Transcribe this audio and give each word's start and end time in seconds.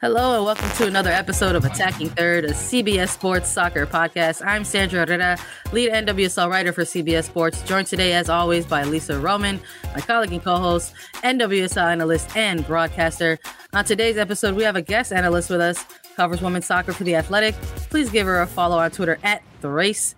Hello 0.00 0.34
and 0.34 0.46
welcome 0.46 0.70
to 0.78 0.86
another 0.86 1.10
episode 1.10 1.54
of 1.54 1.66
Attacking 1.66 2.08
Third, 2.08 2.46
a 2.46 2.54
CBS 2.54 3.10
Sports 3.10 3.50
soccer 3.50 3.84
podcast. 3.84 4.40
I'm 4.42 4.64
Sandra 4.64 5.04
Herrera, 5.04 5.36
lead 5.72 5.92
NWSL 5.92 6.48
writer 6.48 6.72
for 6.72 6.84
CBS 6.84 7.24
Sports, 7.24 7.60
joined 7.64 7.86
today 7.86 8.14
as 8.14 8.30
always 8.30 8.64
by 8.64 8.82
Lisa 8.84 9.20
Roman, 9.20 9.60
my 9.94 10.00
colleague 10.00 10.32
and 10.32 10.42
co-host, 10.42 10.94
NWSL 11.16 11.92
analyst 11.92 12.34
and 12.34 12.66
broadcaster. 12.66 13.38
On 13.74 13.84
today's 13.84 14.16
episode, 14.16 14.54
we 14.54 14.62
have 14.62 14.74
a 14.74 14.80
guest 14.80 15.12
analyst 15.12 15.50
with 15.50 15.60
us, 15.60 15.84
covers 16.16 16.40
women's 16.40 16.64
soccer 16.64 16.94
for 16.94 17.04
The 17.04 17.16
Athletic. 17.16 17.54
Please 17.90 18.08
give 18.08 18.26
her 18.26 18.40
a 18.40 18.46
follow 18.46 18.78
on 18.78 18.90
Twitter 18.92 19.18
at 19.22 19.42
The 19.60 19.68
Race. 19.68 20.14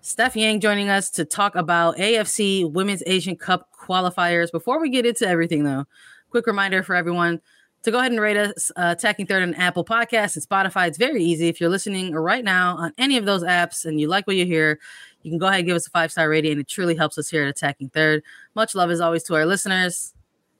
Steph 0.00 0.34
Yang 0.34 0.58
joining 0.58 0.88
us 0.88 1.08
to 1.10 1.24
talk 1.24 1.54
about 1.54 1.98
AFC 1.98 2.68
Women's 2.68 3.04
Asian 3.06 3.36
Cup 3.36 3.68
qualifiers. 3.80 4.50
Before 4.50 4.80
we 4.80 4.90
get 4.90 5.06
into 5.06 5.28
everything 5.28 5.62
though, 5.62 5.84
quick 6.30 6.48
reminder 6.48 6.82
for 6.82 6.96
everyone– 6.96 7.40
to 7.82 7.90
go 7.90 7.98
ahead 7.98 8.12
and 8.12 8.20
rate 8.20 8.36
us 8.36 8.70
uh, 8.76 8.94
attacking 8.96 9.26
third 9.26 9.42
on 9.42 9.54
apple 9.54 9.84
Podcasts 9.84 10.36
and 10.36 10.46
spotify. 10.46 10.88
It's 10.88 10.98
very 10.98 11.22
easy. 11.22 11.48
If 11.48 11.60
you're 11.60 11.70
listening 11.70 12.12
right 12.14 12.44
now 12.44 12.76
on 12.76 12.92
any 12.98 13.16
of 13.16 13.24
those 13.24 13.42
apps 13.42 13.84
and 13.84 14.00
you 14.00 14.08
like 14.08 14.26
what 14.26 14.36
you 14.36 14.46
hear 14.46 14.78
you 15.22 15.30
can 15.30 15.38
go 15.38 15.46
ahead 15.46 15.60
and 15.60 15.66
give 15.66 15.76
us 15.76 15.86
a 15.86 15.90
five 15.90 16.10
star 16.10 16.28
rating 16.28 16.52
and 16.52 16.60
it 16.60 16.68
truly 16.68 16.94
helps 16.94 17.18
us 17.18 17.28
here 17.28 17.42
at 17.42 17.48
attacking 17.48 17.90
third. 17.90 18.22
Much 18.54 18.74
love 18.74 18.90
as 18.90 19.00
always 19.00 19.22
to 19.24 19.34
our 19.34 19.46
listeners. 19.46 20.14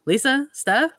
Lisa 0.06 0.48
steph 0.52 0.92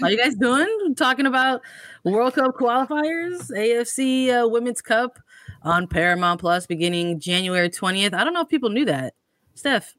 how 0.00 0.08
you 0.08 0.18
guys 0.18 0.34
doing? 0.34 0.94
Talking 0.96 1.26
about 1.26 1.62
world 2.04 2.34
cup 2.34 2.54
qualifiers 2.54 3.50
afc 3.50 4.28
uh, 4.28 4.48
women's 4.48 4.80
cup 4.80 5.18
on 5.62 5.88
paramount 5.88 6.40
plus 6.40 6.66
beginning 6.66 7.18
january 7.18 7.68
20th 7.68 8.14
i 8.14 8.22
don't 8.22 8.32
know 8.32 8.42
if 8.42 8.48
people 8.48 8.70
knew 8.70 8.84
that. 8.84 9.14
Steph 9.54 9.94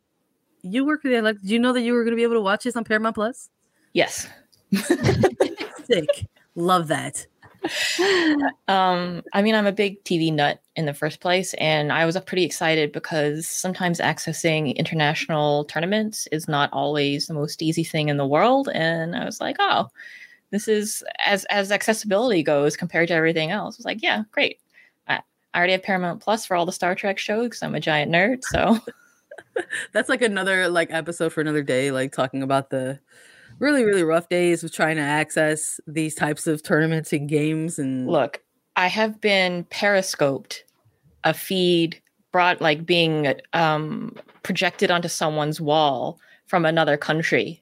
you 0.61 0.85
work 0.85 1.01
there 1.03 1.21
like 1.21 1.39
did 1.41 1.49
you 1.49 1.59
know 1.59 1.73
that 1.73 1.81
you 1.81 1.93
were 1.93 2.03
going 2.03 2.11
to 2.11 2.15
be 2.17 2.23
able 2.23 2.35
to 2.35 2.41
watch 2.41 2.63
this 2.63 2.75
on 2.75 2.83
paramount 2.83 3.15
plus? 3.15 3.49
Yes 3.93 4.27
Sick. 5.85 6.27
Love 6.55 6.87
that. 6.87 7.25
Um, 8.67 9.23
I 9.33 9.41
mean, 9.41 9.55
I'm 9.55 9.65
a 9.65 9.71
big 9.71 10.03
TV 10.03 10.33
nut 10.33 10.61
in 10.75 10.85
the 10.85 10.93
first 10.93 11.19
place, 11.19 11.53
and 11.55 11.91
I 11.91 12.05
was 12.05 12.19
pretty 12.21 12.43
excited 12.43 12.91
because 12.91 13.47
sometimes 13.47 13.99
accessing 13.99 14.75
international 14.75 15.65
tournaments 15.65 16.27
is 16.31 16.47
not 16.47 16.71
always 16.71 17.27
the 17.27 17.33
most 17.33 17.61
easy 17.61 17.83
thing 17.83 18.09
in 18.09 18.17
the 18.17 18.27
world. 18.27 18.69
And 18.73 19.15
I 19.15 19.25
was 19.25 19.41
like, 19.41 19.57
oh, 19.59 19.89
this 20.51 20.67
is 20.67 21.03
as 21.25 21.45
as 21.45 21.71
accessibility 21.71 22.43
goes 22.43 22.77
compared 22.77 23.09
to 23.09 23.13
everything 23.13 23.51
else. 23.51 23.75
I 23.75 23.79
was 23.79 23.85
like, 23.85 24.01
yeah, 24.01 24.23
great. 24.31 24.59
I, 25.07 25.21
I 25.53 25.57
already 25.57 25.73
have 25.73 25.83
Paramount 25.83 26.21
Plus 26.21 26.45
for 26.45 26.55
all 26.55 26.65
the 26.65 26.71
Star 26.71 26.95
Trek 26.95 27.17
shows 27.17 27.47
because 27.47 27.63
I'm 27.63 27.75
a 27.75 27.79
giant 27.79 28.11
nerd. 28.11 28.43
So 28.43 28.79
that's 29.93 30.09
like 30.09 30.21
another 30.21 30.69
like 30.69 30.91
episode 30.91 31.33
for 31.33 31.41
another 31.41 31.63
day, 31.63 31.91
like 31.91 32.11
talking 32.13 32.43
about 32.43 32.69
the 32.69 32.99
really 33.59 33.83
really 33.83 34.03
rough 34.03 34.29
days 34.29 34.63
of 34.63 34.71
trying 34.71 34.95
to 34.95 35.01
access 35.01 35.79
these 35.87 36.15
types 36.15 36.47
of 36.47 36.61
tournaments 36.63 37.11
and 37.13 37.27
games 37.29 37.79
and 37.79 38.07
look 38.07 38.41
i 38.75 38.87
have 38.87 39.19
been 39.21 39.63
periscoped 39.65 40.63
a 41.23 41.33
feed 41.33 42.01
brought 42.31 42.61
like 42.61 42.85
being 42.85 43.33
um 43.53 44.15
projected 44.43 44.91
onto 44.91 45.07
someone's 45.07 45.59
wall 45.59 46.19
from 46.45 46.65
another 46.65 46.97
country. 46.97 47.61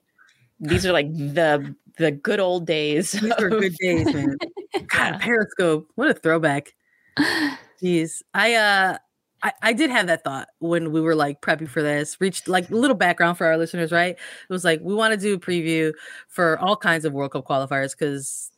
These 0.60 0.86
are 0.86 0.92
like 0.92 1.12
the 1.12 1.74
the 1.98 2.10
good 2.12 2.40
old 2.40 2.66
days 2.66 3.12
these 3.12 3.32
are 3.32 3.48
good 3.48 3.74
days 3.76 4.12
man. 4.14 4.36
God 4.86 5.20
periscope. 5.20 5.90
What 5.94 6.10
a 6.10 6.14
throwback. 6.14 6.74
Jeez. 7.82 8.22
I 8.34 8.54
uh 8.54 8.98
I, 9.46 9.52
I 9.62 9.72
did 9.74 9.90
have 9.90 10.08
that 10.08 10.24
thought 10.24 10.48
when 10.58 10.90
we 10.90 11.00
were 11.00 11.14
like 11.14 11.40
prepping 11.40 11.68
for 11.68 11.80
this. 11.80 12.20
Reached 12.20 12.48
like 12.48 12.68
a 12.68 12.74
little 12.74 12.96
background 12.96 13.38
for 13.38 13.46
our 13.46 13.56
listeners, 13.56 13.92
right? 13.92 14.16
It 14.16 14.52
was 14.52 14.64
like 14.64 14.80
we 14.82 14.92
want 14.92 15.12
to 15.12 15.16
do 15.16 15.34
a 15.34 15.38
preview 15.38 15.92
for 16.26 16.58
all 16.58 16.76
kinds 16.76 17.04
of 17.04 17.12
World 17.12 17.30
Cup 17.30 17.46
qualifiers 17.46 17.92
because 17.92 18.50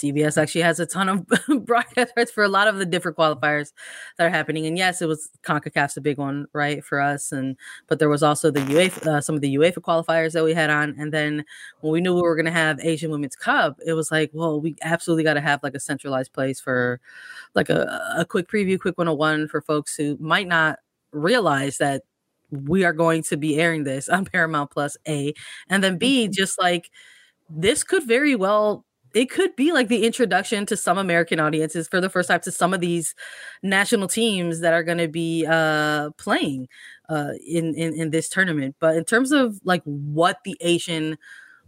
CBS 0.00 0.40
actually 0.40 0.62
has 0.62 0.80
a 0.80 0.86
ton 0.86 1.08
of 1.08 1.26
broadcast 1.66 2.12
rights 2.16 2.30
for 2.30 2.44
a 2.44 2.48
lot 2.48 2.68
of 2.68 2.78
the 2.78 2.86
different 2.86 3.16
qualifiers 3.16 3.72
that 4.16 4.26
are 4.26 4.30
happening. 4.30 4.66
And 4.66 4.78
yes, 4.78 5.02
it 5.02 5.08
was 5.08 5.30
CONCACAF's 5.42 5.96
a 5.96 6.00
big 6.00 6.18
one, 6.18 6.46
right, 6.52 6.84
for 6.84 7.00
us. 7.00 7.32
And 7.32 7.56
but 7.86 7.98
there 7.98 8.08
was 8.08 8.22
also 8.22 8.50
the 8.50 8.60
UEFA, 8.60 9.06
uh, 9.06 9.20
some 9.20 9.34
of 9.34 9.40
the 9.40 9.54
UEFA 9.56 9.78
qualifiers 9.78 10.32
that 10.32 10.44
we 10.44 10.54
had 10.54 10.70
on. 10.70 10.94
And 10.98 11.12
then 11.12 11.44
when 11.80 11.92
we 11.92 12.00
knew 12.00 12.14
we 12.14 12.22
were 12.22 12.36
going 12.36 12.46
to 12.46 12.52
have 12.52 12.80
Asian 12.80 13.10
Women's 13.10 13.36
Cup, 13.36 13.78
it 13.86 13.94
was 13.94 14.10
like, 14.10 14.30
well, 14.32 14.60
we 14.60 14.76
absolutely 14.82 15.24
got 15.24 15.34
to 15.34 15.40
have 15.40 15.62
like 15.62 15.74
a 15.74 15.80
centralized 15.80 16.32
place 16.32 16.60
for 16.60 17.00
like 17.54 17.70
a, 17.70 18.14
a 18.16 18.24
quick 18.24 18.48
preview, 18.48 18.78
quick 18.78 18.96
101 18.98 19.48
for 19.48 19.60
folks 19.60 19.96
who 19.96 20.16
might 20.20 20.48
not 20.48 20.78
realize 21.12 21.78
that 21.78 22.02
we 22.50 22.84
are 22.84 22.92
going 22.92 23.22
to 23.24 23.36
be 23.36 23.58
airing 23.58 23.84
this 23.84 24.08
on 24.08 24.24
Paramount 24.32 24.70
Plus 24.70 24.96
A, 25.08 25.34
and 25.68 25.82
then 25.82 25.98
B, 25.98 26.24
mm-hmm. 26.24 26.32
just 26.32 26.58
like 26.60 26.90
this 27.48 27.84
could 27.84 28.04
very 28.06 28.34
well 28.34 28.85
it 29.16 29.30
could 29.30 29.56
be 29.56 29.72
like 29.72 29.88
the 29.88 30.04
introduction 30.04 30.66
to 30.66 30.76
some 30.76 30.98
American 30.98 31.40
audiences 31.40 31.88
for 31.88 32.02
the 32.02 32.10
first 32.10 32.28
time 32.28 32.40
to 32.40 32.52
some 32.52 32.74
of 32.74 32.80
these 32.80 33.14
national 33.62 34.08
teams 34.08 34.60
that 34.60 34.74
are 34.74 34.82
going 34.82 34.98
to 34.98 35.08
be 35.08 35.46
uh, 35.46 36.10
playing 36.18 36.68
uh, 37.08 37.30
in, 37.46 37.74
in 37.74 37.94
in 37.94 38.10
this 38.10 38.28
tournament. 38.28 38.76
But 38.78 38.94
in 38.94 39.04
terms 39.04 39.32
of 39.32 39.58
like 39.64 39.82
what 39.84 40.40
the 40.44 40.54
Asian 40.60 41.16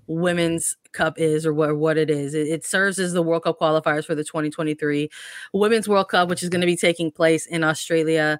Women's 0.07 0.77
Cup 0.93 1.19
is 1.19 1.47
or 1.47 1.55
what, 1.55 1.75
what 1.79 1.97
it 1.97 2.11
is, 2.11 2.35
it, 2.35 2.49
it 2.49 2.67
serves 2.67 2.99
as 2.99 3.15
the 3.15 3.23
World 3.23 3.45
Cup 3.45 3.59
qualifiers 3.59 4.05
for 4.05 4.15
the 4.15 4.25
2023 4.25 5.09
Women's 5.55 5.89
World 5.89 6.09
Cup, 6.11 6.29
which 6.29 6.43
is 6.43 6.51
going 6.51 6.61
to 6.61 6.67
be 6.67 6.77
taking 6.77 7.11
place 7.11 7.47
in 7.47 7.65
Australia 7.65 8.39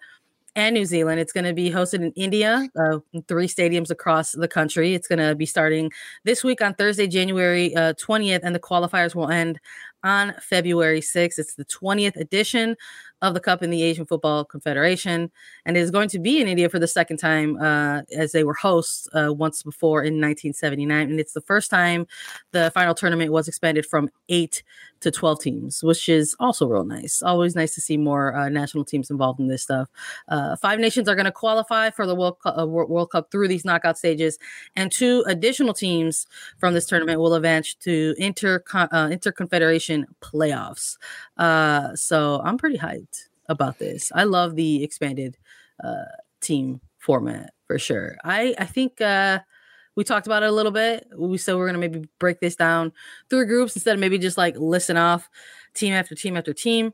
and 0.57 0.75
New 0.75 0.85
Zealand. 0.85 1.21
It's 1.21 1.33
going 1.33 1.45
to 1.45 1.53
be 1.53 1.71
hosted 1.71 2.01
in 2.01 2.13
India, 2.13 2.69
uh, 2.79 2.99
three 3.29 3.49
stadiums 3.49 3.91
across 3.91 4.33
the 4.33 4.49
country. 4.49 4.95
It's 4.95 5.09
going 5.09 5.19
to 5.19 5.35
be 5.35 5.47
starting 5.47 5.91
this 6.25 6.43
week 6.43 6.61
on 6.61 6.75
Thursday, 6.75 7.07
January 7.07 7.75
uh, 7.77 7.95
20th, 7.95 8.41
and 8.43 8.55
the 8.55 8.61
qualifiers 8.61 9.15
will 9.15 9.29
end 9.29 9.61
on 10.05 10.35
February 10.41 11.01
6th. 11.01 11.39
It's 11.39 11.55
the 11.55 11.65
20th 11.65 12.17
edition 12.17 12.77
of 13.21 13.35
the 13.35 13.41
Cup 13.41 13.63
in 13.63 13.71
the 13.71 13.83
Asian 13.83 14.07
Football 14.07 14.45
Confederation, 14.45 15.31
and 15.65 15.77
it 15.77 15.81
is 15.81 15.91
going 15.91 16.09
to 16.11 16.19
be 16.19 16.41
in 16.41 16.47
India 16.47 16.69
for 16.69 16.79
the 16.79 16.87
second 16.87 17.17
time 17.17 17.57
uh, 17.61 18.03
as 18.17 18.33
they 18.33 18.45
were 18.45 18.55
hosts 18.55 19.09
uh, 19.13 19.33
once 19.33 19.63
before 19.63 20.03
in 20.03 20.15
1979. 20.15 21.11
And 21.11 21.21
it's 21.21 21.33
the 21.33 21.41
first 21.41 21.71
time 21.71 22.07
the 22.53 22.71
final 22.75 22.95
tournament 22.95 23.33
was 23.33 23.49
expanded 23.49 23.87
from 23.87 24.09
eight 24.29 24.63
to 25.01 25.11
12 25.11 25.41
teams, 25.41 25.83
which 25.83 26.09
is 26.09 26.35
also 26.41 26.67
real 26.67 26.85
nice. 26.85 27.23
Always 27.23 27.55
nice 27.55 27.75
to 27.75 27.81
see 27.81 27.97
more 27.97 28.35
uh, 28.35 28.49
national 28.49 28.85
teams 28.85 29.11
involved 29.11 29.41
in 29.41 29.49
this 29.49 29.63
stuff. 29.63 29.89
Uh, 30.29 30.57
five 30.57 30.81
nations 30.81 31.09
are 31.09 31.15
going 31.15 31.25
to 31.25 31.33
qualify 31.33 31.91
for 31.91 32.07
the 32.07 32.15
World, 32.15 32.39
Cup, 32.41 32.59
uh, 32.59 32.67
World 32.67 33.11
Cup 33.11 33.31
through 33.31 33.49
these 33.49 33.65
knockout 33.65 33.99
stages, 33.99 34.39
and 34.77 34.91
two 34.91 35.25
additional 35.27 35.73
teams 35.73 36.27
from 36.59 36.75
this 36.75 36.87
tournament 36.87 37.21
will 37.21 37.35
advance 37.35 37.75
to 37.75 38.15
inter 38.19 38.63
uh, 38.75 39.09
playoffs. 40.23 40.97
so 41.97 42.41
I'm 42.45 42.59
pretty 42.59 42.79
hyped 42.79 43.29
about 43.49 43.79
this. 43.79 44.13
I 44.15 44.25
love 44.25 44.57
the 44.57 44.83
expanded 44.85 45.37
uh, 45.83 46.05
team 46.41 46.81
format 46.99 47.53
for 47.67 47.79
sure. 47.79 48.17
I 48.25 48.55
I 48.59 48.65
think 48.65 49.01
uh, 49.01 49.41
we 49.97 50.05
talked 50.05 50.27
about 50.27 50.43
it 50.43 50.49
a 50.49 50.53
little 50.53 50.73
bit. 50.73 51.09
We 51.17 51.39
said 51.39 51.57
we're 51.57 51.67
gonna 51.67 51.79
maybe 51.79 52.09
break 52.19 52.41
this 52.41 52.57
down 52.57 52.93
through 53.31 53.47
groups 53.47 53.77
instead 53.77 53.95
of 53.95 54.01
maybe 54.01 54.19
just 54.19 54.39
like 54.39 54.57
listen 54.57 54.97
off 54.97 55.29
team 55.75 55.93
after 55.95 56.15
team 56.15 56.37
after 56.37 56.53
team. 56.53 56.93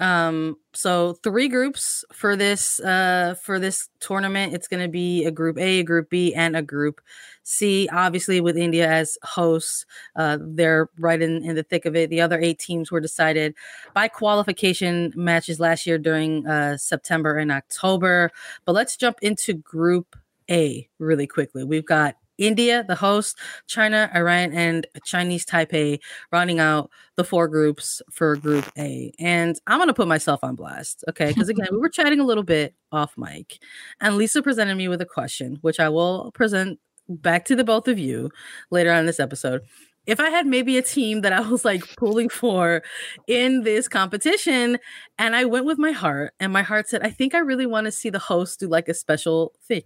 Um, 0.00 0.56
so 0.72 1.12
three 1.22 1.48
groups 1.48 2.04
for 2.12 2.34
this 2.34 2.80
uh 2.80 3.34
for 3.42 3.58
this 3.58 3.88
tournament. 4.00 4.54
It's 4.54 4.66
gonna 4.66 4.88
be 4.88 5.24
a 5.26 5.30
group 5.30 5.58
A, 5.58 5.80
a 5.80 5.82
group 5.82 6.08
B, 6.08 6.34
and 6.34 6.56
a 6.56 6.62
group 6.62 7.00
C. 7.42 7.88
Obviously, 7.92 8.40
with 8.40 8.56
India 8.56 8.90
as 8.90 9.18
hosts, 9.22 9.84
uh, 10.16 10.38
they're 10.40 10.88
right 10.98 11.20
in, 11.20 11.44
in 11.44 11.54
the 11.54 11.62
thick 11.62 11.84
of 11.84 11.94
it. 11.96 12.08
The 12.08 12.22
other 12.22 12.40
eight 12.40 12.58
teams 12.58 12.90
were 12.90 13.00
decided 13.00 13.54
by 13.94 14.08
qualification 14.08 15.12
matches 15.14 15.60
last 15.60 15.86
year 15.86 15.98
during 15.98 16.46
uh 16.46 16.78
September 16.78 17.36
and 17.36 17.52
October. 17.52 18.30
But 18.64 18.72
let's 18.72 18.96
jump 18.96 19.18
into 19.20 19.52
group 19.54 20.16
A 20.50 20.88
really 20.98 21.26
quickly. 21.26 21.62
We've 21.62 21.86
got 21.86 22.16
India, 22.40 22.84
the 22.88 22.96
host, 22.96 23.38
China, 23.68 24.10
Iran, 24.14 24.52
and 24.52 24.86
Chinese 25.04 25.46
Taipei, 25.46 26.00
rounding 26.32 26.58
out 26.58 26.90
the 27.16 27.24
four 27.24 27.46
groups 27.46 28.02
for 28.10 28.34
Group 28.34 28.66
A. 28.76 29.12
And 29.20 29.60
I'm 29.66 29.78
going 29.78 29.88
to 29.88 29.94
put 29.94 30.08
myself 30.08 30.40
on 30.42 30.56
blast, 30.56 31.04
okay? 31.08 31.28
Because 31.28 31.48
again, 31.48 31.68
we 31.70 31.78
were 31.78 31.90
chatting 31.90 32.18
a 32.18 32.24
little 32.24 32.42
bit 32.42 32.74
off 32.90 33.16
mic, 33.16 33.58
and 34.00 34.16
Lisa 34.16 34.42
presented 34.42 34.74
me 34.74 34.88
with 34.88 35.00
a 35.00 35.06
question, 35.06 35.58
which 35.60 35.78
I 35.78 35.88
will 35.88 36.32
present 36.32 36.80
back 37.08 37.44
to 37.44 37.56
the 37.56 37.64
both 37.64 37.88
of 37.88 37.98
you 37.98 38.30
later 38.70 38.90
on 38.90 39.00
in 39.00 39.06
this 39.06 39.20
episode. 39.20 39.62
If 40.06 40.18
I 40.18 40.30
had 40.30 40.46
maybe 40.46 40.78
a 40.78 40.82
team 40.82 41.20
that 41.20 41.32
I 41.32 41.40
was 41.40 41.64
like 41.64 41.84
pulling 41.96 42.30
for 42.30 42.82
in 43.26 43.62
this 43.64 43.86
competition, 43.86 44.78
and 45.18 45.36
I 45.36 45.44
went 45.44 45.66
with 45.66 45.78
my 45.78 45.92
heart, 45.92 46.32
and 46.40 46.52
my 46.52 46.62
heart 46.62 46.88
said, 46.88 47.02
I 47.02 47.10
think 47.10 47.34
I 47.34 47.38
really 47.38 47.66
want 47.66 47.84
to 47.84 47.92
see 47.92 48.10
the 48.10 48.18
host 48.18 48.60
do 48.60 48.66
like 48.66 48.88
a 48.88 48.94
special 48.94 49.52
thing 49.62 49.82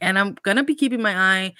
and 0.00 0.18
I'm 0.18 0.36
gonna 0.42 0.64
be 0.64 0.74
keeping 0.74 1.02
my 1.02 1.16
eye 1.16 1.54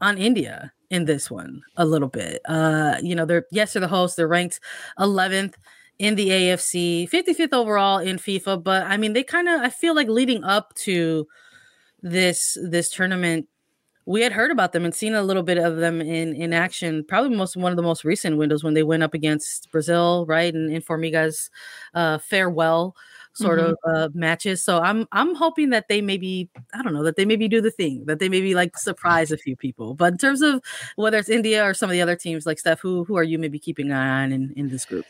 on 0.00 0.18
India 0.18 0.72
in 0.90 1.06
this 1.06 1.30
one 1.30 1.62
a 1.76 1.84
little 1.86 2.08
bit. 2.08 2.40
Uh, 2.46 2.96
you 3.02 3.14
know, 3.14 3.24
they're 3.24 3.46
yes, 3.50 3.72
they're 3.72 3.80
the 3.80 3.88
host. 3.88 4.16
They're 4.16 4.28
ranked 4.28 4.60
11th 4.98 5.54
in 5.98 6.16
the 6.16 6.28
AFC, 6.28 7.08
55th 7.08 7.52
overall 7.52 7.98
in 7.98 8.16
FIFA. 8.18 8.62
But 8.62 8.84
I 8.84 8.96
mean, 8.96 9.12
they 9.14 9.22
kind 9.24 9.48
of 9.48 9.60
I 9.60 9.70
feel 9.70 9.94
like 9.94 10.08
leading 10.08 10.44
up 10.44 10.74
to 10.76 11.26
this 12.02 12.58
this 12.62 12.90
tournament, 12.90 13.48
we 14.04 14.20
had 14.20 14.32
heard 14.32 14.50
about 14.50 14.72
them 14.72 14.84
and 14.84 14.94
seen 14.94 15.14
a 15.14 15.22
little 15.22 15.42
bit 15.42 15.58
of 15.58 15.76
them 15.76 16.00
in 16.00 16.34
in 16.34 16.52
action. 16.52 17.04
Probably 17.08 17.34
most 17.34 17.56
one 17.56 17.72
of 17.72 17.76
the 17.76 17.82
most 17.82 18.04
recent 18.04 18.36
windows 18.36 18.62
when 18.62 18.74
they 18.74 18.82
went 18.82 19.02
up 19.02 19.14
against 19.14 19.70
Brazil, 19.70 20.26
right? 20.26 20.52
And 20.52 20.70
in 20.72 20.82
Formiga's 20.82 21.50
uh, 21.94 22.18
farewell 22.18 22.94
sort 23.34 23.58
mm-hmm. 23.58 23.90
of 23.90 23.94
uh, 23.94 24.08
matches. 24.14 24.62
So 24.62 24.80
I'm 24.80 25.06
I'm 25.12 25.34
hoping 25.34 25.70
that 25.70 25.88
they 25.88 26.00
maybe 26.00 26.50
I 26.74 26.82
don't 26.82 26.92
know 26.92 27.02
that 27.02 27.16
they 27.16 27.24
maybe 27.24 27.48
do 27.48 27.60
the 27.60 27.70
thing 27.70 28.04
that 28.06 28.18
they 28.18 28.28
maybe 28.28 28.54
like 28.54 28.76
surprise 28.76 29.32
a 29.32 29.36
few 29.36 29.56
people. 29.56 29.94
But 29.94 30.12
in 30.12 30.18
terms 30.18 30.42
of 30.42 30.62
whether 30.96 31.18
it's 31.18 31.28
India 31.28 31.64
or 31.64 31.74
some 31.74 31.90
of 31.90 31.92
the 31.92 32.02
other 32.02 32.16
teams, 32.16 32.46
like 32.46 32.58
Steph, 32.58 32.80
who 32.80 33.04
who 33.04 33.16
are 33.16 33.22
you 33.22 33.38
maybe 33.38 33.58
keeping 33.58 33.86
an 33.86 33.92
eye 33.92 34.24
on 34.24 34.32
in 34.32 34.52
in 34.56 34.68
this 34.68 34.84
group? 34.84 35.06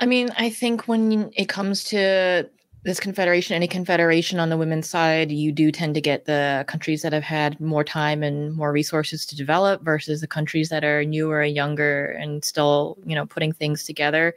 I 0.00 0.06
mean, 0.06 0.30
I 0.36 0.50
think 0.50 0.88
when 0.88 1.30
it 1.36 1.48
comes 1.48 1.84
to 1.84 2.48
this 2.84 2.98
confederation, 2.98 3.54
any 3.54 3.68
confederation 3.68 4.40
on 4.40 4.48
the 4.48 4.56
women's 4.56 4.90
side, 4.90 5.30
you 5.30 5.52
do 5.52 5.70
tend 5.70 5.94
to 5.94 6.00
get 6.00 6.24
the 6.24 6.64
countries 6.66 7.02
that 7.02 7.12
have 7.12 7.22
had 7.22 7.60
more 7.60 7.84
time 7.84 8.24
and 8.24 8.54
more 8.54 8.72
resources 8.72 9.24
to 9.26 9.36
develop 9.36 9.82
versus 9.84 10.20
the 10.20 10.26
countries 10.26 10.68
that 10.70 10.82
are 10.82 11.04
newer 11.04 11.42
and 11.42 11.54
younger 11.54 12.06
and 12.06 12.44
still, 12.44 12.98
you 13.06 13.14
know, 13.14 13.24
putting 13.24 13.52
things 13.52 13.84
together. 13.84 14.34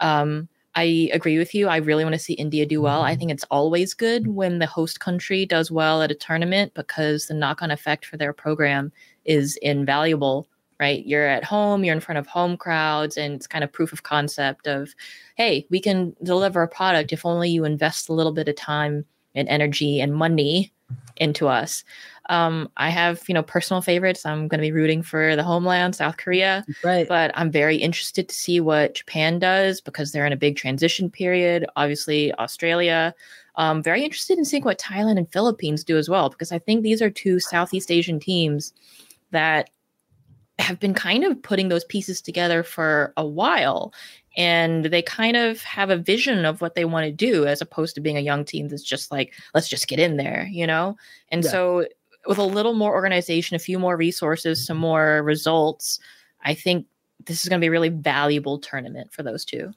Um, 0.00 0.48
I 0.76 1.08
agree 1.12 1.38
with 1.38 1.54
you. 1.54 1.68
I 1.68 1.76
really 1.76 2.04
want 2.04 2.14
to 2.14 2.18
see 2.18 2.32
India 2.34 2.66
do 2.66 2.80
well. 2.80 3.02
I 3.02 3.12
mm-hmm. 3.12 3.18
think 3.20 3.30
it's 3.30 3.44
always 3.50 3.94
good 3.94 4.26
when 4.26 4.58
the 4.58 4.66
host 4.66 5.00
country 5.00 5.46
does 5.46 5.70
well 5.70 6.02
at 6.02 6.10
a 6.10 6.16
tournament 6.16 6.74
because 6.74 7.26
the 7.26 7.34
knock 7.34 7.62
on 7.62 7.70
effect 7.70 8.06
for 8.06 8.16
their 8.16 8.32
program 8.32 8.92
is 9.24 9.56
invaluable, 9.62 10.48
right? 10.80 11.06
You're 11.06 11.28
at 11.28 11.44
home, 11.44 11.84
you're 11.84 11.94
in 11.94 12.00
front 12.00 12.18
of 12.18 12.26
home 12.26 12.56
crowds, 12.56 13.16
and 13.16 13.34
it's 13.34 13.46
kind 13.46 13.62
of 13.62 13.72
proof 13.72 13.92
of 13.92 14.02
concept 14.02 14.66
of, 14.66 14.94
hey, 15.36 15.66
we 15.70 15.80
can 15.80 16.16
deliver 16.22 16.62
a 16.62 16.68
product 16.68 17.12
if 17.12 17.24
only 17.24 17.50
you 17.50 17.64
invest 17.64 18.08
a 18.08 18.12
little 18.12 18.32
bit 18.32 18.48
of 18.48 18.56
time 18.56 19.04
and 19.36 19.48
energy 19.48 20.00
and 20.00 20.14
money 20.14 20.72
into 21.16 21.46
us. 21.46 21.84
Um, 22.28 22.70
I 22.76 22.90
have, 22.90 23.22
you 23.28 23.34
know, 23.34 23.42
personal 23.42 23.82
favorites. 23.82 24.24
I'm 24.24 24.48
going 24.48 24.58
to 24.58 24.66
be 24.66 24.72
rooting 24.72 25.02
for 25.02 25.36
the 25.36 25.42
homeland, 25.42 25.94
South 25.96 26.16
Korea. 26.16 26.64
Right. 26.82 27.06
But 27.06 27.30
I'm 27.34 27.50
very 27.50 27.76
interested 27.76 28.28
to 28.28 28.34
see 28.34 28.60
what 28.60 28.94
Japan 28.94 29.38
does 29.38 29.80
because 29.80 30.12
they're 30.12 30.26
in 30.26 30.32
a 30.32 30.36
big 30.36 30.56
transition 30.56 31.10
period. 31.10 31.66
Obviously, 31.76 32.32
Australia. 32.34 33.14
Um, 33.56 33.82
very 33.82 34.02
interested 34.02 34.36
in 34.36 34.44
seeing 34.44 34.64
what 34.64 34.80
Thailand 34.80 35.16
and 35.16 35.30
Philippines 35.30 35.84
do 35.84 35.96
as 35.96 36.08
well 36.08 36.28
because 36.28 36.50
I 36.50 36.58
think 36.58 36.82
these 36.82 37.00
are 37.00 37.10
two 37.10 37.38
Southeast 37.38 37.90
Asian 37.90 38.18
teams 38.18 38.72
that 39.30 39.70
have 40.58 40.78
been 40.78 40.94
kind 40.94 41.24
of 41.24 41.42
putting 41.42 41.68
those 41.68 41.84
pieces 41.84 42.20
together 42.20 42.62
for 42.62 43.12
a 43.16 43.26
while 43.26 43.92
and 44.36 44.86
they 44.86 45.02
kind 45.02 45.36
of 45.36 45.62
have 45.62 45.90
a 45.90 45.96
vision 45.96 46.44
of 46.44 46.60
what 46.60 46.74
they 46.74 46.84
want 46.84 47.04
to 47.04 47.12
do 47.12 47.46
as 47.46 47.60
opposed 47.60 47.94
to 47.94 48.00
being 48.00 48.16
a 48.16 48.20
young 48.20 48.44
team 48.44 48.68
that's 48.68 48.82
just 48.82 49.10
like 49.10 49.32
let's 49.52 49.68
just 49.68 49.88
get 49.88 49.98
in 49.98 50.16
there 50.16 50.48
you 50.50 50.66
know 50.66 50.96
and 51.30 51.42
yeah. 51.44 51.50
so 51.50 51.86
with 52.26 52.38
a 52.38 52.44
little 52.44 52.74
more 52.74 52.94
organization, 52.94 53.54
a 53.54 53.60
few 53.60 53.78
more 53.78 53.96
resources, 53.96 54.66
some 54.66 54.76
more 54.76 55.22
results, 55.22 55.98
I 56.42 56.54
think 56.54 56.86
this 57.26 57.42
is 57.42 57.48
going 57.48 57.60
to 57.60 57.64
be 57.64 57.68
a 57.68 57.72
really 57.72 57.88
valuable 57.88 58.58
tournament 58.58 59.12
for 59.12 59.22
those 59.22 59.44
two. 59.44 59.72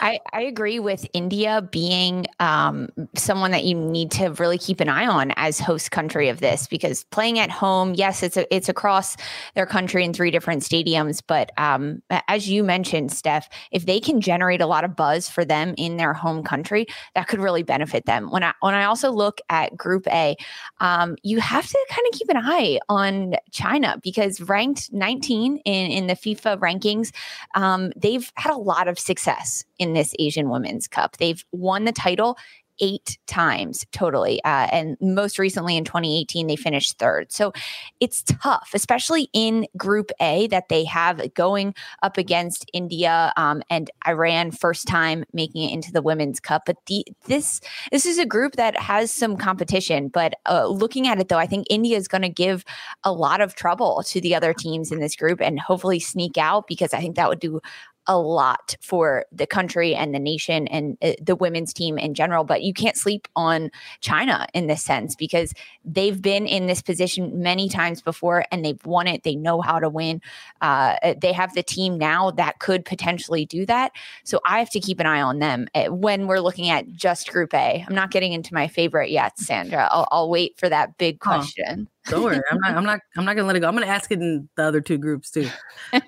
I, 0.00 0.20
I 0.32 0.42
agree 0.42 0.78
with 0.78 1.06
India 1.12 1.66
being 1.70 2.26
um, 2.40 2.90
someone 3.16 3.52
that 3.52 3.64
you 3.64 3.74
need 3.74 4.10
to 4.12 4.28
really 4.32 4.58
keep 4.58 4.80
an 4.80 4.88
eye 4.88 5.06
on 5.06 5.32
as 5.36 5.58
host 5.58 5.90
country 5.90 6.28
of 6.28 6.40
this 6.40 6.66
because 6.66 7.04
playing 7.04 7.38
at 7.38 7.50
home, 7.50 7.94
yes, 7.94 8.22
it's 8.22 8.36
a, 8.36 8.54
it's 8.54 8.68
across 8.68 9.16
their 9.54 9.66
country 9.66 10.04
in 10.04 10.12
three 10.12 10.30
different 10.30 10.62
stadiums, 10.62 11.22
but 11.26 11.50
um, 11.58 12.02
as 12.28 12.48
you 12.48 12.62
mentioned, 12.62 13.12
Steph, 13.12 13.48
if 13.70 13.86
they 13.86 14.00
can 14.00 14.20
generate 14.20 14.60
a 14.60 14.66
lot 14.66 14.84
of 14.84 14.94
buzz 14.94 15.28
for 15.28 15.44
them 15.44 15.74
in 15.78 15.96
their 15.96 16.12
home 16.12 16.42
country, 16.42 16.86
that 17.14 17.28
could 17.28 17.40
really 17.40 17.62
benefit 17.62 18.04
them. 18.04 18.30
When 18.30 18.42
I 18.42 18.52
when 18.60 18.74
I 18.74 18.84
also 18.84 19.10
look 19.10 19.40
at 19.48 19.76
Group 19.76 20.06
A, 20.08 20.36
um, 20.80 21.16
you 21.22 21.40
have 21.40 21.66
to 21.66 21.86
kind 21.88 22.06
of 22.12 22.18
keep 22.18 22.28
an 22.28 22.36
eye 22.36 22.78
on 22.88 23.34
China 23.50 23.98
because 24.02 24.40
ranked 24.42 24.92
19 24.92 25.58
in 25.58 25.90
in 25.90 26.06
the 26.06 26.14
FIFA 26.14 26.58
rankings, 26.58 27.12
um, 27.54 27.92
they've 27.96 28.30
had 28.36 28.52
a 28.52 28.58
lot 28.58 28.88
of 28.88 28.98
success 28.98 29.53
in 29.78 29.92
this 29.92 30.14
Asian 30.18 30.48
Women's 30.48 30.88
Cup. 30.88 31.18
They've 31.18 31.44
won 31.52 31.84
the 31.84 31.92
title 31.92 32.36
eight 32.80 33.18
times 33.26 33.84
totally. 33.92 34.42
Uh, 34.44 34.68
and 34.72 34.96
most 35.00 35.38
recently 35.38 35.76
in 35.76 35.84
2018, 35.84 36.46
they 36.46 36.56
finished 36.56 36.98
third. 36.98 37.30
So 37.30 37.52
it's 38.00 38.22
tough, 38.22 38.70
especially 38.74 39.28
in 39.32 39.66
Group 39.76 40.10
A 40.20 40.46
that 40.48 40.68
they 40.68 40.84
have 40.84 41.34
going 41.34 41.74
up 42.02 42.18
against 42.18 42.68
India 42.72 43.32
um, 43.36 43.62
and 43.70 43.90
Iran, 44.06 44.50
first 44.50 44.86
time 44.86 45.24
making 45.32 45.68
it 45.68 45.72
into 45.72 45.92
the 45.92 46.02
Women's 46.02 46.40
Cup. 46.40 46.62
But 46.66 46.76
the, 46.86 47.06
this 47.26 47.60
this 47.92 48.06
is 48.06 48.18
a 48.18 48.26
group 48.26 48.56
that 48.56 48.76
has 48.76 49.10
some 49.10 49.36
competition. 49.36 50.08
But 50.08 50.34
uh, 50.48 50.66
looking 50.66 51.06
at 51.06 51.20
it 51.20 51.28
though, 51.28 51.38
I 51.38 51.46
think 51.46 51.66
India 51.70 51.96
is 51.96 52.08
going 52.08 52.22
to 52.22 52.28
give 52.28 52.64
a 53.04 53.12
lot 53.12 53.40
of 53.40 53.54
trouble 53.54 54.02
to 54.06 54.20
the 54.20 54.34
other 54.34 54.52
teams 54.52 54.90
in 54.90 55.00
this 55.00 55.16
group 55.16 55.40
and 55.40 55.60
hopefully 55.60 56.00
sneak 56.00 56.36
out 56.38 56.66
because 56.66 56.92
I 56.92 57.00
think 57.00 57.16
that 57.16 57.28
would 57.28 57.40
do 57.40 57.60
a 58.06 58.18
lot 58.18 58.76
for 58.80 59.24
the 59.32 59.46
country 59.46 59.94
and 59.94 60.14
the 60.14 60.18
nation 60.18 60.66
and 60.68 60.98
uh, 61.02 61.12
the 61.20 61.36
women's 61.36 61.72
team 61.72 61.98
in 61.98 62.14
general. 62.14 62.44
But 62.44 62.62
you 62.62 62.74
can't 62.74 62.96
sleep 62.96 63.28
on 63.34 63.70
China 64.00 64.46
in 64.54 64.66
this 64.66 64.82
sense 64.82 65.14
because 65.14 65.54
they've 65.84 66.20
been 66.20 66.46
in 66.46 66.66
this 66.66 66.82
position 66.82 67.42
many 67.42 67.68
times 67.68 68.02
before 68.02 68.44
and 68.50 68.64
they've 68.64 68.84
won 68.84 69.06
it. 69.06 69.22
They 69.22 69.36
know 69.36 69.60
how 69.60 69.78
to 69.78 69.88
win. 69.88 70.20
Uh, 70.60 70.96
uh 71.02 71.14
they 71.20 71.32
have 71.32 71.54
the 71.54 71.62
team 71.62 71.98
now 71.98 72.30
that 72.32 72.58
could 72.58 72.84
potentially 72.84 73.46
do 73.46 73.64
that. 73.66 73.92
So 74.24 74.40
I 74.46 74.58
have 74.58 74.70
to 74.70 74.80
keep 74.80 75.00
an 75.00 75.06
eye 75.06 75.22
on 75.22 75.38
them 75.38 75.68
uh, 75.74 75.86
when 75.86 76.26
we're 76.26 76.40
looking 76.40 76.68
at 76.68 76.90
just 76.92 77.30
Group 77.30 77.54
A. 77.54 77.84
I'm 77.88 77.94
not 77.94 78.10
getting 78.10 78.32
into 78.32 78.52
my 78.52 78.68
favorite 78.68 79.10
yet, 79.10 79.38
Sandra. 79.38 79.88
I'll, 79.90 80.08
I'll 80.10 80.30
wait 80.30 80.58
for 80.58 80.68
that 80.68 80.98
big 80.98 81.20
question. 81.20 81.88
Oh, 82.08 82.10
don't 82.10 82.22
worry, 82.22 82.40
I'm 82.50 82.58
not. 82.60 82.76
I'm 82.76 82.84
not. 82.84 83.00
I'm 83.16 83.24
not 83.24 83.34
gonna 83.34 83.46
let 83.46 83.56
it 83.56 83.60
go. 83.60 83.68
I'm 83.68 83.74
gonna 83.74 83.86
ask 83.86 84.12
it 84.12 84.20
in 84.20 84.48
the 84.56 84.62
other 84.62 84.80
two 84.80 84.98
groups 84.98 85.30
too. 85.30 85.48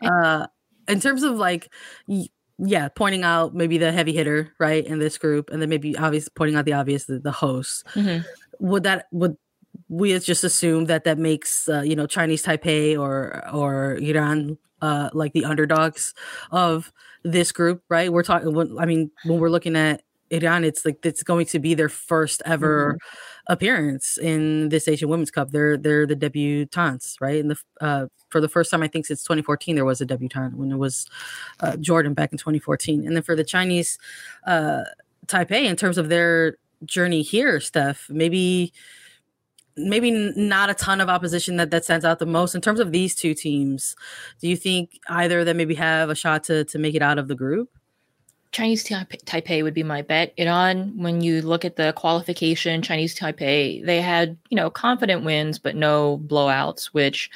Uh, 0.02 0.47
in 0.88 1.00
terms 1.00 1.23
of 1.23 1.37
like 1.37 1.73
yeah 2.59 2.88
pointing 2.88 3.23
out 3.23 3.55
maybe 3.55 3.78
the 3.78 3.93
heavy 3.93 4.12
hitter 4.12 4.52
right 4.59 4.87
in 4.87 4.99
this 4.99 5.19
group 5.19 5.50
and 5.50 5.61
then 5.61 5.69
maybe 5.69 5.97
obviously 5.97 6.31
pointing 6.35 6.57
out 6.57 6.64
the 6.64 6.73
obvious 6.73 7.05
the, 7.05 7.19
the 7.19 7.33
host 7.33 7.85
mm-hmm. 7.95 8.26
would 8.59 8.83
that 8.83 9.07
would 9.12 9.37
we 9.88 10.19
just 10.19 10.43
assume 10.43 10.87
that 10.87 11.05
that 11.05 11.19
makes 11.19 11.69
uh, 11.69 11.83
you 11.83 11.95
know 11.95 12.07
chinese 12.07 12.43
taipei 12.43 12.99
or 12.99 13.47
or 13.52 13.97
iran 13.97 14.57
uh 14.81 15.11
like 15.12 15.33
the 15.33 15.45
underdogs 15.45 16.14
of 16.50 16.93
this 17.25 17.52
group 17.52 17.83
right 17.90 18.12
we're 18.12 18.23
talking 18.23 18.78
i 18.78 18.87
mean 18.87 19.11
when 19.25 19.38
we're 19.38 19.50
looking 19.50 19.76
at 19.76 20.02
Iran, 20.31 20.64
it's 20.64 20.85
like 20.85 21.05
it's 21.05 21.23
going 21.23 21.47
to 21.47 21.59
be 21.59 21.75
their 21.75 21.88
first 21.88 22.43
ever 22.45 22.95
mm-hmm. 22.95 23.36
Appearance 23.49 24.19
in 24.19 24.69
this 24.71 24.88
Asian 24.88 25.09
Women's 25.09 25.31
Cup. 25.31 25.50
They're 25.50 25.76
they're 25.76 26.07
the 26.07 26.17
debutantes, 26.17 27.17
right? 27.21 27.41
And 27.41 27.50
the 27.50 27.57
uh, 27.81 28.07
for 28.29 28.41
the 28.41 28.49
first 28.49 28.71
time, 28.71 28.83
I 28.83 28.88
think 28.88 29.07
since 29.07 29.23
2014, 29.23 29.76
there 29.76 29.85
was 29.85 30.00
a 30.00 30.07
debutante 30.07 30.57
when 30.57 30.73
it 30.73 30.76
was 30.76 31.07
uh, 31.61 31.76
Jordan 31.76 32.15
back 32.15 32.33
in 32.33 32.38
2014. 32.38 33.07
And 33.07 33.17
then 33.17 33.23
for 33.23 33.37
the 33.37 33.45
Chinese 33.45 33.99
uh, 34.47 34.83
Taipei, 35.26 35.65
in 35.65 35.76
terms 35.76 35.99
of 35.99 36.09
their 36.09 36.57
journey 36.85 37.23
here, 37.23 37.61
Steph, 37.61 38.09
maybe 38.11 38.73
maybe 39.79 40.11
not 40.11 40.71
a 40.71 40.75
ton 40.75 41.00
of 41.00 41.09
opposition 41.09 41.57
that 41.57 41.71
that 41.71 41.85
stands 41.85 42.05
out 42.05 42.19
the 42.19 42.26
most 42.26 42.55
in 42.55 42.61
terms 42.61 42.81
of 42.81 42.93
these 42.93 43.15
two 43.15 43.35
teams. 43.35 43.95
Do 44.41 44.49
you 44.49 44.57
think 44.57 44.99
either 45.09 45.41
of 45.41 45.47
them 45.47 45.59
maybe 45.59 45.75
have 45.75 46.11
a 46.11 46.15
shot 46.15 46.45
to 46.45 46.65
to 46.65 46.79
make 46.79 46.95
it 46.95 47.03
out 47.03 47.19
of 47.19 47.29
the 47.29 47.35
group? 47.35 47.71
Chinese 48.56 48.84
Taipei 48.84 49.62
would 49.62 49.75
be 49.75 49.82
my 49.82 50.00
bet. 50.00 50.32
Iran, 50.38 50.94
when 50.96 51.20
you 51.20 51.42
look 51.42 51.66
at 51.66 51.76
the 51.76 51.92
qualification, 51.92 52.80
Chinese 52.80 53.14
Taipei, 53.14 53.84
they 53.84 54.00
had, 54.00 54.38
you 54.48 54.56
know, 54.56 54.70
confident 54.70 55.25
wins, 55.25 55.58
but 55.58 55.76
no 55.76 56.22
blowouts, 56.26 56.86
which 56.86 57.28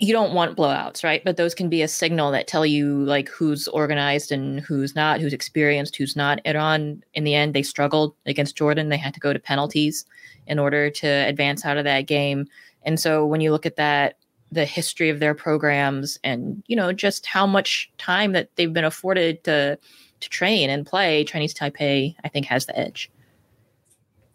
you 0.00 0.12
don't 0.12 0.34
want 0.34 0.56
blowouts, 0.56 1.04
right? 1.04 1.22
But 1.24 1.36
those 1.36 1.54
can 1.54 1.68
be 1.68 1.80
a 1.80 1.86
signal 1.86 2.32
that 2.32 2.48
tell 2.48 2.66
you 2.66 3.04
like 3.04 3.28
who's 3.28 3.68
organized 3.68 4.32
and 4.32 4.58
who's 4.58 4.96
not, 4.96 5.20
who's 5.20 5.32
experienced, 5.32 5.94
who's 5.94 6.16
not. 6.16 6.40
Iran, 6.44 7.04
in 7.14 7.22
the 7.22 7.36
end, 7.36 7.54
they 7.54 7.62
struggled 7.62 8.16
against 8.26 8.56
Jordan. 8.56 8.88
They 8.88 8.96
had 8.96 9.14
to 9.14 9.20
go 9.20 9.32
to 9.32 9.38
penalties 9.38 10.06
in 10.48 10.58
order 10.58 10.90
to 10.90 11.06
advance 11.06 11.64
out 11.64 11.76
of 11.76 11.84
that 11.84 12.08
game. 12.08 12.48
And 12.82 12.98
so 12.98 13.24
when 13.24 13.40
you 13.40 13.52
look 13.52 13.64
at 13.64 13.76
that, 13.76 14.16
the 14.52 14.64
history 14.64 15.10
of 15.10 15.20
their 15.20 15.34
programs 15.34 16.18
and, 16.24 16.62
you 16.66 16.76
know, 16.76 16.92
just 16.92 17.26
how 17.26 17.46
much 17.46 17.90
time 17.98 18.32
that 18.32 18.48
they've 18.56 18.72
been 18.72 18.84
afforded 18.84 19.44
to 19.44 19.78
to 20.20 20.28
train 20.28 20.68
and 20.68 20.86
play, 20.86 21.24
Chinese 21.24 21.54
Taipei, 21.54 22.14
I 22.22 22.28
think, 22.28 22.44
has 22.46 22.66
the 22.66 22.78
edge. 22.78 23.10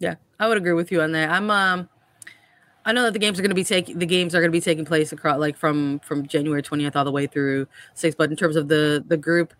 Yeah, 0.00 0.16
I 0.40 0.48
would 0.48 0.56
agree 0.56 0.72
with 0.72 0.90
you 0.90 1.00
on 1.00 1.12
that. 1.12 1.30
I'm 1.30 1.50
um 1.50 1.88
I 2.84 2.92
know 2.92 3.02
that 3.02 3.12
the 3.12 3.18
games 3.18 3.38
are 3.38 3.42
going 3.42 3.50
to 3.50 3.56
be 3.56 3.64
taking 3.64 3.98
the 3.98 4.06
games 4.06 4.34
are 4.34 4.40
going 4.40 4.50
to 4.50 4.56
be 4.56 4.60
taking 4.60 4.84
place 4.84 5.12
across 5.12 5.38
like 5.38 5.56
from 5.56 5.98
from 6.00 6.26
January 6.26 6.62
20th 6.62 6.94
all 6.94 7.04
the 7.04 7.10
way 7.10 7.26
through 7.26 7.66
six 7.94 8.14
but 8.14 8.30
in 8.30 8.36
terms 8.36 8.54
of 8.54 8.68
the 8.68 9.04
the 9.06 9.16
group 9.16 9.52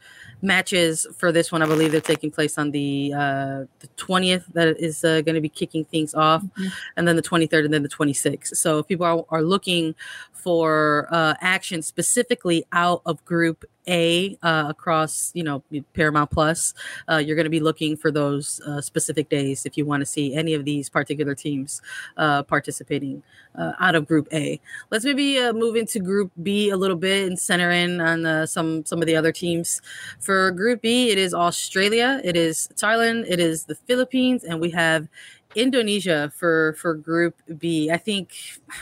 matches 0.47 1.07
for 1.19 1.33
this 1.33 1.53
one 1.53 1.61
I 1.61 1.67
believe 1.67 1.93
they're 1.93 2.01
taking 2.01 2.31
place 2.31 2.57
on 2.57 2.71
the 2.71 3.13
uh 3.13 3.65
the 3.81 3.89
20th 3.99 4.45
that 4.55 4.81
is 4.81 5.05
uh, 5.05 5.21
going 5.21 5.35
to 5.35 5.41
be 5.41 5.49
kicking 5.49 5.85
things 5.85 6.15
off 6.15 6.43
mm-hmm. 6.43 6.69
and 6.97 7.07
then 7.07 7.17
the 7.17 7.23
23rd 7.23 7.67
and 7.67 7.75
then 7.75 7.83
the 7.83 7.89
26th 7.89 8.57
so 8.57 8.79
if 8.79 8.87
people 8.87 9.05
are, 9.05 9.25
are 9.29 9.43
looking 9.43 9.95
for 10.33 11.09
uh 11.11 11.35
action 11.41 11.83
specifically 11.83 12.65
out 12.73 13.03
of 13.05 13.23
group 13.25 13.65
a 13.89 14.37
uh, 14.43 14.67
across 14.69 15.31
you 15.35 15.43
know 15.43 15.63
Paramount 15.95 16.31
Plus. 16.31 16.75
Uh, 17.09 17.17
you're 17.17 17.37
going 17.37 17.45
to 17.45 17.51
be 17.51 17.61
looking 17.61 17.97
for 17.97 18.11
those 18.11 18.61
uh, 18.67 18.81
specific 18.81 19.29
days 19.29 19.67
if 19.67 19.77
you 19.77 19.85
want 19.85 20.01
to 20.01 20.07
see 20.07 20.35
any 20.35 20.55
of 20.55 20.65
these 20.65 20.89
particular 20.89 21.35
teams 21.35 21.81
uh, 22.17 22.43
participating 22.43 23.23
uh, 23.57 23.73
out 23.81 23.95
of 23.95 24.07
Group 24.07 24.29
A. 24.33 24.61
Let's 24.91 25.05
maybe 25.05 25.39
uh, 25.39 25.53
move 25.53 25.77
into 25.77 26.01
Group 26.01 26.33
B 26.43 26.71
a 26.71 26.77
little 26.77 26.97
bit 26.97 27.27
and 27.27 27.39
center 27.39 27.71
in 27.71 28.01
on 28.01 28.47
some 28.47 28.85
some 28.85 29.01
of 29.01 29.07
the 29.07 29.17
other 29.17 29.33
teams. 29.33 29.81
For 30.21 30.51
Group 30.51 30.83
B, 30.83 31.11
it 31.11 31.19
is 31.19 31.35
Australia, 31.35 32.21
it 32.25 32.37
is 32.37 32.69
Thailand, 32.75 33.25
it 33.29 33.41
is 33.41 33.65
the 33.65 33.75
Philippines, 33.75 34.45
and 34.45 34.61
we 34.61 34.71
have 34.71 35.09
Indonesia 35.57 36.31
for 36.37 36.75
for 36.75 36.95
Group 36.95 37.35
B. 37.59 37.91
I 37.91 37.97
think 37.97 38.31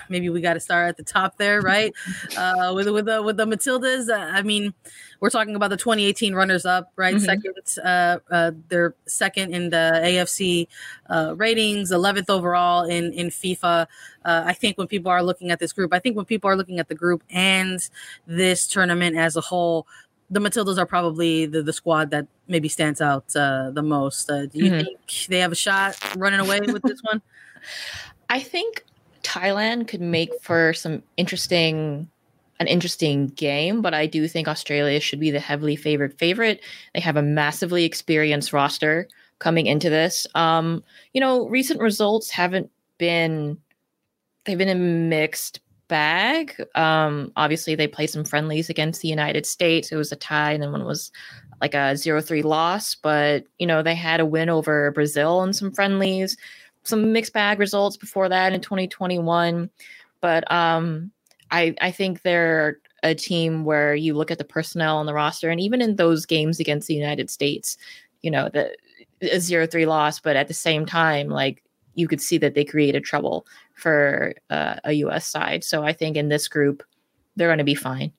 maybe 0.09 0.28
we 0.28 0.40
got 0.40 0.54
to 0.54 0.61
start 0.61 0.88
at 0.88 0.97
the 0.97 1.04
top 1.04 1.38
there, 1.38 1.61
right? 1.61 1.93
Uh, 2.37 2.73
with 2.75 2.88
with 2.88 3.04
the 3.07 3.23
with 3.23 3.37
the 3.37 3.47
Matildas. 3.47 4.09
Uh, 4.09 4.31
I 4.33 4.43
mean, 4.43 4.75
we're 5.21 5.31
talking 5.31 5.54
about 5.54 5.71
the 5.71 5.76
2018 5.76 6.35
runners 6.35 6.66
up, 6.66 6.93
right? 6.97 7.14
Mm-hmm. 7.14 7.25
Second, 7.25 7.54
uh, 7.85 8.19
uh, 8.31 8.50
they're 8.69 8.95
second 9.07 9.54
in 9.54 9.71
the 9.71 10.00
AFC 10.02 10.66
uh, 11.09 11.35
ratings, 11.37 11.93
11th 11.93 12.28
overall 12.28 12.85
in 12.85 13.12
in 13.12 13.28
FIFA. 13.28 13.87
Uh, 14.25 14.43
I 14.47 14.52
think 14.52 14.78
when 14.78 14.88
people 14.88 15.12
are 15.12 15.23
looking 15.23 15.50
at 15.50 15.61
this 15.61 15.73
group, 15.73 15.93
I 15.93 15.99
think 15.99 16.16
when 16.16 16.25
people 16.25 16.50
are 16.50 16.57
looking 16.57 16.78
at 16.78 16.88
the 16.88 16.95
group 16.95 17.23
and 17.31 17.78
this 18.26 18.66
tournament 18.66 19.16
as 19.16 19.37
a 19.37 19.40
whole, 19.40 19.87
the 20.31 20.40
Matildas 20.40 20.78
are 20.78 20.87
probably 20.87 21.47
the, 21.47 21.62
the 21.62 21.73
squad 21.73 22.11
that 22.11 22.26
maybe 22.49 22.69
stands 22.69 23.00
out 23.00 23.25
uh, 23.37 23.71
the 23.71 23.83
most. 23.83 24.31
Uh, 24.31 24.47
do 24.47 24.59
you 24.59 24.71
mm-hmm. 24.71 24.85
think 24.85 25.26
they 25.28 25.38
have 25.38 25.52
a 25.52 25.57
shot 25.57 25.97
running 26.16 26.40
away 26.40 26.61
with 26.61 26.83
this 26.83 27.00
one? 27.02 27.23
I 28.31 28.40
think 28.40 28.85
Thailand 29.23 29.88
could 29.88 30.00
make 30.00 30.31
for 30.40 30.73
some 30.73 31.02
interesting 31.16 32.09
an 32.61 32.69
interesting 32.69 33.26
game, 33.28 33.83
but 33.83 33.95
I 33.95 34.07
do 34.07 34.28
think 34.28 34.47
Australia 34.47 35.00
should 35.00 35.19
be 35.19 35.33
the 35.33 35.40
heavily 35.40 35.75
favored 35.75 36.16
favorite. 36.19 36.62
They 36.95 37.00
have 37.00 37.16
a 37.16 37.23
massively 37.23 37.85
experienced 37.85 38.52
roster 38.52 39.09
coming 39.40 39.66
into 39.66 39.90
this. 39.90 40.25
Um, 40.37 40.85
you 41.12 41.21
know, 41.21 41.49
recent 41.49 41.81
results 41.81 42.31
haven't 42.31 42.71
been 42.99 43.59
they've 44.45 44.59
been 44.59 44.69
a 44.69 44.75
mixed 44.75 45.61
bag. 45.88 46.54
Um, 46.74 47.32
obviously, 47.36 47.74
they 47.74 47.86
played 47.86 48.10
some 48.10 48.24
friendlies 48.24 48.70
against 48.70 49.02
the 49.02 49.08
United 49.08 49.46
States. 49.46 49.92
It 49.92 49.96
was 49.96 50.12
a 50.12 50.16
tie, 50.16 50.52
and 50.52 50.62
then 50.62 50.72
one 50.72 50.84
was 50.84 51.10
like 51.60 51.74
a 51.74 51.94
0-3 51.94 52.44
loss. 52.44 52.94
But 52.94 53.44
you 53.58 53.66
know, 53.66 53.82
they 53.82 53.94
had 53.94 54.20
a 54.20 54.26
win 54.26 54.48
over 54.48 54.90
Brazil 54.92 55.42
in 55.42 55.52
some 55.52 55.72
friendlies. 55.72 56.36
Some 56.84 57.12
mixed 57.12 57.32
bag 57.32 57.58
results 57.58 57.96
before 57.96 58.28
that 58.28 58.52
in 58.52 58.60
2021. 58.60 59.70
But 60.20 60.50
um, 60.50 61.10
I 61.50 61.74
I 61.80 61.90
think 61.90 62.22
they're 62.22 62.78
a 63.02 63.14
team 63.14 63.64
where 63.64 63.94
you 63.94 64.14
look 64.14 64.30
at 64.30 64.38
the 64.38 64.44
personnel 64.44 64.96
on 64.96 65.06
the 65.06 65.14
roster, 65.14 65.50
and 65.50 65.60
even 65.60 65.80
in 65.80 65.96
those 65.96 66.26
games 66.26 66.60
against 66.60 66.88
the 66.88 66.94
United 66.94 67.30
States, 67.30 67.76
you 68.22 68.30
know, 68.30 68.48
the 68.48 68.74
a 69.22 69.36
0-3 69.36 69.86
loss, 69.86 70.20
but 70.20 70.36
at 70.36 70.48
the 70.48 70.54
same 70.54 70.84
time, 70.84 71.28
like 71.28 71.62
you 71.94 72.08
could 72.08 72.20
see 72.20 72.38
that 72.38 72.54
they 72.54 72.64
created 72.64 73.04
trouble 73.04 73.46
for 73.74 74.34
uh, 74.50 74.76
a 74.84 74.92
US 74.94 75.26
side. 75.26 75.64
So 75.64 75.82
I 75.82 75.92
think 75.92 76.16
in 76.16 76.28
this 76.28 76.48
group, 76.48 76.82
they're 77.36 77.48
going 77.48 77.58
to 77.58 77.64
be 77.64 77.74
fine. 77.74 78.12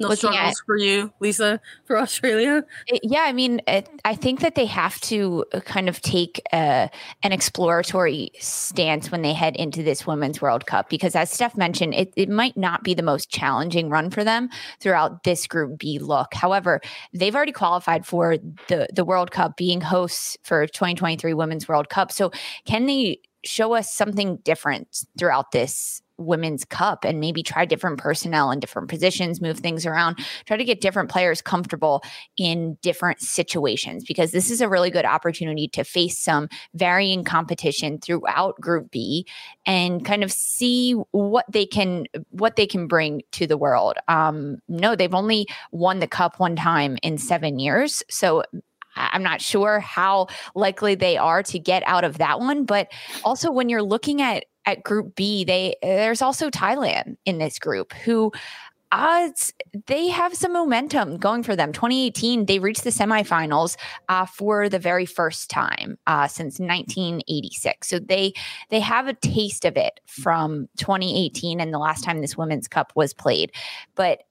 No 0.00 0.14
struggles 0.14 0.40
at, 0.40 0.54
for 0.64 0.76
you, 0.76 1.12
Lisa, 1.20 1.60
for 1.84 1.98
Australia. 1.98 2.64
It, 2.86 3.00
yeah, 3.02 3.22
I 3.22 3.32
mean, 3.32 3.60
it, 3.66 3.88
I 4.04 4.14
think 4.14 4.40
that 4.40 4.54
they 4.54 4.66
have 4.66 5.00
to 5.02 5.44
uh, 5.52 5.60
kind 5.60 5.88
of 5.88 6.00
take 6.00 6.40
a, 6.52 6.56
uh, 6.56 6.88
an 7.22 7.32
exploratory 7.32 8.30
stance 8.38 9.10
when 9.10 9.22
they 9.22 9.32
head 9.32 9.56
into 9.56 9.82
this 9.82 10.06
Women's 10.06 10.40
World 10.40 10.66
Cup 10.66 10.88
because, 10.88 11.16
as 11.16 11.30
Steph 11.30 11.56
mentioned, 11.56 11.94
it, 11.94 12.12
it 12.16 12.28
might 12.28 12.56
not 12.56 12.84
be 12.84 12.94
the 12.94 13.02
most 13.02 13.30
challenging 13.30 13.90
run 13.90 14.10
for 14.10 14.22
them 14.22 14.48
throughout 14.80 15.24
this 15.24 15.46
Group 15.46 15.78
B 15.78 15.98
look. 15.98 16.34
However, 16.34 16.80
they've 17.12 17.34
already 17.34 17.52
qualified 17.52 18.06
for 18.06 18.36
the 18.68 18.88
the 18.94 19.04
World 19.04 19.30
Cup, 19.30 19.56
being 19.56 19.80
hosts 19.80 20.36
for 20.42 20.66
2023 20.66 21.34
Women's 21.34 21.68
World 21.68 21.88
Cup. 21.88 22.12
So, 22.12 22.30
can 22.64 22.86
they 22.86 23.20
show 23.44 23.74
us 23.74 23.92
something 23.92 24.36
different 24.44 25.04
throughout 25.18 25.52
this 25.52 26.02
women's 26.18 26.64
cup 26.64 27.04
and 27.04 27.20
maybe 27.20 27.42
try 27.42 27.64
different 27.64 27.98
personnel 27.98 28.50
in 28.50 28.60
different 28.60 28.88
positions, 28.88 29.40
move 29.40 29.58
things 29.58 29.86
around, 29.86 30.18
try 30.46 30.56
to 30.56 30.64
get 30.64 30.80
different 30.80 31.10
players 31.10 31.40
comfortable 31.40 32.02
in 32.36 32.76
different 32.82 33.20
situations 33.20 34.04
because 34.04 34.32
this 34.32 34.50
is 34.50 34.60
a 34.60 34.68
really 34.68 34.90
good 34.90 35.04
opportunity 35.04 35.68
to 35.68 35.84
face 35.84 36.18
some 36.18 36.48
varying 36.74 37.24
competition 37.24 37.98
throughout 37.98 38.60
group 38.60 38.90
B 38.90 39.26
and 39.64 40.04
kind 40.04 40.22
of 40.24 40.32
see 40.32 40.92
what 41.12 41.46
they 41.50 41.66
can 41.66 42.06
what 42.30 42.56
they 42.56 42.66
can 42.66 42.86
bring 42.86 43.22
to 43.32 43.46
the 43.46 43.56
world. 43.56 43.96
Um 44.08 44.58
no, 44.68 44.96
they've 44.96 45.14
only 45.14 45.46
won 45.72 46.00
the 46.00 46.06
cup 46.06 46.40
one 46.40 46.56
time 46.56 46.98
in 47.02 47.18
7 47.18 47.58
years. 47.58 48.02
So 48.10 48.42
I'm 48.98 49.22
not 49.22 49.40
sure 49.40 49.80
how 49.80 50.26
likely 50.54 50.94
they 50.94 51.16
are 51.16 51.42
to 51.44 51.58
get 51.58 51.82
out 51.86 52.04
of 52.04 52.18
that 52.18 52.40
one. 52.40 52.64
But 52.64 52.88
also, 53.24 53.50
when 53.50 53.68
you're 53.68 53.82
looking 53.82 54.20
at 54.20 54.44
at 54.68 54.82
Group 54.82 55.16
B, 55.16 55.44
they 55.44 55.76
there's 55.82 56.20
also 56.20 56.50
Thailand 56.50 57.16
in 57.24 57.38
this 57.38 57.58
group 57.58 57.94
who 57.94 58.30
odds 58.92 59.52
they 59.86 60.08
have 60.08 60.34
some 60.34 60.52
momentum 60.52 61.16
going 61.16 61.42
for 61.42 61.56
them. 61.56 61.72
2018 61.72 62.44
they 62.46 62.58
reached 62.58 62.84
the 62.84 62.90
semifinals 62.90 63.76
uh, 64.10 64.26
for 64.26 64.68
the 64.68 64.78
very 64.78 65.06
first 65.06 65.50
time 65.50 65.98
uh, 66.06 66.26
since 66.26 66.58
1986 66.58 67.88
so 67.88 67.98
they 67.98 68.32
they 68.70 68.80
have 68.80 69.06
a 69.06 69.14
taste 69.14 69.64
of 69.64 69.76
it 69.76 70.00
from 70.06 70.68
2018 70.76 71.60
and 71.60 71.72
the 71.72 71.78
last 71.78 72.04
time 72.04 72.20
this 72.20 72.36
women's 72.36 72.68
cup 72.68 72.92
was 72.94 73.14
played. 73.14 73.52
But 73.94 74.22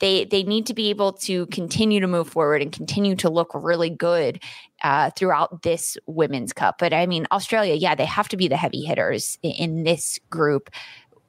they 0.00 0.24
they 0.24 0.42
need 0.42 0.66
to 0.66 0.74
be 0.74 0.90
able 0.90 1.12
to 1.12 1.46
continue 1.46 2.00
to 2.00 2.06
move 2.06 2.28
forward 2.28 2.62
and 2.62 2.72
continue 2.72 3.16
to 3.16 3.30
look 3.30 3.50
really 3.54 3.90
good 3.90 4.42
uh, 4.82 5.10
throughout 5.10 5.62
this 5.62 5.96
women's 6.06 6.52
cup. 6.52 6.76
But 6.78 6.92
I 6.92 7.06
mean, 7.06 7.26
Australia, 7.32 7.74
yeah, 7.74 7.94
they 7.94 8.04
have 8.04 8.28
to 8.28 8.36
be 8.36 8.48
the 8.48 8.56
heavy 8.56 8.82
hitters 8.82 9.38
in, 9.42 9.52
in 9.52 9.82
this 9.84 10.18
group 10.30 10.70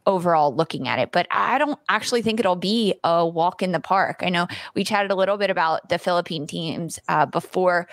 overall 0.06 0.56
looking 0.56 0.88
at 0.88 1.00
it. 1.00 1.12
But 1.12 1.28
I 1.32 1.58
don't 1.58 1.80
actually 1.90 2.22
think 2.22 2.40
it'll 2.40 2.56
be 2.56 2.94
a 3.04 3.26
walk 3.26 3.62
in 3.62 3.72
the 3.72 3.80
park. 3.80 4.22
I 4.22 4.30
know 4.30 4.48
we 4.76 4.84
chatted 4.84 5.12
a 5.12 5.16
little 5.16 5.38
bit 5.38 5.50
about 5.50 5.90
the 5.90 5.98
Philippine 5.98 6.48
teams 6.48 7.00
uh, 7.08 7.26
before 7.26 7.88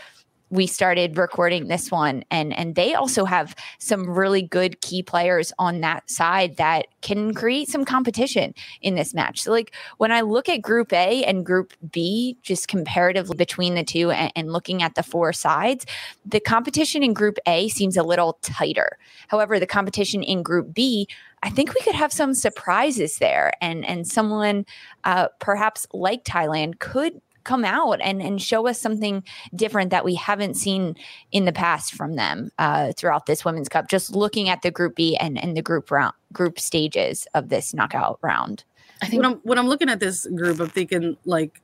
we 0.52 0.66
started 0.66 1.16
recording 1.16 1.66
this 1.68 1.90
one 1.90 2.22
and 2.30 2.52
and 2.52 2.74
they 2.74 2.92
also 2.92 3.24
have 3.24 3.56
some 3.78 4.08
really 4.08 4.42
good 4.42 4.82
key 4.82 5.02
players 5.02 5.50
on 5.58 5.80
that 5.80 6.08
side 6.10 6.58
that 6.58 6.86
can 7.00 7.32
create 7.32 7.68
some 7.68 7.86
competition 7.86 8.54
in 8.82 8.94
this 8.94 9.14
match. 9.14 9.40
So 9.40 9.50
like 9.50 9.74
when 9.96 10.12
I 10.12 10.20
look 10.20 10.50
at 10.50 10.60
group 10.60 10.92
A 10.92 11.24
and 11.24 11.44
group 11.44 11.72
B 11.90 12.36
just 12.42 12.68
comparatively 12.68 13.34
between 13.34 13.74
the 13.74 13.82
two 13.82 14.10
and, 14.10 14.30
and 14.36 14.52
looking 14.52 14.82
at 14.82 14.94
the 14.94 15.02
four 15.02 15.32
sides, 15.32 15.86
the 16.26 16.38
competition 16.38 17.02
in 17.02 17.14
group 17.14 17.38
A 17.46 17.68
seems 17.68 17.96
a 17.96 18.02
little 18.02 18.38
tighter. 18.42 18.98
However, 19.28 19.58
the 19.58 19.66
competition 19.66 20.22
in 20.22 20.42
group 20.42 20.74
B 20.74 21.08
I 21.42 21.50
think 21.50 21.74
we 21.74 21.80
could 21.80 21.96
have 21.96 22.12
some 22.12 22.34
surprises 22.34 23.18
there, 23.18 23.52
and 23.60 23.84
and 23.84 24.06
someone 24.06 24.64
uh, 25.02 25.26
perhaps 25.40 25.88
like 25.92 26.24
Thailand 26.24 26.78
could 26.78 27.20
come 27.44 27.64
out 27.64 28.00
and, 28.02 28.22
and 28.22 28.40
show 28.40 28.66
us 28.66 28.80
something 28.80 29.22
different 29.54 29.90
that 29.90 30.04
we 30.04 30.14
haven't 30.14 30.54
seen 30.54 30.96
in 31.30 31.44
the 31.44 31.52
past 31.52 31.94
from 31.94 32.16
them 32.16 32.50
uh, 32.58 32.92
throughout 32.96 33.26
this 33.26 33.44
women's 33.44 33.68
cup 33.68 33.88
just 33.88 34.14
looking 34.14 34.48
at 34.48 34.62
the 34.62 34.70
group 34.70 34.96
b 34.96 35.16
and, 35.16 35.42
and 35.42 35.56
the 35.56 35.62
group 35.62 35.90
round 35.90 36.14
group 36.32 36.58
stages 36.58 37.26
of 37.34 37.48
this 37.48 37.74
knockout 37.74 38.18
round 38.22 38.64
i 39.02 39.06
think 39.06 39.22
when 39.22 39.32
I'm, 39.32 39.40
when 39.42 39.58
I'm 39.58 39.68
looking 39.68 39.88
at 39.88 40.00
this 40.00 40.26
group 40.26 40.60
i'm 40.60 40.68
thinking 40.68 41.16
like 41.24 41.60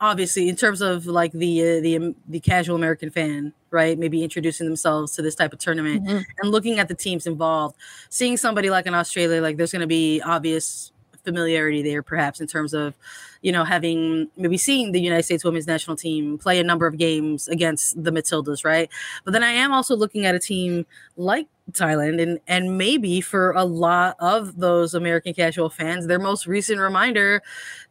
obviously 0.00 0.48
in 0.48 0.56
terms 0.56 0.80
of 0.80 1.06
like 1.06 1.32
the 1.32 1.60
uh, 1.60 1.80
the 1.80 1.96
um, 1.96 2.14
the 2.28 2.40
casual 2.40 2.76
American 2.76 3.10
fan, 3.10 3.52
right? 3.70 3.98
Maybe 3.98 4.22
introducing 4.22 4.66
themselves 4.66 5.12
to 5.16 5.22
this 5.22 5.34
type 5.34 5.52
of 5.52 5.58
tournament 5.58 6.04
mm-hmm. 6.04 6.18
and 6.40 6.50
looking 6.50 6.78
at 6.78 6.88
the 6.88 6.94
teams 6.94 7.26
involved, 7.26 7.76
seeing 8.08 8.36
somebody 8.36 8.70
like 8.70 8.86
in 8.86 8.94
Australia, 8.94 9.42
like 9.42 9.56
there's 9.56 9.72
going 9.72 9.80
to 9.80 9.86
be 9.86 10.20
obvious 10.22 10.92
familiarity 11.28 11.82
there, 11.82 12.02
perhaps 12.02 12.40
in 12.40 12.46
terms 12.46 12.72
of, 12.72 12.94
you 13.42 13.52
know, 13.52 13.64
having 13.64 14.30
maybe 14.36 14.56
seeing 14.56 14.92
the 14.92 15.00
United 15.00 15.24
States 15.24 15.44
women's 15.44 15.66
national 15.66 15.94
team 15.94 16.38
play 16.38 16.58
a 16.58 16.64
number 16.64 16.86
of 16.86 16.96
games 16.96 17.48
against 17.48 18.02
the 18.02 18.10
Matildas, 18.10 18.64
right? 18.64 18.88
But 19.24 19.32
then 19.32 19.42
I 19.42 19.50
am 19.50 19.70
also 19.72 19.94
looking 19.94 20.24
at 20.24 20.34
a 20.34 20.38
team 20.38 20.86
like 21.16 21.46
Thailand, 21.72 22.22
and 22.22 22.40
and 22.48 22.78
maybe 22.78 23.20
for 23.20 23.52
a 23.52 23.64
lot 23.64 24.16
of 24.20 24.56
those 24.58 24.94
American 24.94 25.34
casual 25.34 25.68
fans, 25.68 26.06
their 26.06 26.18
most 26.18 26.46
recent 26.46 26.80
reminder 26.80 27.42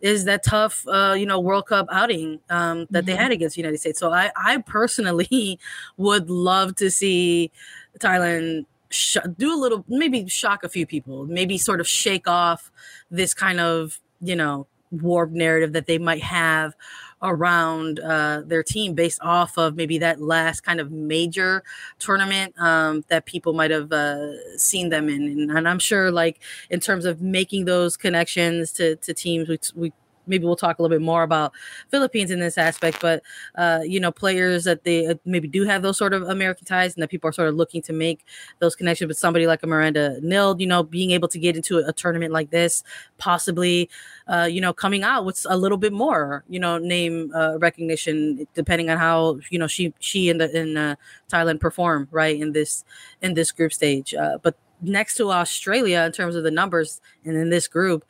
is 0.02 0.26
that 0.26 0.44
tough, 0.44 0.84
uh, 0.88 1.14
you 1.16 1.28
know, 1.28 1.40
World 1.40 1.68
Cup 1.68 1.88
outing 1.92 2.40
um, 2.50 2.88
that 2.90 3.02
mm-hmm. 3.02 3.06
they 3.06 3.16
had 3.16 3.32
against 3.32 3.56
the 3.56 3.62
United 3.62 3.78
States. 3.78 4.00
So 4.00 4.12
I, 4.12 4.32
I 4.36 4.58
personally 4.66 5.60
would 5.98 6.30
love 6.32 6.76
to 6.78 6.90
see 6.90 7.52
Thailand 8.00 8.66
sh- 8.90 9.18
do 9.38 9.54
a 9.54 9.60
little, 9.60 9.86
maybe 9.88 10.28
shock 10.28 10.64
a 10.64 10.70
few 10.70 10.86
people, 10.86 11.26
maybe 11.26 11.58
sort 11.58 11.80
of 11.80 11.88
shake 11.88 12.28
off 12.28 12.72
this 13.12 13.34
kind 13.34 13.60
of, 13.60 14.00
you 14.22 14.36
know, 14.36 14.68
warped 14.92 15.34
narrative 15.34 15.74
that 15.74 15.86
they 15.86 15.98
might 15.98 16.24
have 16.24 16.74
around 17.22 18.00
uh, 18.00 18.42
their 18.46 18.64
team 18.64 18.94
based 18.94 19.20
off 19.22 19.58
of 19.58 19.76
maybe 19.76 19.98
that 19.98 20.22
last 20.22 20.62
kind 20.62 20.80
of 20.80 20.92
major 20.92 21.64
tournament 22.00 22.54
um, 22.60 23.04
that 23.08 23.26
people 23.26 23.54
might 23.54 23.72
have 23.72 23.92
uh, 23.92 24.58
seen 24.58 24.90
them 24.90 25.10
in. 25.10 25.24
And, 25.24 25.52
and, 25.52 25.68
I'm 25.68 25.80
sure, 25.80 26.12
like, 26.12 26.40
in 26.70 26.80
terms 26.80 27.06
of 27.06 27.22
making 27.22 27.66
those 27.66 27.98
connections 27.98 28.72
to, 28.74 28.96
to 28.98 29.14
teams, 29.14 29.50
we, 29.50 29.60
we 29.76 29.94
maybe 30.28 30.46
we'll 30.46 30.56
talk 30.56 30.80
a 30.80 30.82
little 30.82 30.96
bit 30.96 31.04
more 31.04 31.24
about 31.24 31.54
Philippines 31.90 32.32
in 32.32 32.40
this 32.40 32.58
aspect, 32.58 33.00
but 33.02 33.24
uh, 33.56 33.82
you 33.84 34.00
know, 34.00 34.12
players 34.12 34.64
that 34.66 34.84
they 34.84 35.08
uh, 35.08 35.16
maybe 35.26 35.48
do 35.48 35.64
have 35.64 35.82
those 35.82 35.98
sort 35.98 36.14
of 36.14 36.24
American 36.24 36.66
ties, 36.66 36.96
and 36.96 37.04
that 37.04 37.10
people 37.10 37.30
are 37.30 37.34
sort 37.34 37.50
of 37.50 37.56
looking 37.56 37.82
to 37.84 37.94
make 37.94 38.26
those 38.60 38.76
connections 38.76 39.08
with 39.08 39.18
somebody 39.18 39.48
like 39.48 39.64
a 39.64 39.68
Miranda 39.68 40.20
Nild, 40.22 40.62
you 40.62 40.68
know, 40.68 40.84
being 40.84 41.12
able 41.12 41.28
to 41.30 41.40
get 41.40 41.56
into 41.56 41.80
a, 41.80 41.94
tournament 41.98 42.32
like 42.32 42.52
this, 42.52 42.84
possibly, 43.18 43.90
uh, 44.28 44.48
you 44.50 44.62
know, 44.62 44.72
coming 44.72 45.02
out 45.04 45.26
with 45.26 45.44
a 45.50 45.58
little 45.58 45.80
bit 45.80 45.92
more, 45.92 46.44
you 46.48 46.60
know, 46.60 46.78
name 46.78 47.32
uh, 47.34 47.58
recognition, 47.58 48.48
depending 48.54 48.90
on 48.90 48.98
how 48.98 49.40
you 49.50 49.58
know 49.58 49.68
she 49.68 49.94
she 50.00 50.30
in 50.30 50.38
the 50.38 50.56
in 50.56 50.78
uh, 50.78 50.96
Thailand 51.32 51.60
perform 51.60 52.08
right 52.12 52.40
in 52.40 52.54
this 52.54 52.86
in 53.22 53.34
this 53.34 53.52
group 53.52 53.74
stage, 53.74 54.14
uh, 54.14 54.38
but 54.42 54.56
next 54.82 55.16
to 55.16 55.32
Australia 55.32 56.02
in 56.02 56.12
terms 56.12 56.36
of 56.36 56.44
the 56.44 56.52
numbers 56.52 57.02
and 57.26 57.36
in 57.36 57.50
this 57.50 57.68
group 57.68 58.06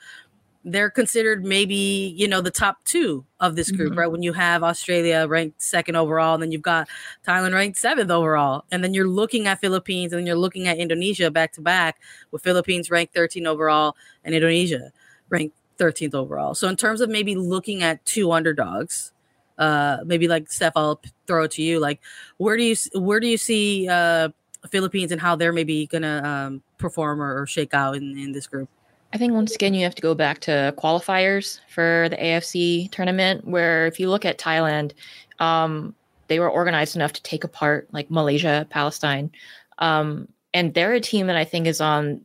they're 0.72 0.90
considered 0.90 1.46
maybe 1.46 2.14
you 2.18 2.28
know 2.28 2.42
the 2.42 2.52
top 2.52 2.84
two 2.84 3.24
of 3.40 3.56
this 3.56 3.72
group 3.72 3.92
mm-hmm. 3.92 4.00
right? 4.00 4.12
When 4.12 4.22
you 4.22 4.34
have 4.34 4.64
australia 4.64 5.26
ranked 5.28 5.62
second 5.62 5.96
overall 5.96 6.34
and 6.34 6.44
then 6.44 6.52
you've 6.52 6.62
got 6.62 6.88
thailand 7.26 7.54
ranked 7.54 7.78
seventh 7.78 8.12
overall 8.12 8.66
and 8.72 8.84
then 8.84 8.94
you're 8.94 9.08
looking 9.08 9.48
at 9.48 9.62
philippines 9.62 10.12
and 10.12 10.20
then 10.20 10.28
you're 10.28 10.36
looking 10.36 10.68
at 10.68 10.78
indonesia 10.78 11.32
back 11.32 11.54
to 11.54 11.62
back 11.62 12.00
with 12.32 12.44
philippines 12.44 12.92
ranked 12.92 13.14
13 13.14 13.48
overall 13.48 13.96
and 14.24 14.36
indonesia 14.36 14.92
ranked 15.30 15.56
13th 15.78 16.16
overall. 16.16 16.56
So 16.56 16.68
in 16.68 16.76
terms 16.76 17.02
of 17.02 17.10
maybe 17.10 17.36
looking 17.36 17.84
at 17.84 18.04
two 18.06 18.32
underdogs 18.32 19.12
uh 19.58 19.98
maybe 20.06 20.28
like 20.28 20.52
steph 20.52 20.74
i'll 20.76 21.02
throw 21.26 21.44
it 21.44 21.52
to 21.52 21.64
you. 21.64 21.80
Like 21.80 22.00
where 22.38 22.58
do 22.58 22.64
you 22.64 22.76
where 22.94 23.20
do 23.20 23.28
you 23.28 23.38
see 23.38 23.88
uh 23.90 24.30
philippines 24.70 25.12
and 25.12 25.20
how 25.22 25.36
they're 25.36 25.54
maybe 25.54 25.88
gonna 25.88 26.22
um 26.24 26.62
perform 26.78 27.22
or, 27.22 27.42
or 27.42 27.48
shake 27.48 27.74
out 27.74 27.96
in, 27.96 28.18
in 28.18 28.32
this 28.34 28.46
group 28.46 28.70
I 29.14 29.18
think 29.18 29.34
once 29.34 29.56
again 29.56 29.74
you 29.74 29.84
have 29.84 29.96
to 29.96 30.02
go 30.02 30.14
back 30.14 30.40
to 30.42 30.74
qualifiers 30.78 31.60
for 31.70 32.08
the 32.10 32.18
AFC 32.18 32.92
tournament, 32.92 33.48
where 33.48 33.88
if 33.88 34.00
you 34.00 34.10
look 34.10 34.26
at 34.26 34.38
Thailand, 34.38 34.92
um, 35.40 35.96
they 36.28 36.40
were 36.40 36.50
organized 36.50 36.96
enough 36.96 37.14
to 37.14 37.24
take 37.24 37.44
apart 37.44 37.88
like 37.92 38.12
Malaysia, 38.12 38.68
Palestine, 38.70 39.32
um, 39.80 40.28
and 40.54 40.74
they're 40.74 40.94
a 40.94 41.00
team 41.00 41.28
that 41.28 41.38
I 41.38 41.46
think 41.46 41.68
is 41.68 41.80
on 41.80 42.22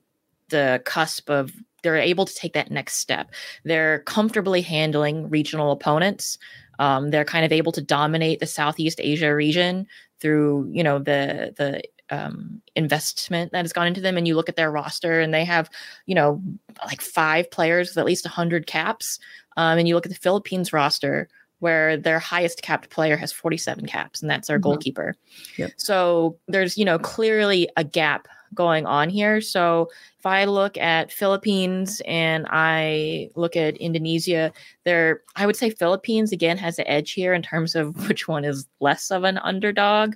the 0.49 0.83
cusp 0.85 1.31
of 1.31 1.53
they're 1.83 1.97
able 1.97 2.25
to 2.25 2.35
take 2.35 2.53
that 2.55 2.71
next 2.71 2.95
step. 2.97 3.31
They're 3.65 4.01
comfortably 4.01 4.63
handling 4.63 5.29
regional 5.29 5.73
opponents. 5.73 6.39
Um, 6.79 7.11
they're 7.11 7.25
kind 7.25 7.45
of 7.45 7.53
able 7.53 7.73
to 7.73 7.83
dominate 7.83 8.41
the 8.41 8.47
Southeast 8.47 9.01
Asia 9.01 9.35
region 9.35 9.87
through 10.21 10.69
you 10.73 10.83
know 10.83 10.99
the 10.99 11.55
the 11.57 11.83
um, 12.13 12.61
investment 12.77 13.53
that 13.53 13.65
has 13.65 13.73
gone 13.73 13.87
into 13.87 14.03
them 14.03 14.19
and 14.19 14.29
you 14.29 14.37
look 14.37 14.51
at 14.51 14.57
their 14.57 14.71
roster 14.71 15.21
and 15.21 15.33
they 15.33 15.45
have 15.45 15.71
you 16.07 16.15
know 16.15 16.41
like 16.87 17.01
five 17.01 17.51
players 17.51 17.89
with 17.89 17.99
at 17.99 18.05
least 18.05 18.25
100 18.25 18.67
caps 18.67 19.19
um, 19.57 19.79
and 19.79 19.89
you 19.89 19.95
look 19.95 20.07
at 20.07 20.13
the 20.13 20.19
philippines 20.19 20.73
roster 20.73 21.29
where 21.61 21.97
their 21.97 22.19
highest 22.19 22.61
capped 22.61 22.91
player 22.91 23.17
has 23.17 23.33
47 23.33 23.87
caps 23.87 24.21
and 24.21 24.31
that's 24.31 24.51
our 24.51 24.57
mm-hmm. 24.57 24.65
goalkeeper 24.65 25.17
yep. 25.57 25.71
so 25.77 26.37
there's 26.49 26.77
you 26.77 26.85
know 26.85 26.99
clearly 26.99 27.69
a 27.77 27.85
gap 27.85 28.29
going 28.53 28.85
on 28.85 29.09
here 29.09 29.41
so 29.41 29.89
if 30.19 30.27
i 30.27 30.45
look 30.45 30.77
at 30.77 31.11
philippines 31.11 32.03
and 32.07 32.47
i 32.51 33.31
look 33.37 33.57
at 33.57 33.75
indonesia 33.79 34.53
there 34.85 35.23
i 35.37 35.47
would 35.47 35.57
say 35.57 35.71
philippines 35.71 36.31
again 36.31 36.59
has 36.59 36.77
the 36.77 36.91
edge 36.91 37.13
here 37.13 37.33
in 37.33 37.41
terms 37.41 37.75
of 37.75 37.97
which 38.09 38.29
one 38.29 38.45
is 38.45 38.67
less 38.81 39.11
of 39.11 39.25
an 39.25 39.39
underdog 39.39 40.15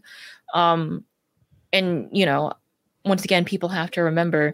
um, 0.53 1.05
and 1.77 2.09
you 2.13 2.27
know 2.27 2.53
once 3.05 3.25
again 3.25 3.45
people 3.45 3.69
have 3.69 3.91
to 3.91 4.03
remember 4.03 4.53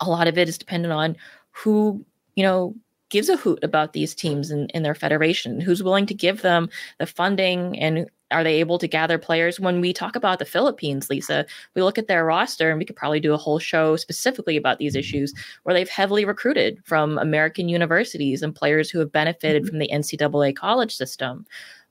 a 0.00 0.08
lot 0.08 0.28
of 0.28 0.38
it 0.38 0.48
is 0.48 0.58
dependent 0.58 0.92
on 0.92 1.16
who 1.50 2.04
you 2.36 2.42
know 2.42 2.74
gives 3.10 3.28
a 3.28 3.36
hoot 3.36 3.58
about 3.62 3.92
these 3.92 4.14
teams 4.14 4.50
in, 4.50 4.66
in 4.68 4.82
their 4.82 4.94
federation. 4.94 5.60
Who's 5.60 5.82
willing 5.82 6.06
to 6.06 6.14
give 6.14 6.42
them 6.42 6.68
the 6.98 7.06
funding 7.06 7.78
and 7.78 8.08
are 8.30 8.44
they 8.44 8.60
able 8.60 8.78
to 8.78 8.86
gather 8.86 9.16
players? 9.16 9.58
When 9.58 9.80
we 9.80 9.94
talk 9.94 10.14
about 10.14 10.38
the 10.38 10.44
philippines 10.44 11.08
lisa 11.08 11.46
we 11.74 11.82
look 11.82 11.98
at 11.98 12.08
their 12.08 12.24
roster 12.24 12.68
and 12.70 12.78
we 12.78 12.84
could 12.84 12.96
probably 12.96 13.20
do 13.20 13.32
a 13.32 13.38
whole 13.38 13.58
show 13.58 13.96
specifically 13.96 14.56
about 14.56 14.78
these 14.78 14.94
issues 14.94 15.32
where 15.62 15.74
they've 15.74 15.88
heavily 15.88 16.24
recruited 16.24 16.80
from 16.84 17.18
american 17.18 17.68
universities 17.68 18.42
and 18.42 18.54
players 18.54 18.90
who 18.90 18.98
have 18.98 19.10
benefited 19.10 19.62
mm-hmm. 19.62 19.70
from 19.70 19.78
the 19.78 19.90
ncaa 19.92 20.54
college 20.54 20.94
system 20.94 21.46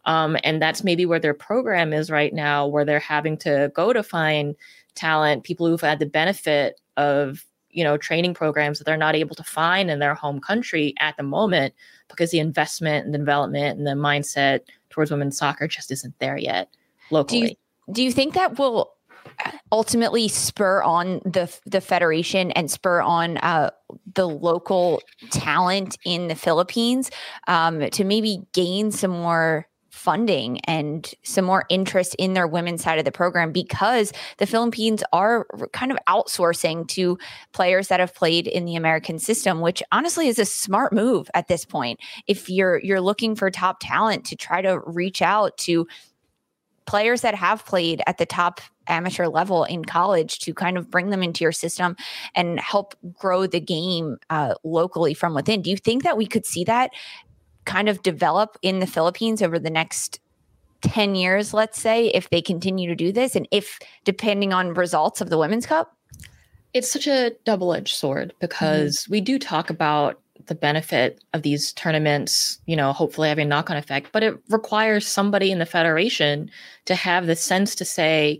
um, 0.08 0.38
and 0.44 0.62
that's 0.62 0.84
maybe 0.84 1.06
where 1.06 1.20
their 1.20 1.34
program 1.34 1.94
is 1.94 2.10
right 2.10 2.34
now, 2.34 2.66
where 2.66 2.86
they're 2.86 3.00
having 3.00 3.38
to 3.40 3.72
go 3.76 3.94
to 3.94 4.02
find 4.02 4.56
talent, 4.96 5.44
people 5.44 5.68
who've 5.68 5.82
had 5.82 6.00
the 6.00 6.06
benefit 6.06 6.80
of 6.96 7.46
you 7.70 7.84
know 7.84 7.98
training 7.98 8.34
programs 8.34 8.80
that 8.80 8.86
they're 8.86 8.98
not 8.98 9.16
able 9.16 9.36
to 9.36 9.44
find 9.44 9.92
in 9.92 10.00
their 10.00 10.16
home 10.16 10.40
country 10.40 10.96
at 11.00 11.16
the 11.18 11.24
moment 11.24 11.76
because 12.08 12.32
the 12.32 12.40
investment 12.40 13.06
and 13.06 13.14
the 13.14 13.20
development 13.20 13.78
and 13.78 13.86
the 13.86 13.92
mindset 13.92 14.62
towards 14.90 15.12
women's 15.12 15.38
soccer 15.38 15.68
just 15.68 15.92
isn't 15.92 16.18
there 16.20 16.38
yet 16.38 16.70
locally. 17.12 17.42
Do 17.42 17.48
you, 17.48 17.56
do 17.94 18.04
you 18.04 18.12
think 18.12 18.34
that 18.34 18.58
will 18.58 18.94
ultimately 19.74 20.30
spur 20.30 20.82
on 20.84 21.20
the 21.26 21.54
the 21.66 21.82
federation 21.82 22.52
and 22.52 22.72
spur 22.72 23.02
on 23.02 23.38
uh, 23.40 23.72
the 24.14 24.28
local 24.28 25.02
talent 25.32 25.98
in 26.06 26.30
the 26.30 26.36
Philippines 26.36 27.12
um, 27.48 27.90
to 27.90 28.06
maybe 28.06 28.40
gain 28.54 28.92
some 28.92 29.12
more 29.12 29.68
funding 29.98 30.60
and 30.62 31.14
some 31.24 31.46
more 31.46 31.66
interest 31.70 32.16
in 32.16 32.34
their 32.34 32.48
women's 32.48 32.84
side 32.84 33.00
of 33.00 33.06
the 33.06 33.12
program 33.12 33.52
because 33.52 34.14
the 34.38 34.46
Philippines 34.46 35.04
are 35.12 35.46
kind 35.74 35.92
of 35.92 35.98
outsourcing 36.08 36.88
to 36.88 37.18
players 37.54 37.88
that 37.88 38.00
have 38.00 38.14
played 38.14 38.48
in 38.48 38.66
the 38.66 38.76
American 38.76 39.20
system, 39.20 39.60
which 39.60 39.82
honestly 39.92 40.28
is 40.28 40.40
a 40.40 40.46
smart 40.46 40.94
move 40.94 41.30
at 41.34 41.48
this 41.48 41.66
point. 41.66 42.00
If 42.28 42.50
you're 42.50 42.80
you're 42.80 43.02
looking 43.02 43.36
for 43.36 43.50
top 43.50 43.78
talent 43.82 44.26
to 44.26 44.36
try 44.36 44.62
to 44.62 44.80
reach 44.86 45.22
out 45.22 45.58
to 45.60 45.88
players 46.86 47.22
that 47.22 47.36
have 47.36 47.66
played 47.66 48.02
at 48.08 48.18
the 48.18 48.26
top 48.26 48.62
amateur 48.88 49.28
level 49.28 49.66
in 49.66 49.84
college 49.84 50.40
to 50.40 50.54
kind 50.54 50.78
of 50.78 50.90
bring 50.90 51.10
them 51.10 51.22
into 51.22 51.44
your 51.44 51.52
system 51.52 51.96
and 52.34 52.60
help 52.60 52.96
grow 53.20 53.46
the 53.46 53.60
game 53.60 54.18
uh, 54.30 54.56
locally 54.64 55.14
from 55.14 55.34
within. 55.34 55.62
Do 55.62 55.70
you 55.70 55.78
think 55.78 56.04
that 56.04 56.18
we 56.18 56.26
could 56.26 56.46
see 56.46 56.64
that 56.64 56.92
kind 57.68 57.88
of 57.88 58.02
develop 58.02 58.58
in 58.64 58.80
the 58.80 58.88
Philippines 58.88 59.44
over 59.44 59.60
the 59.60 59.70
next 59.70 60.20
10 60.82 61.14
years, 61.14 61.54
let's 61.54 61.80
say, 61.80 62.08
if 62.08 62.30
they 62.32 62.42
continue 62.42 62.90
to 62.90 62.96
do 62.96 63.12
this? 63.12 63.36
And 63.36 63.48
if, 63.52 63.78
depending 64.06 64.54
on 64.54 64.74
results 64.74 65.22
of 65.22 65.30
the 65.30 65.38
Women's 65.38 65.68
Cup? 65.68 65.96
It's 66.74 66.92
such 66.92 67.08
a 67.08 67.32
double 67.46 67.74
edged 67.74 67.96
sword 67.96 68.34
because 68.40 68.98
mm-hmm. 68.98 69.12
we 69.12 69.22
do 69.22 69.38
talk 69.38 69.70
about 69.70 70.20
the 70.48 70.56
benefit 70.56 71.24
of 71.34 71.42
these 71.42 71.74
tournaments, 71.74 72.60
you 72.66 72.76
know, 72.76 72.94
hopefully 72.94 73.30
having 73.30 73.48
a 73.48 73.50
knock 73.50 73.70
on 73.70 73.78
effect, 73.78 74.12
but 74.12 74.24
it 74.24 74.36
requires 74.50 75.06
somebody 75.06 75.52
in 75.52 75.60
the 75.60 75.66
federation 75.66 76.50
to 76.86 76.96
have 76.96 77.28
the 77.28 77.36
sense 77.36 77.76
to 77.76 77.86
say, 77.86 78.40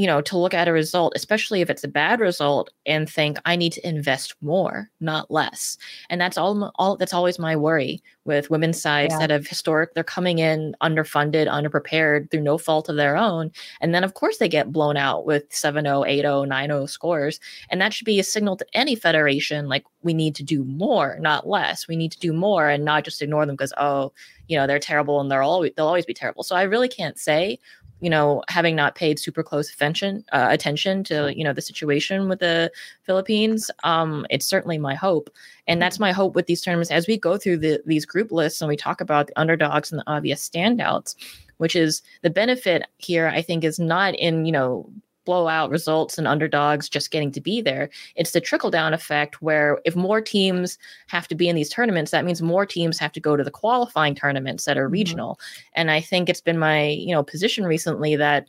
you 0.00 0.06
know, 0.06 0.22
to 0.22 0.38
look 0.38 0.54
at 0.54 0.66
a 0.66 0.72
result, 0.72 1.12
especially 1.14 1.60
if 1.60 1.68
it's 1.68 1.84
a 1.84 1.88
bad 1.88 2.20
result, 2.20 2.70
and 2.86 3.06
think 3.06 3.36
I 3.44 3.54
need 3.54 3.74
to 3.74 3.86
invest 3.86 4.34
more, 4.40 4.88
not 5.00 5.30
less. 5.30 5.76
And 6.08 6.18
that's 6.18 6.38
all. 6.38 6.72
All 6.76 6.96
that's 6.96 7.12
always 7.12 7.38
my 7.38 7.54
worry 7.54 8.02
with 8.24 8.48
women's 8.48 8.80
sides 8.80 9.12
yeah. 9.12 9.18
that 9.18 9.30
have 9.30 9.46
historic. 9.46 9.92
They're 9.92 10.02
coming 10.02 10.38
in 10.38 10.74
underfunded, 10.80 11.48
underprepared 11.48 12.30
through 12.30 12.40
no 12.40 12.56
fault 12.56 12.88
of 12.88 12.96
their 12.96 13.14
own, 13.14 13.52
and 13.82 13.94
then 13.94 14.02
of 14.02 14.14
course 14.14 14.38
they 14.38 14.48
get 14.48 14.72
blown 14.72 14.96
out 14.96 15.26
with 15.26 15.50
7-0, 15.50 15.84
8-0, 15.84 16.48
9-0 16.48 16.88
scores. 16.88 17.38
And 17.68 17.78
that 17.82 17.92
should 17.92 18.06
be 18.06 18.18
a 18.18 18.24
signal 18.24 18.56
to 18.56 18.66
any 18.72 18.94
federation, 18.94 19.68
like 19.68 19.84
we 20.02 20.14
need 20.14 20.34
to 20.36 20.42
do 20.42 20.64
more, 20.64 21.18
not 21.20 21.46
less. 21.46 21.86
We 21.86 21.96
need 21.96 22.12
to 22.12 22.18
do 22.18 22.32
more, 22.32 22.70
and 22.70 22.86
not 22.86 23.04
just 23.04 23.20
ignore 23.20 23.44
them 23.44 23.54
because 23.56 23.74
oh, 23.76 24.12
you 24.50 24.56
know, 24.56 24.66
they're 24.66 24.80
terrible 24.80 25.20
and 25.20 25.30
they're 25.30 25.42
always 25.42 25.72
they'll 25.76 25.86
always 25.86 26.06
be 26.06 26.14
terrible. 26.14 26.42
So 26.42 26.56
I 26.56 26.62
really 26.62 26.88
can't 26.88 27.18
say 27.18 27.58
you 28.00 28.10
know, 28.10 28.42
having 28.48 28.74
not 28.74 28.94
paid 28.94 29.18
super 29.18 29.42
close 29.42 29.72
attention 29.72 30.24
uh, 30.32 30.48
attention 30.50 31.04
to 31.04 31.36
you 31.36 31.44
know 31.44 31.52
the 31.52 31.62
situation 31.62 32.28
with 32.28 32.40
the 32.40 32.70
Philippines, 33.02 33.70
um, 33.84 34.26
it's 34.30 34.46
certainly 34.46 34.78
my 34.78 34.94
hope, 34.94 35.30
and 35.66 35.80
that's 35.80 35.98
my 35.98 36.12
hope 36.12 36.34
with 36.34 36.46
these 36.46 36.60
tournaments. 36.60 36.90
As 36.90 37.06
we 37.06 37.16
go 37.16 37.36
through 37.36 37.58
the, 37.58 37.82
these 37.86 38.06
group 38.06 38.32
lists 38.32 38.60
and 38.60 38.68
we 38.68 38.76
talk 38.76 39.00
about 39.00 39.26
the 39.28 39.38
underdogs 39.38 39.92
and 39.92 40.00
the 40.00 40.10
obvious 40.10 40.46
standouts. 40.48 41.14
Which 41.58 41.76
is 41.76 42.00
the 42.22 42.30
benefit 42.30 42.84
here, 42.96 43.28
I 43.28 43.42
think, 43.42 43.64
is 43.64 43.78
not 43.78 44.14
in 44.14 44.46
you 44.46 44.52
know 44.52 44.90
blowout 45.24 45.70
results 45.70 46.18
and 46.18 46.26
underdogs 46.26 46.88
just 46.88 47.10
getting 47.10 47.30
to 47.32 47.40
be 47.40 47.60
there. 47.60 47.90
It's 48.16 48.32
the 48.32 48.40
trickle 48.40 48.70
down 48.70 48.94
effect 48.94 49.42
where 49.42 49.80
if 49.84 49.94
more 49.96 50.20
teams 50.20 50.78
have 51.08 51.28
to 51.28 51.34
be 51.34 51.48
in 51.48 51.56
these 51.56 51.68
tournaments, 51.68 52.10
that 52.10 52.24
means 52.24 52.42
more 52.42 52.66
teams 52.66 52.98
have 52.98 53.12
to 53.12 53.20
go 53.20 53.36
to 53.36 53.44
the 53.44 53.50
qualifying 53.50 54.14
tournaments 54.14 54.64
that 54.64 54.78
are 54.78 54.86
mm-hmm. 54.86 54.92
regional. 54.92 55.40
And 55.74 55.90
I 55.90 56.00
think 56.00 56.28
it's 56.28 56.40
been 56.40 56.58
my, 56.58 56.88
you 56.88 57.14
know, 57.14 57.22
position 57.22 57.64
recently 57.64 58.16
that 58.16 58.48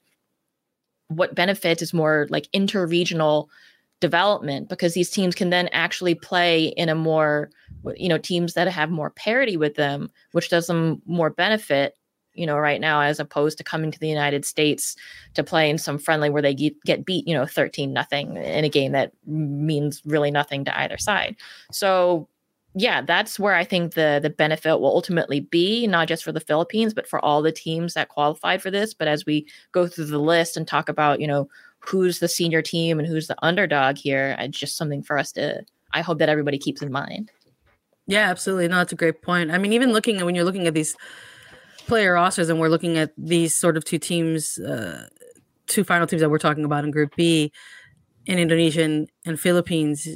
what 1.07 1.35
benefits 1.35 1.81
is 1.81 1.93
more 1.93 2.27
like 2.29 2.47
interregional 2.53 3.47
development 3.99 4.67
because 4.67 4.93
these 4.93 5.11
teams 5.11 5.35
can 5.35 5.51
then 5.51 5.67
actually 5.69 6.15
play 6.15 6.65
in 6.65 6.89
a 6.89 6.95
more 6.95 7.51
you 7.95 8.09
know 8.09 8.17
teams 8.17 8.53
that 8.53 8.67
have 8.67 8.89
more 8.89 9.11
parity 9.11 9.55
with 9.55 9.75
them 9.75 10.09
which 10.31 10.49
does 10.49 10.65
them 10.65 11.01
more 11.05 11.29
benefit 11.29 11.95
you 12.33 12.45
know, 12.45 12.57
right 12.57 12.79
now, 12.79 13.01
as 13.01 13.19
opposed 13.19 13.57
to 13.57 13.63
coming 13.63 13.91
to 13.91 13.99
the 13.99 14.07
United 14.07 14.45
States 14.45 14.95
to 15.33 15.43
play 15.43 15.69
in 15.69 15.77
some 15.77 15.97
friendly 15.97 16.29
where 16.29 16.41
they 16.41 16.53
get 16.53 17.05
beat, 17.05 17.27
you 17.27 17.33
know, 17.33 17.45
13 17.45 17.91
nothing 17.91 18.37
in 18.37 18.63
a 18.63 18.69
game 18.69 18.91
that 18.93 19.11
means 19.25 20.01
really 20.05 20.31
nothing 20.31 20.65
to 20.65 20.79
either 20.79 20.97
side. 20.97 21.35
So, 21.71 22.27
yeah, 22.73 23.01
that's 23.01 23.37
where 23.37 23.55
I 23.55 23.65
think 23.65 23.95
the 23.95 24.19
the 24.21 24.29
benefit 24.29 24.79
will 24.79 24.95
ultimately 24.95 25.41
be, 25.41 25.87
not 25.87 26.07
just 26.07 26.23
for 26.23 26.31
the 26.31 26.39
Philippines, 26.39 26.93
but 26.93 27.07
for 27.07 27.23
all 27.23 27.41
the 27.41 27.51
teams 27.51 27.93
that 27.95 28.09
qualified 28.09 28.61
for 28.61 28.71
this. 28.71 28.93
But 28.93 29.09
as 29.09 29.25
we 29.25 29.45
go 29.73 29.87
through 29.87 30.05
the 30.05 30.19
list 30.19 30.55
and 30.55 30.67
talk 30.67 30.87
about, 30.87 31.19
you 31.19 31.27
know, 31.27 31.49
who's 31.79 32.19
the 32.19 32.29
senior 32.29 32.61
team 32.61 32.97
and 32.97 33.07
who's 33.07 33.27
the 33.27 33.35
underdog 33.43 33.97
here, 33.97 34.35
it's 34.39 34.57
just 34.57 34.77
something 34.77 35.03
for 35.03 35.17
us 35.17 35.33
to. 35.33 35.63
I 35.93 35.99
hope 35.99 36.19
that 36.19 36.29
everybody 36.29 36.57
keeps 36.57 36.81
in 36.81 36.91
mind. 36.91 37.31
Yeah, 38.07 38.29
absolutely. 38.29 38.69
No, 38.69 38.77
that's 38.77 38.93
a 38.93 38.95
great 38.95 39.21
point. 39.21 39.51
I 39.51 39.57
mean, 39.57 39.73
even 39.73 39.91
looking 39.91 40.17
at 40.17 40.25
when 40.25 40.35
you're 40.35 40.45
looking 40.45 40.67
at 40.67 40.73
these 40.73 40.95
player 41.87 42.13
rosters 42.13 42.49
and 42.49 42.59
we're 42.59 42.69
looking 42.69 42.97
at 42.97 43.11
these 43.17 43.55
sort 43.55 43.77
of 43.77 43.85
two 43.85 43.99
teams, 43.99 44.57
uh, 44.59 45.07
two 45.67 45.83
final 45.83 46.07
teams 46.07 46.21
that 46.21 46.29
we're 46.29 46.37
talking 46.37 46.65
about 46.65 46.83
in 46.83 46.91
Group 46.91 47.15
B, 47.15 47.51
in 48.25 48.39
Indonesia 48.39 48.83
and 49.25 49.39
Philippines, 49.39 50.07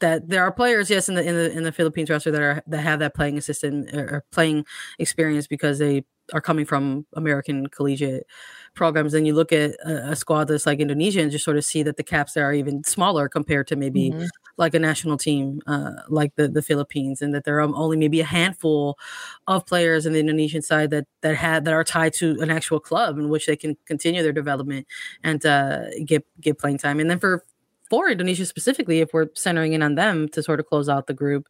that 0.00 0.28
there 0.28 0.42
are 0.42 0.52
players, 0.52 0.90
yes, 0.90 1.08
in 1.08 1.14
the 1.14 1.22
in 1.22 1.34
the 1.34 1.52
in 1.52 1.62
the 1.62 1.72
Philippines 1.72 2.10
roster 2.10 2.30
that 2.30 2.42
are 2.42 2.62
that 2.66 2.80
have 2.80 2.98
that 2.98 3.14
playing 3.14 3.38
assistant 3.38 3.94
or 3.94 4.24
playing 4.32 4.64
experience 4.98 5.46
because 5.46 5.78
they 5.78 6.04
are 6.32 6.40
coming 6.40 6.64
from 6.64 7.06
American 7.14 7.68
collegiate 7.68 8.26
programs. 8.74 9.14
And 9.14 9.26
you 9.26 9.34
look 9.34 9.52
at 9.52 9.72
a, 9.84 10.10
a 10.10 10.16
squad 10.16 10.48
that's 10.48 10.66
like 10.66 10.80
Indonesia 10.80 11.20
and 11.20 11.30
just 11.30 11.44
sort 11.44 11.56
of 11.56 11.64
see 11.64 11.82
that 11.84 11.96
the 11.96 12.02
caps 12.02 12.32
there 12.32 12.44
are 12.44 12.52
even 12.54 12.84
smaller 12.84 13.28
compared 13.28 13.68
to 13.68 13.76
maybe 13.76 14.10
mm-hmm 14.10 14.24
like 14.56 14.74
a 14.74 14.78
national 14.78 15.16
team 15.16 15.60
uh, 15.66 15.92
like 16.08 16.34
the 16.36 16.48
the 16.48 16.62
Philippines, 16.62 17.22
and 17.22 17.34
that 17.34 17.44
there 17.44 17.58
are 17.58 17.62
only 17.62 17.96
maybe 17.96 18.20
a 18.20 18.24
handful 18.24 18.98
of 19.46 19.66
players 19.66 20.06
in 20.06 20.12
the 20.12 20.20
Indonesian 20.20 20.62
side 20.62 20.90
that 20.90 21.06
that 21.22 21.36
had 21.36 21.64
that 21.64 21.74
are 21.74 21.84
tied 21.84 22.12
to 22.14 22.40
an 22.40 22.50
actual 22.50 22.80
club 22.80 23.18
in 23.18 23.28
which 23.28 23.46
they 23.46 23.56
can 23.56 23.76
continue 23.86 24.22
their 24.22 24.32
development 24.32 24.86
and 25.24 25.44
uh, 25.46 25.84
get 26.04 26.26
get 26.40 26.58
playing 26.58 26.78
time. 26.78 27.00
And 27.00 27.10
then 27.10 27.18
for 27.18 27.44
for 27.90 28.08
Indonesia 28.08 28.46
specifically, 28.46 29.00
if 29.00 29.12
we're 29.12 29.28
centering 29.34 29.74
in 29.74 29.82
on 29.82 29.96
them 29.96 30.28
to 30.30 30.42
sort 30.42 30.60
of 30.60 30.66
close 30.66 30.88
out 30.88 31.06
the 31.06 31.14
group, 31.14 31.46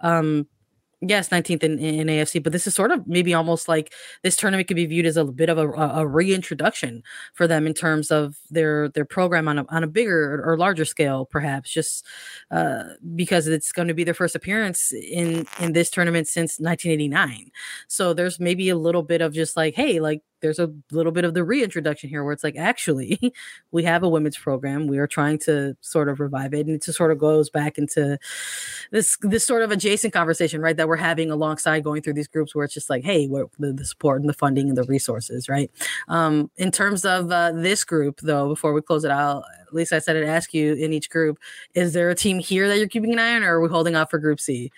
um, 0.00 0.46
yes 1.02 1.28
19th 1.28 1.62
in, 1.62 1.78
in 1.78 2.06
afc 2.06 2.42
but 2.42 2.52
this 2.52 2.66
is 2.66 2.74
sort 2.74 2.90
of 2.90 3.06
maybe 3.06 3.34
almost 3.34 3.68
like 3.68 3.92
this 4.22 4.36
tournament 4.36 4.66
could 4.66 4.76
be 4.76 4.86
viewed 4.86 5.04
as 5.04 5.16
a 5.16 5.24
bit 5.24 5.48
of 5.48 5.58
a, 5.58 5.68
a 5.68 6.06
reintroduction 6.06 7.02
for 7.34 7.46
them 7.46 7.66
in 7.66 7.74
terms 7.74 8.10
of 8.10 8.36
their 8.50 8.88
their 8.88 9.04
program 9.04 9.46
on 9.46 9.58
a, 9.58 9.66
on 9.68 9.84
a 9.84 9.86
bigger 9.86 10.42
or 10.44 10.56
larger 10.56 10.84
scale 10.84 11.26
perhaps 11.26 11.70
just 11.70 12.04
uh, 12.50 12.84
because 13.14 13.46
it's 13.46 13.72
going 13.72 13.88
to 13.88 13.94
be 13.94 14.04
their 14.04 14.14
first 14.14 14.34
appearance 14.34 14.92
in 14.92 15.46
in 15.60 15.72
this 15.72 15.90
tournament 15.90 16.28
since 16.28 16.58
1989 16.58 17.50
so 17.88 18.14
there's 18.14 18.40
maybe 18.40 18.68
a 18.70 18.76
little 18.76 19.02
bit 19.02 19.20
of 19.20 19.34
just 19.34 19.56
like 19.56 19.74
hey 19.74 20.00
like 20.00 20.22
there's 20.46 20.60
a 20.60 20.72
little 20.92 21.10
bit 21.10 21.24
of 21.24 21.34
the 21.34 21.42
reintroduction 21.42 22.08
here 22.08 22.22
where 22.22 22.32
it's 22.32 22.44
like 22.44 22.56
actually 22.56 23.18
we 23.72 23.82
have 23.82 24.04
a 24.04 24.08
women's 24.08 24.38
program. 24.38 24.86
We 24.86 24.98
are 24.98 25.08
trying 25.08 25.38
to 25.40 25.76
sort 25.80 26.08
of 26.08 26.20
revive 26.20 26.54
it 26.54 26.66
and 26.66 26.76
it 26.76 26.84
just 26.84 26.96
sort 26.96 27.10
of 27.10 27.18
goes 27.18 27.50
back 27.50 27.78
into 27.78 28.16
this 28.92 29.18
this 29.22 29.44
sort 29.44 29.62
of 29.62 29.72
adjacent 29.72 30.12
conversation 30.12 30.60
right 30.60 30.76
that 30.76 30.86
we're 30.86 30.96
having 30.96 31.30
alongside 31.32 31.82
going 31.82 32.00
through 32.00 32.14
these 32.14 32.28
groups 32.28 32.54
where 32.54 32.64
it's 32.64 32.74
just 32.74 32.88
like 32.88 33.02
hey 33.04 33.26
the, 33.26 33.72
the 33.72 33.84
support 33.84 34.20
and 34.20 34.28
the 34.28 34.34
funding 34.34 34.68
and 34.68 34.78
the 34.78 34.84
resources 34.84 35.48
right? 35.48 35.70
Um 36.06 36.50
in 36.56 36.70
terms 36.70 37.04
of 37.04 37.32
uh, 37.32 37.50
this 37.52 37.82
group 37.84 38.20
though 38.22 38.48
before 38.48 38.72
we 38.72 38.80
close 38.82 39.04
it 39.04 39.10
out 39.10 39.42
at 39.66 39.74
least 39.74 39.92
i 39.92 39.98
said 39.98 40.16
i'd 40.16 40.22
ask 40.22 40.54
you 40.54 40.74
in 40.74 40.92
each 40.92 41.10
group 41.10 41.38
is 41.74 41.92
there 41.92 42.10
a 42.10 42.14
team 42.14 42.38
here 42.38 42.68
that 42.68 42.78
you're 42.78 42.88
keeping 42.88 43.12
an 43.12 43.18
eye 43.18 43.34
on 43.34 43.42
or 43.42 43.56
are 43.56 43.60
we 43.60 43.68
holding 43.68 43.94
out 43.94 44.10
for 44.10 44.18
group 44.18 44.40
c 44.40 44.70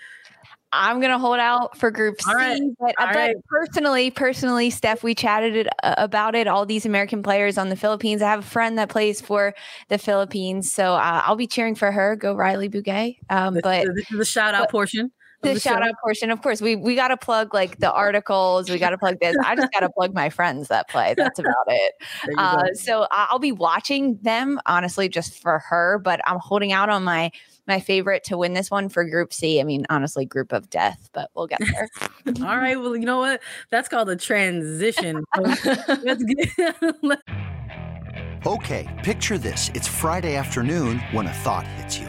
I'm 0.72 1.00
gonna 1.00 1.18
hold 1.18 1.38
out 1.38 1.76
for 1.78 1.90
Group 1.90 2.20
C. 2.20 2.32
Right. 2.32 2.60
But, 2.78 2.94
but 2.98 3.14
right. 3.14 3.36
personally, 3.48 4.10
personally, 4.10 4.70
Steph, 4.70 5.02
we 5.02 5.14
chatted 5.14 5.56
it, 5.56 5.68
uh, 5.82 5.94
about 5.98 6.34
it. 6.34 6.46
All 6.46 6.66
these 6.66 6.84
American 6.84 7.22
players 7.22 7.56
on 7.56 7.68
the 7.68 7.76
Philippines. 7.76 8.22
I 8.22 8.30
have 8.30 8.40
a 8.40 8.42
friend 8.42 8.78
that 8.78 8.88
plays 8.88 9.20
for 9.20 9.54
the 9.88 9.98
Philippines, 9.98 10.72
so 10.72 10.94
uh, 10.94 11.22
I'll 11.24 11.36
be 11.36 11.46
cheering 11.46 11.74
for 11.74 11.90
her. 11.90 12.16
Go 12.16 12.34
Riley 12.34 12.68
Bugay. 12.68 13.18
Um, 13.30 13.58
but 13.62 13.86
this 13.94 14.10
is 14.10 14.18
the 14.18 14.24
shout 14.24 14.54
out 14.54 14.64
but, 14.64 14.70
portion. 14.70 15.10
The, 15.42 15.54
the 15.54 15.60
shout 15.60 15.82
out 15.82 15.94
portion, 16.02 16.30
of 16.32 16.42
course, 16.42 16.60
we 16.60 16.74
we 16.74 16.96
got 16.96 17.08
to 17.08 17.16
plug 17.16 17.54
like 17.54 17.78
the 17.78 17.92
articles. 17.92 18.68
We 18.68 18.78
got 18.78 18.90
to 18.90 18.98
plug 18.98 19.18
this. 19.20 19.36
I 19.44 19.54
just 19.54 19.72
got 19.72 19.80
to 19.80 19.90
plug 19.90 20.12
my 20.12 20.30
friends 20.30 20.66
that 20.68 20.88
play. 20.88 21.14
That's 21.16 21.38
about 21.38 21.54
it. 21.68 21.92
Uh, 22.36 22.74
so 22.74 23.06
I'll 23.12 23.38
be 23.38 23.52
watching 23.52 24.18
them 24.22 24.60
honestly 24.66 25.08
just 25.08 25.40
for 25.40 25.60
her, 25.60 26.00
but 26.02 26.20
I'm 26.26 26.40
holding 26.40 26.72
out 26.72 26.88
on 26.90 27.04
my 27.04 27.30
my 27.68 27.78
favorite 27.78 28.24
to 28.24 28.36
win 28.36 28.54
this 28.54 28.68
one 28.68 28.88
for 28.88 29.04
Group 29.04 29.32
C. 29.32 29.60
I 29.60 29.64
mean, 29.64 29.86
honestly, 29.90 30.24
Group 30.24 30.52
of 30.52 30.68
Death, 30.70 31.08
but 31.12 31.30
we'll 31.34 31.46
get 31.46 31.60
there. 31.60 31.88
All 32.44 32.56
right. 32.56 32.80
Well, 32.80 32.96
you 32.96 33.06
know 33.06 33.18
what? 33.18 33.40
That's 33.70 33.88
called 33.88 34.08
a 34.08 34.16
transition. 34.16 35.24
okay. 38.46 39.00
Picture 39.04 39.38
this: 39.38 39.70
it's 39.74 39.86
Friday 39.86 40.34
afternoon 40.34 40.98
when 41.12 41.26
a 41.26 41.32
thought 41.32 41.66
hits 41.66 42.00
you. 42.00 42.08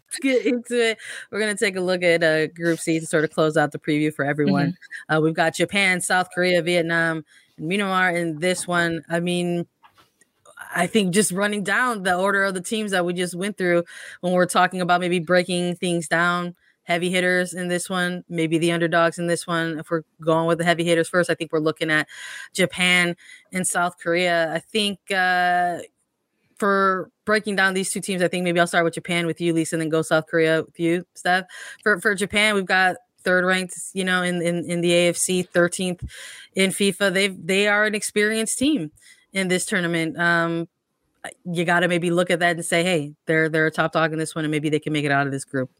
Let's 0.11 0.19
get 0.21 0.45
into 0.45 0.89
it. 0.89 0.97
We're 1.31 1.39
going 1.39 1.55
to 1.55 1.65
take 1.65 1.75
a 1.75 1.81
look 1.81 2.03
at 2.03 2.23
uh, 2.23 2.47
Group 2.47 2.79
C 2.79 2.99
to 2.99 3.05
sort 3.05 3.23
of 3.23 3.31
close 3.31 3.57
out 3.57 3.71
the 3.71 3.79
preview 3.79 4.13
for 4.13 4.25
everyone. 4.25 4.71
Mm-hmm. 4.71 5.15
Uh, 5.15 5.19
we've 5.21 5.33
got 5.33 5.55
Japan, 5.55 6.01
South 6.01 6.29
Korea, 6.33 6.61
Vietnam, 6.61 7.23
and 7.57 7.71
Myanmar 7.71 8.15
in 8.15 8.39
this 8.39 8.67
one. 8.67 9.03
I 9.09 9.19
mean, 9.19 9.67
I 10.75 10.87
think 10.87 11.13
just 11.13 11.31
running 11.31 11.63
down 11.63 12.03
the 12.03 12.15
order 12.15 12.43
of 12.43 12.53
the 12.53 12.61
teams 12.61 12.91
that 12.91 13.05
we 13.05 13.13
just 13.13 13.35
went 13.35 13.57
through 13.57 13.83
when 14.21 14.33
we're 14.33 14.45
talking 14.45 14.81
about 14.81 15.01
maybe 15.01 15.19
breaking 15.19 15.75
things 15.75 16.07
down, 16.07 16.55
heavy 16.83 17.09
hitters 17.09 17.53
in 17.53 17.67
this 17.67 17.89
one, 17.89 18.23
maybe 18.29 18.57
the 18.57 18.71
underdogs 18.71 19.17
in 19.17 19.27
this 19.27 19.47
one. 19.47 19.79
If 19.79 19.89
we're 19.89 20.03
going 20.21 20.47
with 20.47 20.57
the 20.57 20.63
heavy 20.63 20.83
hitters 20.83 21.09
first, 21.09 21.29
I 21.29 21.35
think 21.35 21.51
we're 21.51 21.59
looking 21.59 21.89
at 21.89 22.07
Japan 22.53 23.15
and 23.51 23.65
South 23.67 23.97
Korea. 23.97 24.53
I 24.53 24.59
think 24.59 24.99
uh, 25.11 25.79
for 26.61 27.09
breaking 27.25 27.55
down 27.55 27.73
these 27.73 27.89
two 27.89 27.99
teams, 27.99 28.21
I 28.21 28.27
think 28.27 28.43
maybe 28.43 28.59
I'll 28.59 28.67
start 28.67 28.85
with 28.85 28.93
Japan 28.93 29.25
with 29.25 29.41
you, 29.41 29.51
Lisa, 29.51 29.73
and 29.73 29.81
then 29.81 29.89
go 29.89 30.03
South 30.03 30.27
Korea 30.27 30.61
with 30.61 30.79
you, 30.79 31.03
Steph. 31.15 31.45
For 31.81 31.99
for 31.99 32.13
Japan, 32.13 32.53
we've 32.53 32.67
got 32.67 32.97
third 33.23 33.45
ranked, 33.45 33.73
you 33.93 34.05
know, 34.05 34.21
in, 34.21 34.43
in, 34.43 34.69
in 34.69 34.81
the 34.81 34.91
AFC, 34.91 35.49
13th 35.49 36.07
in 36.53 36.69
FIFA. 36.69 37.11
They've 37.11 37.47
they 37.47 37.67
are 37.67 37.85
an 37.85 37.95
experienced 37.95 38.59
team 38.59 38.91
in 39.33 39.47
this 39.47 39.65
tournament. 39.65 40.19
Um, 40.19 40.67
you 41.45 41.65
got 41.65 41.79
to 41.79 41.87
maybe 41.87 42.11
look 42.11 42.29
at 42.29 42.37
that 42.41 42.57
and 42.57 42.63
say, 42.63 42.83
hey, 42.83 43.15
they're 43.25 43.49
they're 43.49 43.65
a 43.65 43.71
top 43.71 43.93
dog 43.93 44.13
in 44.13 44.19
this 44.19 44.35
one, 44.35 44.45
and 44.45 44.51
maybe 44.51 44.69
they 44.69 44.79
can 44.79 44.93
make 44.93 45.03
it 45.03 45.11
out 45.11 45.25
of 45.25 45.33
this 45.33 45.45
group 45.45 45.71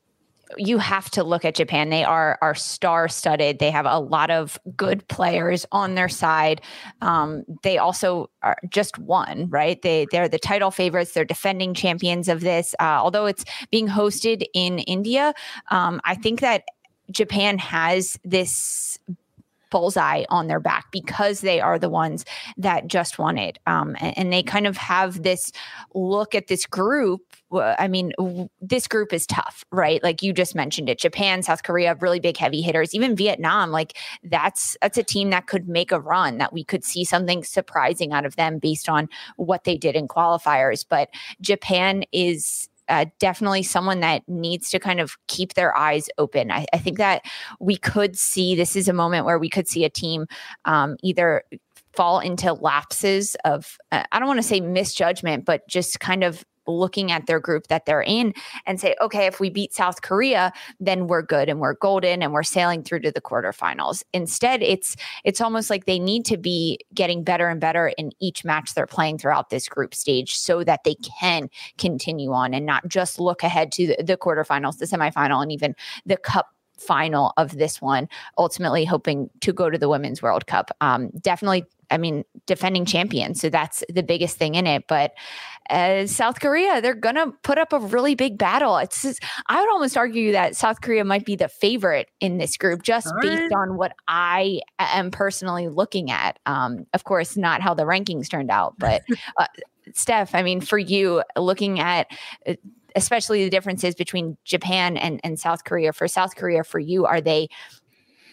you 0.58 0.78
have 0.78 1.10
to 1.12 1.24
look 1.24 1.46
at 1.46 1.56
Japan. 1.56 1.90
They 1.90 2.04
are 2.04 2.38
are 2.42 2.56
star 2.56 3.08
studded. 3.08 3.60
They 3.60 3.72
have 3.72 3.86
a 3.86 4.00
lot 4.00 4.32
of 4.32 4.60
good 4.76 5.08
players 5.08 5.66
on 5.72 5.96
their 5.96 6.10
side. 6.10 6.62
Um, 7.02 7.44
they 7.64 7.78
also 7.78 8.30
are 8.44 8.58
just 8.70 8.98
won, 8.98 9.50
right? 9.50 9.82
They 9.82 10.08
they're 10.12 10.30
the 10.30 10.40
title 10.40 10.72
favorites. 10.72 11.14
They're 11.14 11.26
defending 11.26 11.74
champions 11.74 12.28
of 12.28 12.42
this. 12.42 12.76
Uh, 12.80 13.00
although 13.02 13.26
it's 13.26 13.46
being 13.72 13.88
hosted 13.88 14.44
in 14.54 14.80
India, 14.80 15.34
um, 15.70 16.02
I 16.04 16.16
think 16.16 16.42
that 16.42 16.64
Japan 17.12 17.58
has 17.58 18.18
this 18.24 18.98
bullseye 19.72 20.24
on 20.30 20.48
their 20.48 20.60
back 20.60 20.92
because 20.92 21.42
they 21.42 21.60
are 21.60 21.80
the 21.80 21.90
ones 21.90 22.24
that 22.58 22.88
just 22.88 23.18
won 23.18 23.38
it. 23.38 23.58
Um, 23.66 23.96
and, 24.00 24.18
and, 24.18 24.32
they 24.32 24.44
kind 24.44 24.68
of 24.68 24.78
have 24.78 25.24
this 25.24 25.52
look 25.96 26.36
at 26.36 26.48
this 26.48 26.66
group. 26.66 27.22
I 27.52 27.88
mean, 27.88 28.14
this 28.62 28.88
group 28.88 29.12
is 29.12 29.26
tough, 29.26 29.66
right? 29.72 30.02
Like 30.04 30.22
you 30.22 30.32
just 30.32 30.56
mentioned 30.56 30.90
it. 30.90 31.00
Japan, 31.00 31.44
South 31.44 31.64
Korea, 31.64 31.98
really 32.00 32.20
big 32.20 32.38
heavy 32.38 32.62
hitters. 32.62 32.94
Even 32.94 33.16
Vietnam, 33.16 33.72
like 33.72 33.98
that's 34.24 34.78
that's 34.82 34.98
a 34.98 35.04
team 35.04 35.32
that 35.32 35.48
could 35.48 35.68
make 35.68 35.92
a 35.92 36.00
run. 36.00 36.38
That 36.38 36.54
we 36.54 36.64
could 36.64 36.86
see 36.86 37.04
something 37.04 37.44
surprising 37.44 38.14
out 38.14 38.26
of 38.26 38.36
them 38.36 38.60
based 38.60 38.88
on 38.88 39.10
what 39.36 39.66
they 39.66 39.76
did 39.76 39.96
in 39.96 40.08
qualifiers. 40.08 40.86
But 40.88 41.10
Japan 41.42 42.04
is 42.14 42.70
uh, 42.90 43.06
definitely 43.20 43.64
someone 43.64 44.00
that 44.02 44.24
needs 44.28 44.70
to 44.70 44.80
kind 44.80 45.00
of 45.00 45.16
keep 45.28 45.54
their 45.54 45.78
eyes 45.78 46.10
open. 46.18 46.52
I, 46.52 46.66
I, 46.74 46.78
think 46.78 46.98
that 46.98 47.24
we 47.60 47.78
could 47.78 48.18
see 48.18 48.56
this 48.56 48.76
is 48.76 48.88
a 48.88 48.94
moment 48.94 49.26
where 49.26 49.40
we 49.40 49.50
could 49.50 49.68
see 49.68 49.86
a 49.86 49.90
team 49.90 50.26
um, 50.66 50.98
either 51.02 51.44
fall 51.94 52.20
into 52.20 52.54
lapses 52.54 53.36
of, 53.46 53.78
uh, 53.92 54.04
I 54.12 54.20
don't 54.20 54.28
want 54.28 54.40
to 54.40 54.48
say 54.48 54.62
misjudgment, 54.62 55.46
but 55.46 55.68
just 55.68 56.00
kind 56.00 56.24
of 56.24 56.44
looking 56.68 57.12
at 57.12 57.28
their 57.28 57.40
group 57.40 57.68
that 57.68 57.86
they're 57.86 58.04
in 58.04 58.34
and 58.66 58.80
say, 58.80 58.96
okay, 59.02 59.26
if 59.26 59.40
we 59.40 59.50
beat 59.50 59.74
South 59.74 60.02
Korea, 60.02 60.52
then 60.80 61.08
we're 61.08 61.22
good 61.22 61.50
and 61.50 61.60
we're 61.60 61.74
golden 61.74 62.22
and 62.22 62.34
we're 62.34 62.44
sailing 62.44 62.84
through 62.84 63.02
to 63.02 63.12
the 63.12 63.22
quarterfinals. 63.22 64.04
Instead, 64.14 64.62
it's 64.62 64.96
it's 65.24 65.42
almost 65.42 65.70
like 65.70 65.86
they 65.86 66.00
need 66.00 66.26
to 66.26 66.38
be 66.38 66.80
getting 66.94 67.24
better 67.24 67.48
and 67.50 67.60
better 67.60 67.90
in 67.98 68.12
each 68.20 68.44
match 68.46 68.74
they're 68.74 68.88
playing 68.88 69.18
throughout 69.18 69.50
this 69.50 69.68
group 69.68 69.94
stage 69.96 70.38
so 70.38 70.64
that 70.64 70.84
they 70.84 70.96
can 70.96 71.50
continue 71.78 72.32
on 72.32 72.54
and 72.54 72.66
not 72.66 72.88
just 72.88 73.20
look 73.20 73.44
ahead 73.44 73.72
to 73.72 73.88
the, 73.88 74.04
the 74.04 74.18
quarterfinals, 74.18 74.78
the 74.78 74.86
semifinal, 74.86 75.42
and 75.42 75.52
even 75.52 75.76
the 76.06 76.18
cup 76.18 76.50
final 76.82 77.32
of 77.38 77.58
this 77.58 77.82
one, 77.82 78.10
ultimately 78.38 78.84
hoping 78.84 79.30
to 79.42 79.54
go 79.54 79.70
to 79.70 79.78
the 79.78 79.88
Women's 79.88 80.22
World 80.22 80.48
Cup. 80.48 80.72
Um, 80.82 81.10
definitely, 81.22 81.66
I 81.92 81.98
mean, 81.98 82.24
defending 82.48 82.86
champion. 82.86 83.36
So 83.36 83.50
that's 83.50 83.84
the 83.90 84.02
biggest 84.02 84.38
thing 84.38 84.56
in 84.56 84.66
it. 84.66 84.86
But 84.88 85.12
uh, 85.70 86.08
South 86.08 86.40
Korea, 86.40 86.82
they're 86.82 86.96
going 86.96 87.16
to 87.16 87.34
put 87.44 87.58
up 87.58 87.74
a 87.74 87.80
really 87.80 88.16
big 88.16 88.38
battle. 88.38 88.78
It's 88.78 89.02
just, 89.04 89.24
I 89.48 89.60
would 89.60 89.70
almost 89.70 89.96
argue 89.98 90.32
that 90.32 90.56
South 90.56 90.82
Korea 90.82 91.06
might 91.06 91.26
be 91.26 91.36
the 91.36 91.48
favorite 91.48 92.10
in 92.20 92.38
this 92.38 92.58
group 92.58 92.82
just 92.84 93.08
All 93.08 93.22
based 93.22 93.54
on 93.54 93.78
what 93.78 93.94
I 94.08 94.62
am 94.80 95.12
personally 95.12 95.68
looking 95.68 96.10
at. 96.10 96.40
Um, 96.46 96.88
of 96.94 97.04
course, 97.04 97.38
not 97.38 97.62
how 97.62 97.74
the 97.74 97.84
rankings 97.84 98.30
turned 98.30 98.50
out, 98.50 98.76
but 98.80 99.04
uh, 99.38 99.48
Steph, 99.94 100.34
I 100.34 100.44
mean, 100.44 100.62
for 100.62 100.78
you, 100.78 101.24
looking 101.38 101.80
at 101.80 102.08
uh, 102.48 102.54
especially 102.96 103.44
the 103.44 103.50
differences 103.50 103.96
between 103.96 104.38
Japan 104.44 104.98
and, 104.98 105.20
and 105.24 105.40
South 105.40 105.64
Korea. 105.64 105.94
For 105.94 106.08
South 106.08 106.36
Korea, 106.36 106.64
for 106.64 106.80
you, 106.80 107.06
are 107.06 107.22
they 107.22 107.48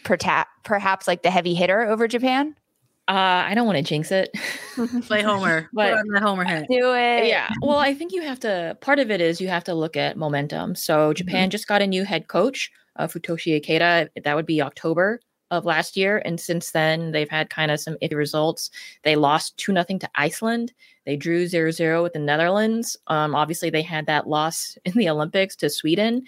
perhaps 0.04 1.06
like 1.06 1.22
the 1.22 1.30
heavy 1.30 1.54
hitter 1.54 1.82
over 1.82 2.08
Japan? 2.08 2.54
Uh, 3.08 3.46
I 3.48 3.54
don't 3.54 3.66
want 3.66 3.78
to 3.78 3.82
jinx 3.82 4.12
it. 4.12 4.30
Play 5.06 5.22
Homer. 5.22 5.70
but 5.72 5.92
Put 5.92 5.98
on 5.98 6.08
the 6.08 6.20
Homer 6.20 6.44
hat. 6.44 6.66
Do 6.68 6.92
it. 6.92 7.26
Yeah. 7.26 7.48
Well, 7.62 7.78
I 7.78 7.94
think 7.94 8.12
you 8.12 8.20
have 8.20 8.38
to. 8.40 8.76
Part 8.82 8.98
of 8.98 9.10
it 9.10 9.22
is 9.22 9.40
you 9.40 9.48
have 9.48 9.64
to 9.64 9.74
look 9.74 9.96
at 9.96 10.18
momentum. 10.18 10.74
So 10.74 11.14
Japan 11.14 11.44
mm-hmm. 11.44 11.50
just 11.50 11.66
got 11.66 11.80
a 11.80 11.86
new 11.86 12.04
head 12.04 12.28
coach, 12.28 12.70
uh, 12.96 13.06
Futoshi 13.06 13.58
Ikeda. 13.58 14.08
That 14.22 14.36
would 14.36 14.44
be 14.44 14.60
October 14.60 15.20
of 15.50 15.64
last 15.64 15.96
year, 15.96 16.20
and 16.26 16.38
since 16.38 16.72
then 16.72 17.12
they've 17.12 17.30
had 17.30 17.48
kind 17.48 17.70
of 17.70 17.80
some 17.80 17.96
iffy 18.02 18.14
results. 18.14 18.70
They 19.02 19.16
lost 19.16 19.56
two 19.56 19.72
nothing 19.72 19.98
to 20.00 20.10
Iceland. 20.14 20.74
They 21.06 21.16
drew 21.16 21.46
0-0 21.46 22.02
with 22.02 22.12
the 22.12 22.18
Netherlands. 22.18 22.94
Um, 23.06 23.34
obviously, 23.34 23.70
they 23.70 23.80
had 23.80 24.04
that 24.04 24.28
loss 24.28 24.76
in 24.84 24.92
the 24.92 25.08
Olympics 25.08 25.56
to 25.56 25.70
Sweden. 25.70 26.24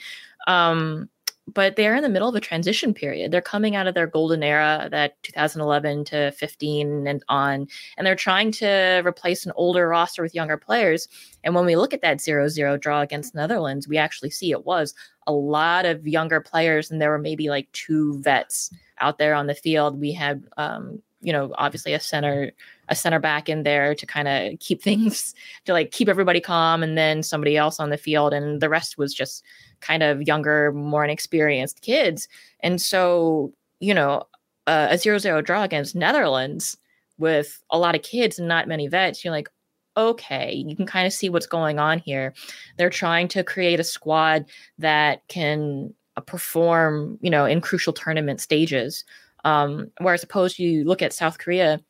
Um, 0.47 1.11
but 1.55 1.77
they're 1.77 1.95
in 1.95 2.03
the 2.03 2.09
middle 2.09 2.29
of 2.29 2.35
a 2.35 2.41
transition 2.41 2.95
period. 2.95 3.31
They're 3.31 3.41
coming 3.41 3.77
out 3.77 3.87
of 3.87 3.95
their 3.95 4.07
golden 4.07 4.43
era, 4.43 4.89
that 4.91 5.23
2011 5.23 6.05
to 6.07 6.31
15 6.33 7.07
and 7.07 7.23
on, 7.29 7.67
and 7.97 8.07
they're 8.07 8.15
trying 8.15 8.53
to 8.53 9.03
replace 9.05 9.47
an 9.47 9.53
older 9.57 9.89
roster 9.89 10.23
with 10.23 10.35
younger 10.35 10.57
players. 10.57 11.09
And 11.45 11.55
when 11.55 11.65
we 11.65 11.77
look 11.77 11.95
at 11.95 12.03
that 12.03 12.21
0 12.21 12.49
0 12.49 12.77
draw 12.77 13.01
against 13.01 13.35
Netherlands, 13.35 13.89
we 13.89 13.97
actually 13.97 14.31
see 14.31 14.51
it 14.51 14.65
was 14.65 14.95
a 15.27 15.33
lot 15.33 15.87
of 15.87 16.07
younger 16.07 16.41
players, 16.41 16.91
and 16.91 17.01
there 17.01 17.11
were 17.11 17.19
maybe 17.19 17.49
like 17.49 17.71
two 17.73 18.21
vets 18.21 18.71
out 18.99 19.19
there 19.19 19.35
on 19.35 19.47
the 19.47 19.55
field. 19.55 20.01
We 20.01 20.13
had, 20.13 20.45
um, 20.57 21.03
you 21.21 21.33
know, 21.33 21.55
obviously 21.57 21.93
a 21.95 22.01
center 22.01 22.53
a 22.91 22.95
center 22.95 23.19
back 23.19 23.49
in 23.49 23.63
there 23.63 23.95
to 23.95 24.05
kind 24.05 24.29
of 24.29 24.59
keep 24.61 24.83
things 24.91 25.35
to 25.65 25.73
like 25.73 25.91
keep 25.93 26.09
everybody 26.09 26.41
calm 26.41 26.83
and 26.83 26.99
then 26.99 27.23
somebody 27.23 27.57
else 27.57 27.81
on 27.81 27.91
the 27.91 27.97
field 27.97 28.35
and 28.35 28.61
the 28.61 28.69
rest 28.69 28.99
was 28.99 29.15
just 29.15 29.45
kind 29.81 30.03
of 30.03 30.23
younger, 30.23 30.73
more 30.73 31.05
inexperienced 31.05 31.81
kids. 31.81 32.29
And 32.61 32.81
so, 32.81 33.53
you 33.79 33.95
know, 33.95 34.25
uh, 34.67 34.89
a 34.91 34.99
zero 34.99 35.19
zero 35.19 35.41
draw 35.41 35.63
against 35.63 35.95
Netherlands 35.95 36.77
with 37.19 37.63
a 37.71 37.79
lot 37.79 37.95
of 37.95 38.03
kids 38.03 38.39
and 38.39 38.49
not 38.49 38.69
many 38.69 38.89
vets, 38.89 39.25
you're 39.25 39.33
like, 39.33 39.49
okay, 39.97 40.53
you 40.53 40.77
can 40.77 40.87
kind 40.87 41.07
of 41.07 41.13
see 41.13 41.29
what's 41.29 41.47
going 41.47 41.79
on 41.79 41.99
here. 41.99 42.35
They're 42.77 42.91
trying 42.91 43.29
to 43.29 43.45
create 43.45 43.81
a 43.81 43.85
squad 43.85 44.47
that 44.79 45.27
can 45.29 45.93
uh, 46.17 46.21
perform, 46.21 47.19
you 47.21 47.31
know, 47.31 47.45
in 47.45 47.61
crucial 47.61 47.93
tournament 47.93 48.41
stages. 48.41 49.05
Um, 49.45 49.91
whereas 49.99 50.23
opposed 50.23 50.59
you 50.59 50.85
look 50.85 51.03
at 51.03 51.13
South 51.13 51.39
Korea, 51.39 51.81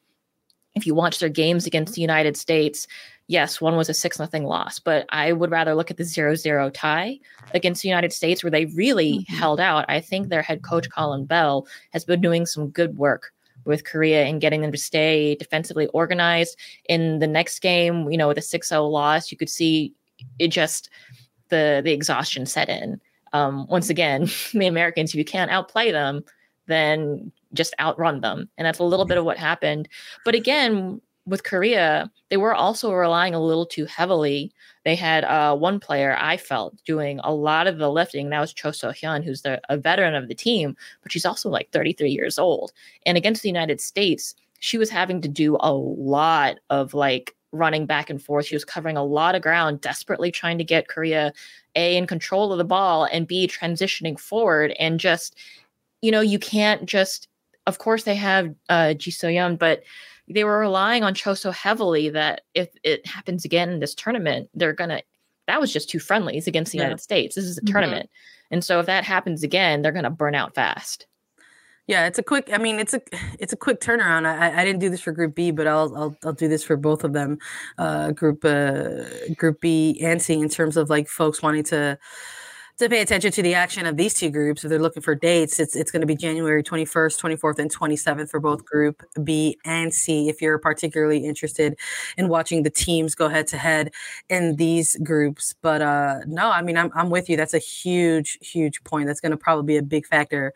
if 0.74 0.86
you 0.86 0.94
watch 0.94 1.18
their 1.18 1.28
games 1.28 1.66
against 1.66 1.94
the 1.94 2.00
United 2.00 2.36
States, 2.36 2.86
yes, 3.26 3.60
one 3.60 3.76
was 3.76 3.88
a 3.88 3.94
six 3.94 4.18
nothing 4.18 4.44
loss, 4.44 4.78
but 4.78 5.06
I 5.10 5.32
would 5.32 5.50
rather 5.50 5.74
look 5.74 5.90
at 5.90 5.96
the 5.96 6.04
zero 6.04 6.34
zero 6.34 6.70
tie 6.70 7.18
against 7.54 7.82
the 7.82 7.88
United 7.88 8.12
States 8.12 8.42
where 8.42 8.50
they 8.50 8.66
really 8.66 9.20
mm-hmm. 9.20 9.34
held 9.34 9.60
out. 9.60 9.84
I 9.88 10.00
think 10.00 10.28
their 10.28 10.42
head 10.42 10.62
coach 10.62 10.88
Colin 10.90 11.26
Bell 11.26 11.66
has 11.92 12.04
been 12.04 12.20
doing 12.20 12.46
some 12.46 12.70
good 12.70 12.96
work 12.96 13.32
with 13.64 13.84
Korea 13.84 14.24
and 14.24 14.40
getting 14.40 14.62
them 14.62 14.72
to 14.72 14.78
stay 14.78 15.34
defensively 15.34 15.86
organized. 15.88 16.56
In 16.88 17.18
the 17.18 17.26
next 17.26 17.60
game, 17.60 18.10
you 18.10 18.16
know, 18.16 18.28
with 18.28 18.38
a 18.38 18.42
6-0 18.42 18.90
loss, 18.90 19.30
you 19.30 19.36
could 19.36 19.50
see 19.50 19.94
it 20.38 20.48
just 20.48 20.90
the 21.48 21.80
the 21.84 21.92
exhaustion 21.92 22.46
set 22.46 22.68
in. 22.68 23.00
Um, 23.32 23.66
once 23.68 23.90
again, 23.90 24.28
the 24.52 24.66
Americans, 24.66 25.10
if 25.10 25.16
you 25.16 25.24
can't 25.24 25.50
outplay 25.50 25.92
them, 25.92 26.24
then 26.66 27.32
just 27.54 27.74
outrun 27.80 28.20
them. 28.20 28.48
And 28.56 28.66
that's 28.66 28.78
a 28.78 28.84
little 28.84 29.06
bit 29.06 29.18
of 29.18 29.24
what 29.24 29.38
happened. 29.38 29.88
But 30.24 30.34
again, 30.34 31.00
with 31.26 31.44
Korea, 31.44 32.10
they 32.28 32.36
were 32.36 32.54
also 32.54 32.92
relying 32.92 33.34
a 33.34 33.42
little 33.42 33.66
too 33.66 33.84
heavily. 33.84 34.52
They 34.84 34.96
had 34.96 35.24
uh, 35.24 35.56
one 35.56 35.78
player 35.78 36.16
I 36.18 36.36
felt 36.36 36.82
doing 36.84 37.20
a 37.22 37.32
lot 37.32 37.66
of 37.66 37.78
the 37.78 37.90
lifting. 37.90 38.30
That 38.30 38.40
was 38.40 38.52
Cho 38.52 38.72
So 38.72 38.88
Hyun, 38.88 39.22
who's 39.22 39.42
the, 39.42 39.60
a 39.68 39.76
veteran 39.76 40.14
of 40.14 40.28
the 40.28 40.34
team, 40.34 40.76
but 41.02 41.12
she's 41.12 41.26
also 41.26 41.48
like 41.48 41.70
33 41.70 42.10
years 42.10 42.38
old. 42.38 42.72
And 43.06 43.16
against 43.16 43.42
the 43.42 43.48
United 43.48 43.80
States, 43.80 44.34
she 44.60 44.78
was 44.78 44.90
having 44.90 45.20
to 45.22 45.28
do 45.28 45.56
a 45.60 45.72
lot 45.72 46.58
of 46.68 46.94
like 46.94 47.34
running 47.52 47.86
back 47.86 48.10
and 48.10 48.22
forth. 48.22 48.46
She 48.46 48.54
was 48.54 48.64
covering 48.64 48.96
a 48.96 49.04
lot 49.04 49.34
of 49.34 49.42
ground, 49.42 49.80
desperately 49.80 50.30
trying 50.30 50.58
to 50.58 50.64
get 50.64 50.88
Korea 50.88 51.32
A 51.74 51.96
in 51.96 52.06
control 52.06 52.52
of 52.52 52.58
the 52.58 52.64
ball 52.64 53.04
and 53.04 53.26
B 53.26 53.48
transitioning 53.48 54.18
forward. 54.18 54.74
And 54.78 55.00
just, 55.00 55.36
you 56.02 56.10
know, 56.10 56.20
you 56.20 56.38
can't 56.38 56.86
just 56.86 57.28
of 57.70 57.78
course 57.78 58.02
they 58.02 58.16
have 58.16 58.52
uh, 58.68 58.94
Ji 58.94 59.12
So 59.12 59.56
but 59.56 59.82
they 60.28 60.44
were 60.44 60.58
relying 60.58 61.04
on 61.04 61.14
Cho 61.14 61.34
so 61.34 61.52
heavily 61.52 62.10
that 62.10 62.42
if 62.54 62.68
it 62.82 63.06
happens 63.06 63.44
again 63.44 63.70
in 63.70 63.78
this 63.80 63.94
tournament, 63.94 64.50
they're 64.52 64.74
gonna. 64.74 65.02
That 65.46 65.60
was 65.60 65.72
just 65.72 65.88
two 65.88 66.00
friendlies 66.00 66.46
against 66.46 66.72
the 66.72 66.78
yeah. 66.78 66.84
United 66.84 67.00
States. 67.00 67.36
This 67.36 67.44
is 67.44 67.56
a 67.56 67.60
mm-hmm. 67.60 67.72
tournament, 67.72 68.10
and 68.50 68.62
so 68.62 68.80
if 68.80 68.86
that 68.86 69.04
happens 69.04 69.42
again, 69.42 69.82
they're 69.82 69.92
gonna 69.92 70.10
burn 70.10 70.34
out 70.34 70.54
fast. 70.54 71.06
Yeah, 71.86 72.06
it's 72.06 72.18
a 72.18 72.22
quick. 72.22 72.50
I 72.52 72.58
mean, 72.58 72.78
it's 72.78 72.94
a 72.94 73.00
it's 73.38 73.52
a 73.52 73.56
quick 73.56 73.80
turnaround. 73.80 74.26
I, 74.26 74.60
I 74.60 74.64
didn't 74.64 74.80
do 74.80 74.90
this 74.90 75.00
for 75.00 75.12
Group 75.12 75.34
B, 75.36 75.52
but 75.52 75.66
I'll 75.66 75.96
I'll, 75.96 76.16
I'll 76.24 76.32
do 76.32 76.48
this 76.48 76.64
for 76.64 76.76
both 76.76 77.04
of 77.04 77.12
them, 77.12 77.38
uh, 77.78 78.10
Group 78.10 78.44
uh, 78.44 79.04
Group 79.36 79.60
B 79.60 79.98
and 80.02 80.20
C, 80.20 80.34
in 80.34 80.48
terms 80.48 80.76
of 80.76 80.90
like 80.90 81.08
folks 81.08 81.42
wanting 81.42 81.64
to 81.64 81.98
to 82.80 82.88
pay 82.88 83.02
attention 83.02 83.30
to 83.32 83.42
the 83.42 83.54
action 83.54 83.86
of 83.86 83.96
these 83.96 84.14
two 84.14 84.30
groups. 84.30 84.64
If 84.64 84.70
they're 84.70 84.78
looking 84.78 85.02
for 85.02 85.14
dates, 85.14 85.60
it's 85.60 85.76
it's 85.76 85.90
going 85.90 86.00
to 86.00 86.06
be 86.06 86.16
January 86.16 86.62
21st, 86.62 87.20
24th, 87.20 87.58
and 87.58 87.74
27th 87.74 88.30
for 88.30 88.40
both 88.40 88.64
Group 88.64 89.02
B 89.22 89.58
and 89.64 89.92
C. 89.92 90.28
If 90.28 90.40
you're 90.40 90.58
particularly 90.58 91.24
interested 91.24 91.78
in 92.16 92.28
watching 92.28 92.62
the 92.62 92.70
teams 92.70 93.14
go 93.14 93.28
head 93.28 93.46
to 93.48 93.58
head 93.58 93.92
in 94.28 94.56
these 94.56 94.96
groups, 95.02 95.54
but 95.62 95.82
uh, 95.82 96.20
no, 96.26 96.50
I 96.50 96.62
mean 96.62 96.76
I'm 96.76 96.90
I'm 96.94 97.10
with 97.10 97.28
you. 97.28 97.36
That's 97.36 97.54
a 97.54 97.58
huge 97.58 98.38
huge 98.40 98.82
point. 98.84 99.06
That's 99.06 99.20
going 99.20 99.32
to 99.32 99.36
probably 99.36 99.66
be 99.66 99.76
a 99.76 99.82
big 99.82 100.06
factor 100.06 100.52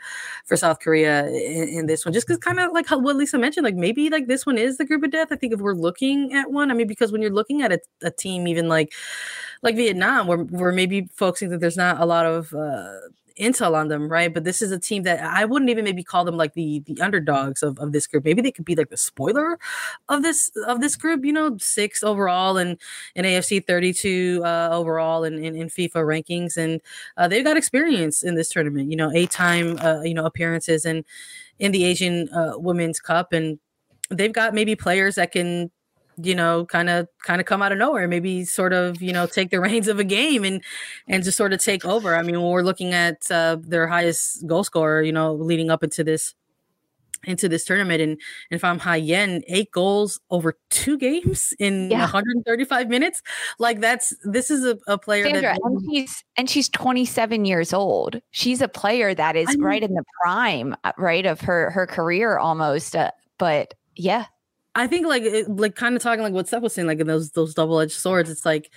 for 0.46 0.56
South 0.56 0.80
Korea 0.80 1.26
in, 1.26 1.68
in 1.68 1.86
this 1.86 2.04
one. 2.04 2.14
Just 2.14 2.26
because 2.26 2.38
kind 2.38 2.58
of 2.58 2.72
like 2.72 2.86
how, 2.86 2.98
what 2.98 3.16
Lisa 3.16 3.38
mentioned, 3.38 3.64
like 3.64 3.76
maybe 3.76 4.08
like 4.08 4.26
this 4.26 4.46
one 4.46 4.58
is 4.58 4.78
the 4.78 4.84
group 4.84 5.02
of 5.04 5.10
death. 5.10 5.28
I 5.30 5.36
think 5.36 5.52
if 5.52 5.60
we're 5.60 5.74
looking 5.74 6.32
at 6.32 6.50
one, 6.50 6.70
I 6.70 6.74
mean 6.74 6.86
because 6.88 7.12
when 7.12 7.20
you're 7.20 7.30
looking 7.30 7.62
at 7.62 7.72
a, 7.72 7.80
a 8.02 8.10
team 8.10 8.48
even 8.48 8.68
like 8.68 8.92
like 9.62 9.76
Vietnam, 9.76 10.26
where 10.26 10.38
we're 10.38 10.72
maybe 10.72 11.08
focusing 11.14 11.48
that 11.48 11.58
there's 11.60 11.76
not 11.76 11.98
a 12.00 12.04
lot 12.04 12.13
of 12.22 12.52
uh, 12.54 12.90
intel 13.38 13.74
on 13.74 13.88
them, 13.88 14.08
right? 14.08 14.32
But 14.32 14.44
this 14.44 14.62
is 14.62 14.70
a 14.70 14.78
team 14.78 15.02
that 15.04 15.20
I 15.20 15.44
wouldn't 15.44 15.70
even 15.70 15.84
maybe 15.84 16.02
call 16.02 16.24
them 16.24 16.36
like 16.36 16.54
the 16.54 16.80
the 16.86 17.00
underdogs 17.00 17.62
of, 17.62 17.78
of 17.78 17.92
this 17.92 18.06
group. 18.06 18.24
Maybe 18.24 18.42
they 18.42 18.52
could 18.52 18.64
be 18.64 18.76
like 18.76 18.90
the 18.90 18.96
spoiler 18.96 19.58
of 20.08 20.22
this 20.22 20.50
of 20.66 20.80
this 20.80 20.96
group. 20.96 21.24
You 21.24 21.32
know, 21.32 21.56
six 21.58 22.02
overall 22.02 22.56
and 22.56 22.78
in 23.14 23.24
AFC, 23.24 23.66
thirty 23.66 23.92
two 23.92 24.42
uh, 24.44 24.68
overall 24.72 25.24
in, 25.24 25.44
in, 25.44 25.56
in 25.56 25.68
FIFA 25.68 26.04
rankings, 26.04 26.56
and 26.56 26.80
uh, 27.16 27.28
they've 27.28 27.44
got 27.44 27.56
experience 27.56 28.22
in 28.22 28.34
this 28.34 28.48
tournament. 28.48 28.90
You 28.90 28.96
know, 28.96 29.10
eight 29.12 29.30
time 29.30 29.78
uh, 29.80 30.02
you 30.02 30.14
know 30.14 30.26
appearances 30.26 30.84
and 30.84 31.04
in, 31.58 31.66
in 31.66 31.72
the 31.72 31.84
Asian 31.84 32.28
uh, 32.30 32.54
Women's 32.56 33.00
Cup, 33.00 33.32
and 33.32 33.58
they've 34.10 34.32
got 34.32 34.54
maybe 34.54 34.76
players 34.76 35.16
that 35.16 35.32
can 35.32 35.70
you 36.22 36.34
know 36.34 36.64
kind 36.66 36.88
of 36.88 37.08
kind 37.22 37.40
of 37.40 37.46
come 37.46 37.62
out 37.62 37.72
of 37.72 37.78
nowhere 37.78 38.06
maybe 38.06 38.44
sort 38.44 38.72
of 38.72 39.00
you 39.02 39.12
know 39.12 39.26
take 39.26 39.50
the 39.50 39.60
reins 39.60 39.88
of 39.88 39.98
a 39.98 40.04
game 40.04 40.44
and 40.44 40.62
and 41.08 41.24
just 41.24 41.36
sort 41.36 41.52
of 41.52 41.62
take 41.62 41.84
over 41.84 42.16
i 42.16 42.22
mean 42.22 42.40
when 42.40 42.50
we're 42.50 42.62
looking 42.62 42.92
at 42.92 43.30
uh, 43.30 43.56
their 43.60 43.86
highest 43.86 44.46
goal 44.46 44.64
scorer 44.64 45.02
you 45.02 45.12
know 45.12 45.34
leading 45.34 45.70
up 45.70 45.82
into 45.82 46.04
this 46.04 46.34
into 47.26 47.48
this 47.48 47.64
tournament 47.64 48.00
and, 48.00 48.20
and 48.50 48.60
Pham 48.60 48.78
Hai 48.78 48.96
Yen 48.96 49.42
eight 49.48 49.70
goals 49.70 50.20
over 50.30 50.58
two 50.70 50.98
games 50.98 51.54
in 51.58 51.90
yeah. 51.90 52.00
135 52.00 52.88
minutes 52.88 53.22
like 53.58 53.80
that's 53.80 54.14
this 54.24 54.50
is 54.50 54.64
a, 54.64 54.78
a 54.86 54.98
player 54.98 55.24
Sandra, 55.24 55.40
that 55.42 55.60
and 55.62 55.80
she's 55.90 56.24
and 56.36 56.50
she's 56.50 56.68
27 56.68 57.44
years 57.44 57.72
old 57.72 58.20
she's 58.30 58.60
a 58.60 58.68
player 58.68 59.14
that 59.14 59.36
is 59.36 59.48
I 59.48 59.52
mean, 59.52 59.62
right 59.62 59.82
in 59.82 59.94
the 59.94 60.04
prime 60.22 60.76
uh, 60.84 60.92
right 60.98 61.26
of 61.26 61.40
her 61.42 61.70
her 61.70 61.86
career 61.86 62.38
almost 62.38 62.94
uh, 62.94 63.10
but 63.38 63.74
yeah 63.96 64.26
I 64.74 64.86
think 64.86 65.06
like 65.06 65.22
it, 65.22 65.48
like 65.48 65.74
kind 65.76 65.96
of 65.96 66.02
talking 66.02 66.22
like 66.22 66.32
what 66.32 66.48
Steph 66.48 66.62
was 66.62 66.74
saying, 66.74 66.88
like 66.88 67.00
in 67.00 67.06
those 67.06 67.30
those 67.30 67.54
double 67.54 67.80
edged 67.80 67.92
swords. 67.92 68.30
It's 68.30 68.44
like 68.44 68.70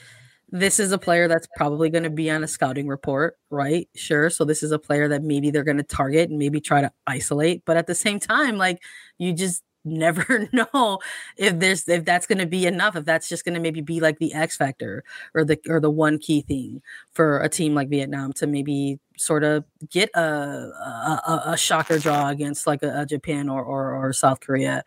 this 0.50 0.80
is 0.80 0.92
a 0.92 0.98
player 0.98 1.28
that's 1.28 1.48
probably 1.58 1.90
going 1.90 2.04
to 2.04 2.10
be 2.10 2.30
on 2.32 2.44
a 2.44 2.48
scouting 2.48 2.88
report, 2.88 3.36
right? 3.50 3.90
Sure. 3.96 4.30
So 4.30 4.46
this 4.46 4.64
is 4.64 4.72
a 4.72 4.80
player 4.80 5.10
that 5.10 5.24
maybe 5.24 5.52
they're 5.52 5.64
going 5.66 5.78
to 5.78 5.84
target 5.84 6.30
and 6.30 6.40
maybe 6.40 6.62
try 6.62 6.82
to 6.82 6.92
isolate, 7.06 7.64
but 7.66 7.78
at 7.78 7.88
the 7.88 7.96
same 7.96 8.20
time, 8.20 8.58
like 8.58 8.82
you 9.18 9.34
just 9.34 9.64
never 9.88 10.48
know 10.54 11.00
if 11.38 11.60
there's 11.60 11.88
if 11.88 12.06
that's 12.06 12.28
going 12.28 12.38
to 12.38 12.46
be 12.46 12.66
enough 12.66 12.96
if 12.96 13.06
that's 13.06 13.30
just 13.30 13.46
going 13.46 13.56
to 13.56 13.62
maybe 13.62 13.82
be 13.82 14.00
like 14.00 14.20
the 14.20 14.34
x 14.34 14.58
factor 14.58 15.04
or 15.34 15.44
the 15.44 15.60
or 15.68 15.80
the 15.80 15.90
one 15.90 16.18
key 16.18 16.42
thing 16.42 16.82
for 17.14 17.40
a 17.40 17.50
team 17.50 17.74
like 17.74 17.90
vietnam 17.90 18.34
to 18.34 18.46
maybe 18.46 19.00
sort 19.18 19.44
of 19.44 19.64
get 19.90 20.10
a 20.14 20.22
a, 20.22 21.42
a 21.48 21.58
shocker 21.58 21.98
draw 22.00 22.30
against 22.30 22.68
like 22.68 22.84
a, 22.84 23.02
a 23.02 23.06
japan 23.06 23.50
or, 23.50 23.64
or, 23.64 23.94
or 23.94 24.14
south 24.14 24.40
korea. 24.40 24.84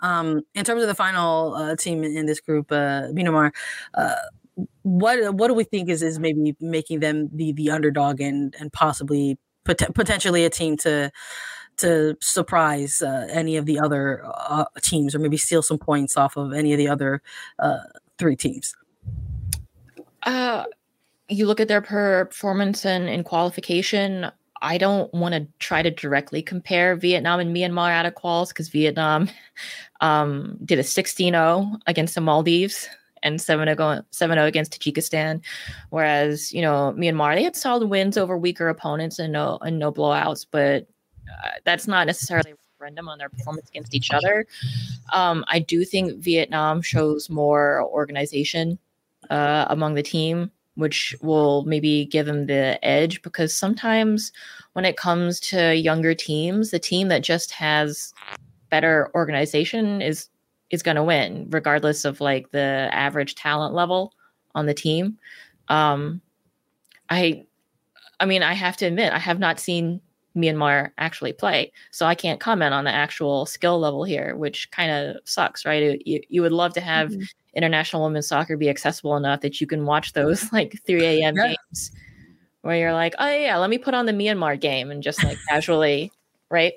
Um 0.00 0.42
in 0.54 0.64
terms 0.64 0.82
of 0.82 0.88
the 0.88 0.94
final 0.94 1.54
uh, 1.54 1.76
team 1.76 2.02
in, 2.02 2.16
in, 2.16 2.26
this 2.26 2.40
group 2.40 2.72
uh 2.72 3.08
Myanmar, 3.12 3.52
uh 3.94 4.14
what 4.82 5.34
what 5.34 5.48
do 5.48 5.54
we 5.54 5.64
think 5.64 5.88
is 5.88 6.02
is 6.02 6.18
maybe 6.18 6.56
making 6.60 7.00
them 7.00 7.28
the 7.32 7.52
the 7.52 7.70
underdog 7.70 8.20
and 8.20 8.54
and 8.58 8.72
possibly 8.72 9.38
pot- 9.64 9.94
potentially 9.94 10.44
a 10.44 10.50
team 10.50 10.76
to 10.78 11.10
to 11.78 12.16
surprise 12.20 13.02
uh, 13.02 13.26
any 13.30 13.56
of 13.56 13.66
the 13.66 13.78
other 13.78 14.22
uh, 14.24 14.64
teams 14.82 15.14
or 15.14 15.18
maybe 15.18 15.36
steal 15.36 15.62
some 15.62 15.78
points 15.78 16.16
off 16.16 16.36
of 16.36 16.52
any 16.52 16.72
of 16.72 16.78
the 16.78 16.88
other 16.88 17.22
uh, 17.58 17.78
three 18.18 18.36
teams? 18.36 18.74
Uh, 20.22 20.64
you 21.28 21.46
look 21.46 21.60
at 21.60 21.68
their 21.68 21.80
performance 21.80 22.84
and, 22.84 23.08
in 23.08 23.24
qualification. 23.24 24.30
I 24.62 24.78
don't 24.78 25.12
want 25.12 25.34
to 25.34 25.46
try 25.58 25.82
to 25.82 25.90
directly 25.90 26.42
compare 26.42 26.96
Vietnam 26.96 27.40
and 27.40 27.54
Myanmar 27.54 27.90
out 27.90 28.06
of 28.06 28.14
quals 28.14 28.48
because 28.48 28.68
Vietnam 28.68 29.28
um, 30.00 30.58
did 30.64 30.78
a 30.78 30.82
16 30.82 31.32
0 31.32 31.72
against 31.86 32.14
the 32.14 32.20
Maldives 32.20 32.88
and 33.22 33.40
7 33.40 33.66
0 33.66 34.46
against 34.46 34.80
Tajikistan. 34.80 35.42
Whereas, 35.90 36.52
you 36.52 36.62
know, 36.62 36.94
Myanmar, 36.96 37.34
they 37.34 37.42
had 37.42 37.56
solid 37.56 37.88
wins 37.88 38.16
over 38.16 38.36
weaker 38.38 38.68
opponents 38.68 39.18
and 39.18 39.32
no, 39.32 39.58
and 39.62 39.78
no 39.78 39.92
blowouts, 39.92 40.46
but 40.50 40.86
uh, 41.28 41.48
that's 41.64 41.86
not 41.86 42.06
necessarily 42.06 42.52
a 42.52 42.54
referendum 42.78 43.08
on 43.08 43.18
their 43.18 43.28
performance 43.28 43.68
against 43.68 43.94
each 43.94 44.10
other. 44.10 44.46
Um, 45.12 45.44
I 45.48 45.58
do 45.58 45.84
think 45.84 46.18
Vietnam 46.22 46.82
shows 46.82 47.30
more 47.30 47.82
organization 47.82 48.78
uh, 49.30 49.66
among 49.68 49.94
the 49.94 50.02
team, 50.02 50.50
which 50.74 51.14
will 51.22 51.64
maybe 51.64 52.06
give 52.06 52.26
them 52.26 52.46
the 52.46 52.78
edge 52.84 53.22
because 53.22 53.54
sometimes 53.54 54.32
when 54.74 54.84
it 54.84 54.96
comes 54.96 55.40
to 55.40 55.74
younger 55.74 56.14
teams, 56.14 56.70
the 56.70 56.78
team 56.78 57.08
that 57.08 57.22
just 57.22 57.52
has 57.52 58.12
better 58.70 59.10
organization 59.14 60.02
is 60.02 60.28
is 60.70 60.82
going 60.82 60.96
to 60.96 61.02
win, 61.02 61.46
regardless 61.50 62.04
of 62.04 62.20
like 62.20 62.50
the 62.50 62.88
average 62.92 63.34
talent 63.34 63.74
level 63.74 64.12
on 64.54 64.66
the 64.66 64.74
team. 64.74 65.18
Um, 65.68 66.20
I, 67.10 67.46
I 68.18 68.26
mean, 68.26 68.42
I 68.42 68.54
have 68.54 68.76
to 68.78 68.86
admit, 68.86 69.12
I 69.12 69.18
have 69.18 69.38
not 69.38 69.60
seen 69.60 70.00
Myanmar 70.36 70.90
actually 70.98 71.32
play. 71.32 71.72
So 71.90 72.06
I 72.06 72.14
can't 72.14 72.40
comment 72.40 72.74
on 72.74 72.84
the 72.84 72.90
actual 72.90 73.46
skill 73.46 73.78
level 73.78 74.04
here, 74.04 74.36
which 74.36 74.70
kind 74.70 74.90
of 74.90 75.16
sucks, 75.24 75.64
right? 75.64 76.00
You, 76.04 76.20
you 76.28 76.42
would 76.42 76.52
love 76.52 76.72
to 76.74 76.80
have 76.80 77.10
mm-hmm. 77.10 77.22
international 77.54 78.02
women's 78.02 78.28
soccer 78.28 78.56
be 78.56 78.68
accessible 78.68 79.16
enough 79.16 79.40
that 79.42 79.60
you 79.60 79.66
can 79.66 79.84
watch 79.84 80.12
those 80.12 80.52
like 80.52 80.80
3 80.86 81.04
a.m. 81.04 81.36
Yeah. 81.36 81.48
games 81.48 81.92
where 82.62 82.76
you're 82.76 82.94
like, 82.94 83.14
oh 83.18 83.30
yeah, 83.30 83.58
let 83.58 83.70
me 83.70 83.78
put 83.78 83.94
on 83.94 84.06
the 84.06 84.12
Myanmar 84.12 84.58
game 84.58 84.90
and 84.90 85.02
just 85.02 85.22
like 85.22 85.38
casually, 85.48 86.10
right? 86.50 86.74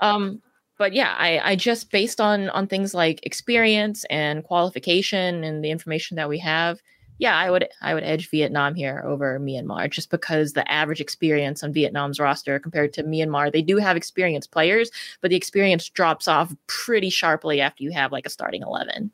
Um, 0.00 0.40
but 0.78 0.92
yeah, 0.92 1.14
I, 1.18 1.40
I 1.52 1.56
just 1.56 1.90
based 1.90 2.20
on 2.20 2.48
on 2.50 2.66
things 2.66 2.94
like 2.94 3.24
experience 3.24 4.04
and 4.10 4.44
qualification 4.44 5.42
and 5.42 5.64
the 5.64 5.70
information 5.70 6.16
that 6.16 6.28
we 6.28 6.38
have, 6.38 6.80
yeah, 7.18 7.36
I 7.36 7.50
would 7.50 7.68
I 7.80 7.94
would 7.94 8.04
edge 8.04 8.30
Vietnam 8.30 8.74
here 8.74 9.02
over 9.04 9.38
Myanmar 9.40 9.90
just 9.90 10.10
because 10.10 10.52
the 10.52 10.70
average 10.70 11.00
experience 11.00 11.62
on 11.62 11.72
Vietnam's 11.72 12.20
roster 12.20 12.58
compared 12.58 12.92
to 12.94 13.04
Myanmar, 13.04 13.52
they 13.52 13.62
do 13.62 13.78
have 13.78 13.96
experienced 13.96 14.50
players, 14.50 14.90
but 15.20 15.30
the 15.30 15.36
experience 15.36 15.88
drops 15.88 16.28
off 16.28 16.54
pretty 16.66 17.10
sharply 17.10 17.60
after 17.60 17.82
you 17.82 17.92
have 17.92 18.12
like 18.12 18.26
a 18.26 18.30
starting 18.30 18.62
eleven. 18.62 19.10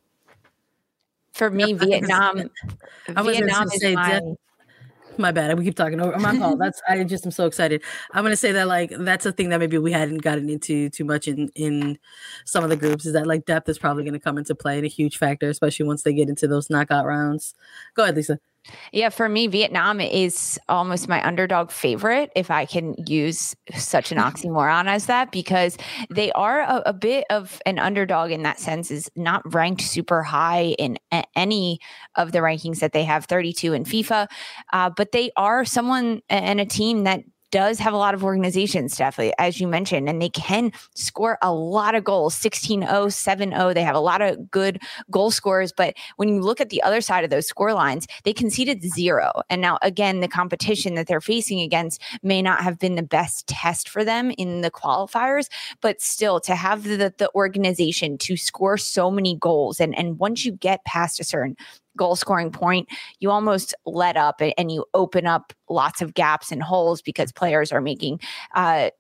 For 1.33 1.49
me, 1.49 1.73
Vietnam, 1.73 2.51
Vietnam 3.09 3.69
is 3.73 3.83
my, 3.95 4.21
my 5.19 5.33
bad. 5.33 5.57
We 5.59 5.65
keep 5.65 5.77
talking 5.77 6.01
over 6.01 6.19
my 6.19 6.37
fault. 6.39 6.59
That's 6.59 6.81
I 6.89 7.03
just 7.05 7.25
am 7.25 7.33
so 7.33 7.47
excited. 7.47 7.83
I'm 8.13 8.25
gonna 8.25 8.37
say 8.37 8.53
that 8.53 8.69
like 8.69 8.91
that's 8.91 9.27
a 9.27 9.33
thing 9.33 9.49
that 9.51 9.59
maybe 9.59 9.79
we 9.79 9.93
hadn't 9.93 10.19
gotten 10.19 10.49
into 10.49 10.91
too 10.91 11.05
much 11.05 11.29
in 11.29 11.51
in 11.55 11.99
some 12.45 12.65
of 12.65 12.71
the 12.71 12.77
groups 12.77 13.07
is 13.07 13.13
that 13.13 13.27
like 13.27 13.45
depth 13.47 13.69
is 13.69 13.79
probably 13.79 14.05
gonna 14.05 14.21
come 14.21 14.39
into 14.39 14.55
play 14.55 14.77
and 14.77 14.85
a 14.85 14.89
huge 14.89 15.19
factor, 15.19 15.49
especially 15.49 15.87
once 15.87 16.03
they 16.03 16.13
get 16.13 16.29
into 16.29 16.49
those 16.49 16.71
knockout 16.71 17.07
rounds. 17.07 17.55
Go 17.95 18.03
ahead, 18.03 18.17
Lisa. 18.17 18.39
Yeah, 18.93 19.09
for 19.09 19.29
me, 19.29 19.49
Vietnam 19.49 20.01
is 20.01 20.59
almost 20.69 21.09
my 21.09 21.25
underdog 21.27 21.71
favorite, 21.71 22.31
if 22.37 22.51
I 22.51 22.65
can 22.65 22.95
use 23.07 23.57
such 23.75 24.13
an 24.13 24.19
oxymoron 24.19 24.87
as 24.87 25.07
that, 25.07 25.33
because 25.33 25.77
they 26.11 26.31
are 26.33 26.61
a, 26.61 26.83
a 26.87 26.93
bit 26.93 27.25
of 27.29 27.61
an 27.67 27.79
underdog 27.79 28.31
in 28.31 28.43
that 28.45 28.61
sense, 28.61 28.91
is 28.91 29.11
not 29.17 29.43
ranked 29.53 29.83
super 29.83 30.23
high 30.23 30.75
in 30.79 30.97
a- 31.13 31.25
any 31.35 31.81
of 32.15 32.31
the 32.33 32.39
rankings 32.39 32.79
that 32.79 32.93
they 32.93 33.05
have 33.05 33.25
32 33.25 33.73
in 33.73 33.85
FIFA. 33.85 34.29
Uh, 34.73 34.91
but 34.91 35.13
they 35.13 35.33
are 35.37 35.65
someone 35.65 36.21
and 36.29 36.61
a 36.61 36.67
team 36.67 37.05
that 37.05 37.21
does 37.53 37.79
have 37.79 37.93
a 37.93 37.97
lot 37.97 38.15
of 38.15 38.25
organization, 38.25 38.89
Stephanie, 38.89 39.33
as 39.39 39.61
you 39.61 39.69
mentioned, 39.69 40.09
and 40.09 40.21
they 40.21 40.31
can 40.31 40.73
score 40.95 41.39
a 41.43 41.53
lot 41.53 41.95
of 41.95 42.03
goals 42.03 42.35
16 42.35 42.81
0, 42.81 43.09
7 43.11 43.51
0. 43.51 43.75
They 43.75 43.85
have 43.85 43.95
a 43.95 44.01
lot 44.01 44.21
of 44.21 44.51
good 44.51 44.83
goal 45.11 45.31
scorers. 45.31 45.73
But 45.73 45.95
when 46.17 46.29
you 46.29 46.41
look 46.41 46.61
at 46.61 46.71
the 46.71 46.83
other 46.83 47.01
side 47.01 47.23
of 47.23 47.31
those 47.31 47.47
score 47.47 47.75
lines, 47.75 48.09
they 48.25 48.33
conceded 48.33 48.83
zero. 48.83 49.31
And 49.49 49.61
now, 49.61 49.79
again, 49.83 50.21
the 50.21 50.29
competition 50.29 50.95
that 50.95 51.07
they're 51.07 51.21
facing 51.21 51.61
against 51.61 52.03
may 52.23 52.43
not 52.43 52.63
have 52.63 52.79
been 52.79 52.97
the 52.97 53.03
best 53.03 53.47
test 53.47 53.89
for 53.89 54.03
them 54.03 54.33
in 54.39 54.63
the 54.63 54.71
qualifiers, 54.71 55.49
but 55.81 56.01
still 56.01 56.41
to 56.41 56.55
have 56.55 56.85
the, 56.85 57.13
the 57.19 57.31
organization 57.35 58.17
to 58.19 58.37
score 58.37 58.79
so 58.79 59.11
many 59.11 59.37
goals. 59.37 59.79
And, 59.79 59.97
and 59.97 60.19
once 60.19 60.45
you 60.45 60.53
get 60.53 60.85
past 60.85 61.21
a 61.21 61.25
certain 61.25 61.57
goal 61.97 62.17
scoring 62.17 62.51
point, 62.51 62.89
you 63.21 63.31
almost 63.31 63.75
let 63.87 64.17
up 64.17 64.41
and 64.41 64.73
you 64.73 64.85
open 64.95 65.27
up 65.27 65.53
lots 65.69 66.03
of 66.03 66.15
gaps 66.15 66.53
and 66.53 66.63
holes 66.63 67.03
because 67.03 67.33
players 67.33 67.73
are 67.73 67.81
making 67.81 68.21
uh, 68.55 68.91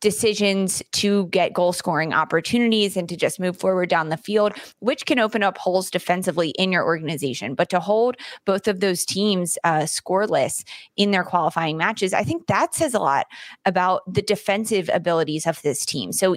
decisions 0.00 0.82
to 0.92 1.26
get 1.26 1.52
goal 1.52 1.72
scoring 1.72 2.12
opportunities 2.12 2.96
and 2.96 3.08
to 3.08 3.16
just 3.16 3.40
move 3.40 3.56
forward 3.56 3.88
down 3.88 4.10
the 4.10 4.16
field, 4.16 4.52
which 4.78 5.06
can 5.06 5.18
open 5.18 5.42
up 5.42 5.58
holes 5.58 5.90
defensively 5.90 6.50
in 6.50 6.70
your 6.70 6.84
organization. 6.84 7.54
But 7.54 7.68
to 7.70 7.80
hold 7.80 8.16
both 8.44 8.68
of 8.68 8.80
those 8.80 9.04
teams 9.04 9.58
uh, 9.64 9.82
scoreless 9.82 10.64
in 10.96 11.10
their 11.10 11.24
qualifying 11.24 11.76
matches, 11.76 12.12
I 12.12 12.22
think 12.22 12.46
that 12.46 12.74
says 12.74 12.94
a 12.94 13.00
lot 13.00 13.26
about 13.64 14.02
the 14.12 14.22
defensive 14.22 14.88
abilities 14.92 15.46
of 15.46 15.60
this 15.62 15.84
team. 15.84 16.12
So 16.12 16.36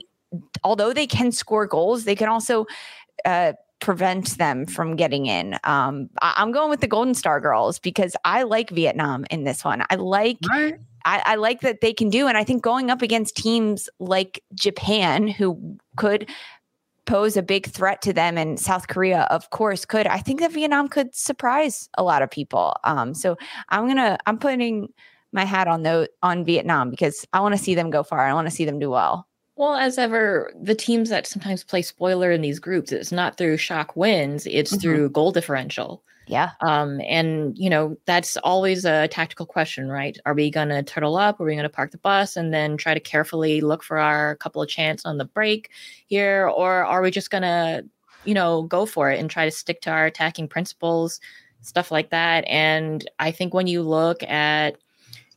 although 0.63 0.93
they 0.93 1.07
can 1.07 1.31
score 1.31 1.67
goals, 1.67 2.05
they 2.05 2.15
can 2.15 2.29
also 2.29 2.65
uh, 3.25 3.53
prevent 3.81 4.37
them 4.37 4.65
from 4.65 4.95
getting 4.95 5.25
in. 5.25 5.57
Um, 5.63 6.09
I- 6.21 6.41
am 6.41 6.51
going 6.51 6.69
with 6.69 6.79
the 6.81 6.87
Golden 6.87 7.13
Star 7.13 7.41
girls 7.41 7.79
because 7.79 8.15
I 8.23 8.43
like 8.43 8.69
Vietnam 8.69 9.25
in 9.29 9.43
this 9.43 9.65
one. 9.65 9.83
I 9.89 9.95
like. 9.95 10.37
Right. 10.49 10.75
I, 11.03 11.21
I 11.25 11.35
like 11.35 11.61
that 11.61 11.81
they 11.81 11.93
can 11.93 12.11
do, 12.11 12.27
and 12.27 12.37
I 12.37 12.43
think 12.43 12.61
going 12.61 12.91
up 12.91 13.01
against 13.01 13.35
teams 13.35 13.89
like 13.99 14.43
Japan, 14.53 15.27
who 15.27 15.79
could 15.97 16.29
pose 17.05 17.35
a 17.35 17.41
big 17.41 17.65
threat 17.65 18.01
to 18.03 18.13
them 18.13 18.37
and 18.37 18.59
South 18.59 18.87
Korea 18.87 19.21
of 19.31 19.49
course 19.49 19.85
could 19.85 20.05
I 20.07 20.19
think 20.19 20.39
that 20.39 20.51
Vietnam 20.51 20.87
could 20.87 21.13
surprise 21.15 21.89
a 21.97 22.03
lot 22.03 22.21
of 22.21 22.29
people 22.29 22.75
um 22.83 23.13
so 23.15 23.37
I'm 23.69 23.85
going 23.85 23.97
to 23.97 24.17
I'm 24.27 24.37
putting 24.37 24.93
my 25.31 25.43
hat 25.43 25.67
on 25.67 25.81
the 25.81 26.09
on 26.21 26.45
Vietnam 26.45 26.89
because 26.89 27.25
I 27.33 27.39
want 27.39 27.55
to 27.55 27.61
see 27.61 27.73
them 27.73 27.89
go 27.89 28.03
far 28.03 28.19
I 28.27 28.33
want 28.33 28.47
to 28.47 28.51
see 28.51 28.65
them 28.65 28.77
do 28.77 28.91
well 28.91 29.27
well, 29.61 29.75
as 29.75 29.99
ever, 29.99 30.51
the 30.59 30.73
teams 30.73 31.09
that 31.09 31.27
sometimes 31.27 31.63
play 31.63 31.83
spoiler 31.83 32.31
in 32.31 32.41
these 32.41 32.57
groups, 32.57 32.91
it's 32.91 33.11
not 33.11 33.37
through 33.37 33.57
shock 33.57 33.95
wins, 33.95 34.47
it's 34.47 34.71
mm-hmm. 34.71 34.81
through 34.81 35.09
goal 35.11 35.31
differential. 35.31 36.01
Yeah. 36.25 36.49
Um, 36.61 36.99
and 37.01 37.55
you 37.59 37.69
know, 37.69 37.95
that's 38.05 38.37
always 38.37 38.85
a 38.85 39.07
tactical 39.09 39.45
question, 39.45 39.87
right? 39.87 40.17
Are 40.25 40.33
we 40.33 40.49
gonna 40.49 40.81
turtle 40.81 41.15
up? 41.15 41.39
Are 41.39 41.43
we 41.43 41.55
gonna 41.55 41.69
park 41.69 41.91
the 41.91 41.99
bus 41.99 42.35
and 42.35 42.51
then 42.51 42.75
try 42.75 42.95
to 42.95 42.99
carefully 42.99 43.61
look 43.61 43.83
for 43.83 43.99
our 43.99 44.35
couple 44.37 44.63
of 44.63 44.67
chance 44.67 45.05
on 45.05 45.19
the 45.19 45.25
break 45.25 45.69
here? 46.07 46.47
Or 46.47 46.83
are 46.83 47.03
we 47.03 47.11
just 47.11 47.29
gonna, 47.29 47.83
you 48.25 48.33
know, 48.33 48.63
go 48.63 48.87
for 48.87 49.11
it 49.11 49.19
and 49.19 49.29
try 49.29 49.45
to 49.45 49.51
stick 49.51 49.81
to 49.81 49.91
our 49.91 50.07
attacking 50.07 50.47
principles, 50.47 51.19
stuff 51.61 51.91
like 51.91 52.09
that? 52.09 52.45
And 52.47 53.07
I 53.19 53.29
think 53.29 53.53
when 53.53 53.67
you 53.67 53.83
look 53.83 54.23
at 54.23 54.77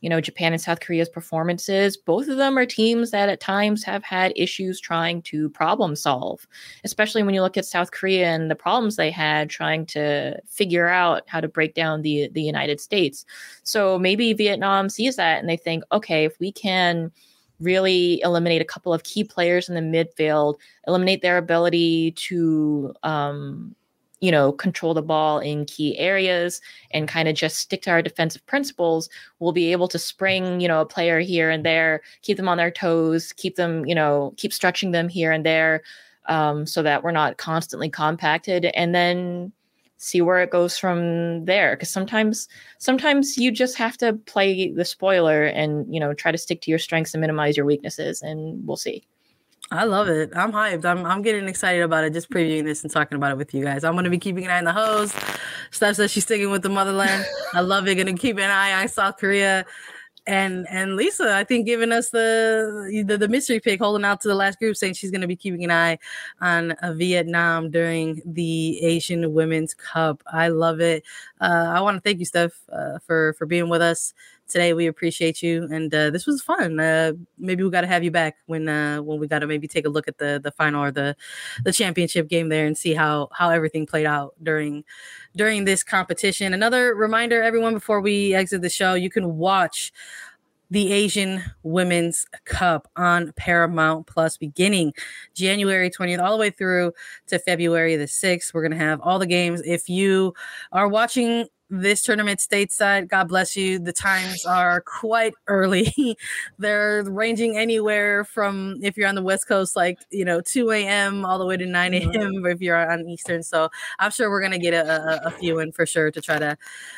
you 0.05 0.09
know, 0.09 0.21
Japan 0.21 0.53
and 0.53 0.61
South 0.61 0.81
Korea's 0.81 1.09
performances, 1.09 1.97
both 1.97 2.27
of 2.27 2.37
them 2.37 2.59
are 2.59 2.65
teams 2.67 3.09
that 3.09 3.27
at 3.27 3.39
times 3.39 3.83
have 3.83 4.03
had 4.03 4.33
issues 4.35 4.79
trying 4.79 5.23
to 5.23 5.49
problem 5.49 5.95
solve, 5.95 6.47
especially 6.83 7.23
when 7.23 7.33
you 7.33 7.41
look 7.41 7.57
at 7.57 7.65
South 7.65 7.89
Korea 7.89 8.27
and 8.27 8.51
the 8.51 8.55
problems 8.55 8.97
they 8.97 9.09
had 9.09 9.49
trying 9.49 9.83
to 9.87 10.39
figure 10.47 10.87
out 10.87 11.23
how 11.25 11.41
to 11.41 11.47
break 11.47 11.73
down 11.73 12.03
the 12.03 12.29
the 12.33 12.43
United 12.43 12.79
States. 12.79 13.25
So 13.63 13.97
maybe 13.97 14.31
Vietnam 14.33 14.89
sees 14.89 15.15
that 15.15 15.39
and 15.39 15.49
they 15.49 15.57
think, 15.57 15.83
okay, 15.91 16.23
if 16.23 16.39
we 16.39 16.51
can 16.51 17.11
really 17.59 18.21
eliminate 18.21 18.61
a 18.61 18.65
couple 18.65 18.93
of 18.93 19.01
key 19.01 19.23
players 19.23 19.69
in 19.69 19.73
the 19.73 19.81
midfield, 19.81 20.59
eliminate 20.85 21.23
their 21.23 21.39
ability 21.39 22.11
to 22.11 22.93
um, 23.01 23.75
you 24.25 24.31
know, 24.31 24.51
control 24.51 24.95
the 24.95 25.03
ball 25.03 25.37
in 25.37 25.65
key 25.65 25.95
areas 25.99 26.59
and 26.89 27.07
kind 27.07 27.27
of 27.27 27.35
just 27.35 27.57
stick 27.59 27.83
to 27.83 27.91
our 27.91 28.01
defensive 28.01 28.43
principles, 28.47 29.07
we'll 29.37 29.51
be 29.51 29.71
able 29.71 29.87
to 29.87 29.99
spring, 29.99 30.59
you 30.59 30.67
know, 30.67 30.81
a 30.81 30.85
player 30.85 31.19
here 31.19 31.51
and 31.51 31.63
there, 31.63 32.01
keep 32.23 32.35
them 32.35 32.49
on 32.49 32.57
their 32.57 32.71
toes, 32.71 33.33
keep 33.33 33.55
them, 33.55 33.85
you 33.85 33.93
know, 33.93 34.33
keep 34.37 34.51
stretching 34.51 34.89
them 34.89 35.07
here 35.07 35.31
and 35.31 35.45
there 35.45 35.83
um, 36.25 36.65
so 36.65 36.81
that 36.81 37.03
we're 37.03 37.11
not 37.11 37.37
constantly 37.37 37.87
compacted 37.87 38.65
and 38.73 38.95
then 38.95 39.51
see 39.97 40.21
where 40.21 40.39
it 40.39 40.49
goes 40.49 40.75
from 40.75 41.45
there. 41.45 41.75
Because 41.75 41.91
sometimes 41.91 42.47
sometimes 42.79 43.37
you 43.37 43.51
just 43.51 43.77
have 43.77 43.95
to 43.97 44.13
play 44.25 44.71
the 44.71 44.85
spoiler 44.85 45.43
and 45.43 45.85
you 45.93 45.99
know 45.99 46.15
try 46.15 46.31
to 46.31 46.37
stick 46.39 46.61
to 46.61 46.71
your 46.71 46.79
strengths 46.79 47.13
and 47.13 47.21
minimize 47.21 47.55
your 47.55 47.67
weaknesses 47.67 48.23
and 48.23 48.65
we'll 48.67 48.75
see 48.75 49.05
I 49.71 49.85
love 49.85 50.07
it. 50.07 50.31
I'm 50.35 50.51
hyped. 50.51 50.85
I'm 50.85 51.05
I'm 51.05 51.21
getting 51.21 51.47
excited 51.47 51.81
about 51.81 52.03
it. 52.03 52.13
Just 52.13 52.29
previewing 52.29 52.65
this 52.65 52.83
and 52.83 52.91
talking 52.91 53.15
about 53.15 53.31
it 53.31 53.37
with 53.37 53.53
you 53.53 53.63
guys. 53.63 53.83
I'm 53.83 53.95
gonna 53.95 54.11
be 54.11 54.19
keeping 54.19 54.45
an 54.45 54.51
eye 54.51 54.59
on 54.59 54.63
the 54.63 54.73
host. 54.73 55.15
Steph 55.71 55.95
says 55.95 56.11
she's 56.11 56.23
sticking 56.23 56.51
with 56.51 56.61
the 56.61 56.69
motherland. 56.69 57.25
I 57.53 57.61
love 57.61 57.87
it. 57.87 57.95
Gonna 57.95 58.13
keep 58.13 58.37
an 58.37 58.49
eye 58.49 58.81
on 58.81 58.87
South 58.87 59.17
Korea. 59.17 59.65
And 60.27 60.67
and 60.71 60.95
Lisa, 60.95 61.35
I 61.35 61.43
think 61.43 61.67
giving 61.67 61.91
us 61.91 62.09
the 62.09 63.03
the, 63.05 63.17
the 63.17 63.27
mystery 63.27 63.59
pick, 63.59 63.79
holding 63.79 64.05
out 64.05 64.21
to 64.21 64.27
the 64.27 64.35
last 64.35 64.57
group, 64.57 64.75
saying 64.75 64.93
she's 64.93 65.11
going 65.11 65.21
to 65.21 65.27
be 65.27 65.35
keeping 65.35 65.63
an 65.63 65.69
eye 65.69 65.99
on 66.41 66.71
uh, 66.71 66.93
Vietnam 66.93 67.69
during 67.69 68.23
the 68.25 68.81
Asian 68.81 69.33
Women's 69.35 69.75
Cup. 69.75 70.23
I 70.25 70.47
love 70.47 70.81
it. 70.81 71.03
Uh, 71.41 71.71
I 71.75 71.79
want 71.81 71.97
to 71.97 72.01
thank 72.01 72.17
you, 72.17 72.25
Steph, 72.25 72.59
uh, 72.71 72.97
for 73.05 73.33
for 73.33 73.45
being 73.45 73.69
with 73.69 73.83
us 73.83 74.15
today. 74.47 74.73
We 74.73 74.87
appreciate 74.87 75.41
you, 75.41 75.67
and 75.71 75.93
uh, 75.93 76.09
this 76.09 76.25
was 76.25 76.41
fun. 76.41 76.79
Uh, 76.79 77.13
maybe 77.37 77.63
we 77.63 77.69
got 77.69 77.81
to 77.81 77.87
have 77.87 78.03
you 78.03 78.11
back 78.11 78.37
when 78.45 78.67
uh, 78.67 79.01
when 79.01 79.19
we 79.19 79.27
got 79.27 79.39
to 79.39 79.47
maybe 79.47 79.67
take 79.67 79.85
a 79.85 79.89
look 79.89 80.07
at 80.07 80.17
the 80.17 80.39
the 80.43 80.51
final 80.51 80.83
or 80.83 80.91
the 80.91 81.15
the 81.63 81.71
championship 81.71 82.27
game 82.27 82.49
there 82.49 82.65
and 82.65 82.77
see 82.77 82.93
how 82.93 83.29
how 83.31 83.49
everything 83.49 83.85
played 83.85 84.05
out 84.05 84.33
during 84.43 84.83
during 85.35 85.65
this 85.65 85.83
competition. 85.83 86.53
Another 86.53 86.95
reminder, 86.95 87.41
everyone, 87.41 87.73
before 87.73 88.01
we 88.01 88.33
exit 88.33 88.61
the 88.61 88.69
show, 88.69 88.93
you 88.93 89.09
can 89.09 89.37
watch 89.37 89.91
the 90.71 90.91
Asian 90.91 91.43
Women's 91.63 92.25
Cup 92.45 92.89
on 92.95 93.31
Paramount 93.37 94.07
Plus 94.07 94.37
beginning 94.37 94.93
January 95.33 95.89
20th 95.89 96.21
all 96.21 96.31
the 96.31 96.39
way 96.39 96.49
through 96.49 96.91
to 97.27 97.39
February 97.39 97.95
the 97.95 98.05
6th. 98.05 98.53
We're 98.53 98.61
going 98.61 98.71
to 98.71 98.77
have 98.77 98.99
all 99.01 99.19
the 99.19 99.27
games. 99.27 99.61
If 99.65 99.89
you 99.89 100.33
are 100.71 100.87
watching 100.87 101.47
this 101.69 102.03
tournament 102.03 102.39
stateside. 102.39 103.07
God 103.07 103.27
bless 103.27 103.55
you. 103.55 103.79
The 103.79 103.93
times 103.93 104.45
are 104.45 104.81
quite 104.81 105.33
early. 105.47 106.17
They're 106.59 107.03
ranging 107.03 107.57
anywhere 107.57 108.23
from 108.23 108.77
if 108.83 108.97
you're 108.97 109.07
on 109.07 109.15
the 109.15 109.23
West 109.23 109.47
Coast, 109.47 109.75
like 109.75 109.99
you 110.11 110.25
know, 110.25 110.41
2 110.41 110.71
a.m. 110.71 111.25
all 111.25 111.39
the 111.39 111.45
way 111.45 111.57
to 111.57 111.65
9 111.65 111.93
a.m. 111.93 112.11
Mm-hmm. 112.11 112.45
if 112.45 112.61
you're 112.61 112.91
on 112.91 113.07
Eastern. 113.09 113.41
So 113.41 113.69
I'm 113.99 114.11
sure 114.11 114.29
we're 114.29 114.41
gonna 114.41 114.59
get 114.59 114.73
a, 114.73 115.23
a, 115.25 115.27
a, 115.27 115.31
few 115.31 115.59
in 115.59 115.71
for 115.71 115.85
sure 115.85 116.11
to 116.11 116.21
try 116.21 116.37
to 116.37 116.57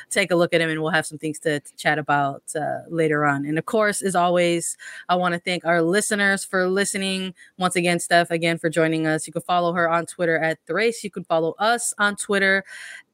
take 0.09 0.31
a 0.31 0.35
look 0.35 0.53
at 0.53 0.59
them, 0.59 0.69
and 0.69 0.81
we'll 0.81 0.91
have 0.91 1.05
some 1.05 1.17
things 1.17 1.39
to, 1.39 1.59
to 1.59 1.75
chat 1.75 1.97
about 1.97 2.43
uh, 2.55 2.79
later 2.89 3.25
on. 3.25 3.45
And 3.45 3.57
of 3.57 3.65
course, 3.65 4.01
as 4.01 4.15
always, 4.15 4.75
I 5.07 5.15
want 5.15 5.33
to 5.33 5.39
thank 5.39 5.65
our 5.65 5.81
listeners 5.81 6.43
for 6.43 6.67
listening. 6.67 7.33
Once 7.57 7.75
again, 7.75 7.99
Steph, 7.99 8.31
again 8.31 8.57
for 8.57 8.69
joining 8.69 9.07
us. 9.07 9.27
You 9.27 9.33
can 9.33 9.41
follow 9.43 9.73
her 9.73 9.89
on 9.89 10.05
Twitter 10.05 10.37
at 10.37 10.59
HTRAC. 10.65 11.03
You 11.03 11.11
can 11.11 11.23
follow 11.23 11.55
us 11.57 11.93
on 11.97 12.15
Twitter 12.15 12.63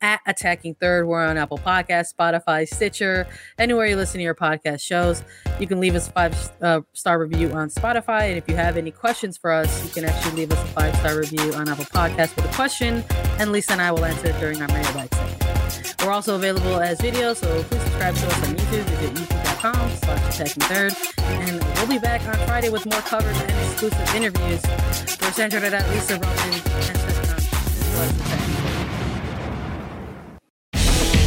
at 0.04 0.22
Attacking 0.28 0.76
Third. 0.76 1.08
We're 1.08 1.26
on 1.26 1.38
Apple 1.38 1.58
Podcast, 1.58 2.14
Spotify, 2.14 2.68
Stitcher, 2.68 3.26
anywhere 3.58 3.88
you 3.88 3.96
listen 3.96 4.20
to 4.20 4.24
your 4.24 4.36
podcast 4.36 4.82
shows. 4.82 5.24
You 5.60 5.66
can 5.66 5.80
leave 5.80 5.96
us 5.96 6.10
a 6.10 6.12
five 6.12 6.52
uh, 6.62 6.82
star 6.92 7.18
review 7.18 7.52
on 7.54 7.70
Spotify. 7.70 8.28
And 8.28 8.38
if 8.38 8.48
you 8.48 8.56
have 8.56 8.78
any 8.78 8.92
questions 8.92 9.38
for 9.38 9.52
us, 9.52 9.84
you 9.84 9.90
can 9.90 10.08
actually 10.08 10.36
leave 10.36 10.52
us 10.52 10.62
a 10.62 10.68
five 10.68 10.96
star 10.98 11.18
review 11.18 11.54
on 11.54 11.70
Apple 11.70 11.86
Podcast 11.86 12.36
with 12.36 12.46
a 12.46 12.54
question, 12.54 13.04
and 13.40 13.52
Lisa 13.52 13.72
and 13.72 13.82
I 13.82 13.92
will 13.92 14.06
answer 14.06 14.28
it 14.28 14.40
during 14.40 14.62
our 14.62 14.68
mailbag 14.68 15.14
segment. 15.16 15.96
We're 16.04 16.12
also 16.12 16.36
available 16.36 16.82
as 16.82 17.00
video, 17.00 17.34
so 17.34 17.64
please 17.64 17.82
subscribe 17.82 18.14
to 18.16 18.28
us 18.28 18.48
on 18.48 18.56
YouTube. 18.56 18.84
Visit 18.84 19.14
youtube.com 19.16 19.90
slash 19.92 20.36
attacking 20.36 20.64
third. 20.64 20.94
And 21.18 21.64
we'll 21.78 21.88
be 21.88 21.98
back 21.98 22.22
on 22.28 22.36
Friday 22.46 22.70
with 22.70 22.86
more 22.86 23.00
coverage 23.02 23.38
and 23.38 23.52
exclusive 23.52 24.14
interviews. 24.14 24.60
For 25.16 25.32
Sandra 25.32 25.62
Lisa 25.62 26.20
Roman 26.20 26.54
and 26.54 26.98
Stefan. 26.98 28.43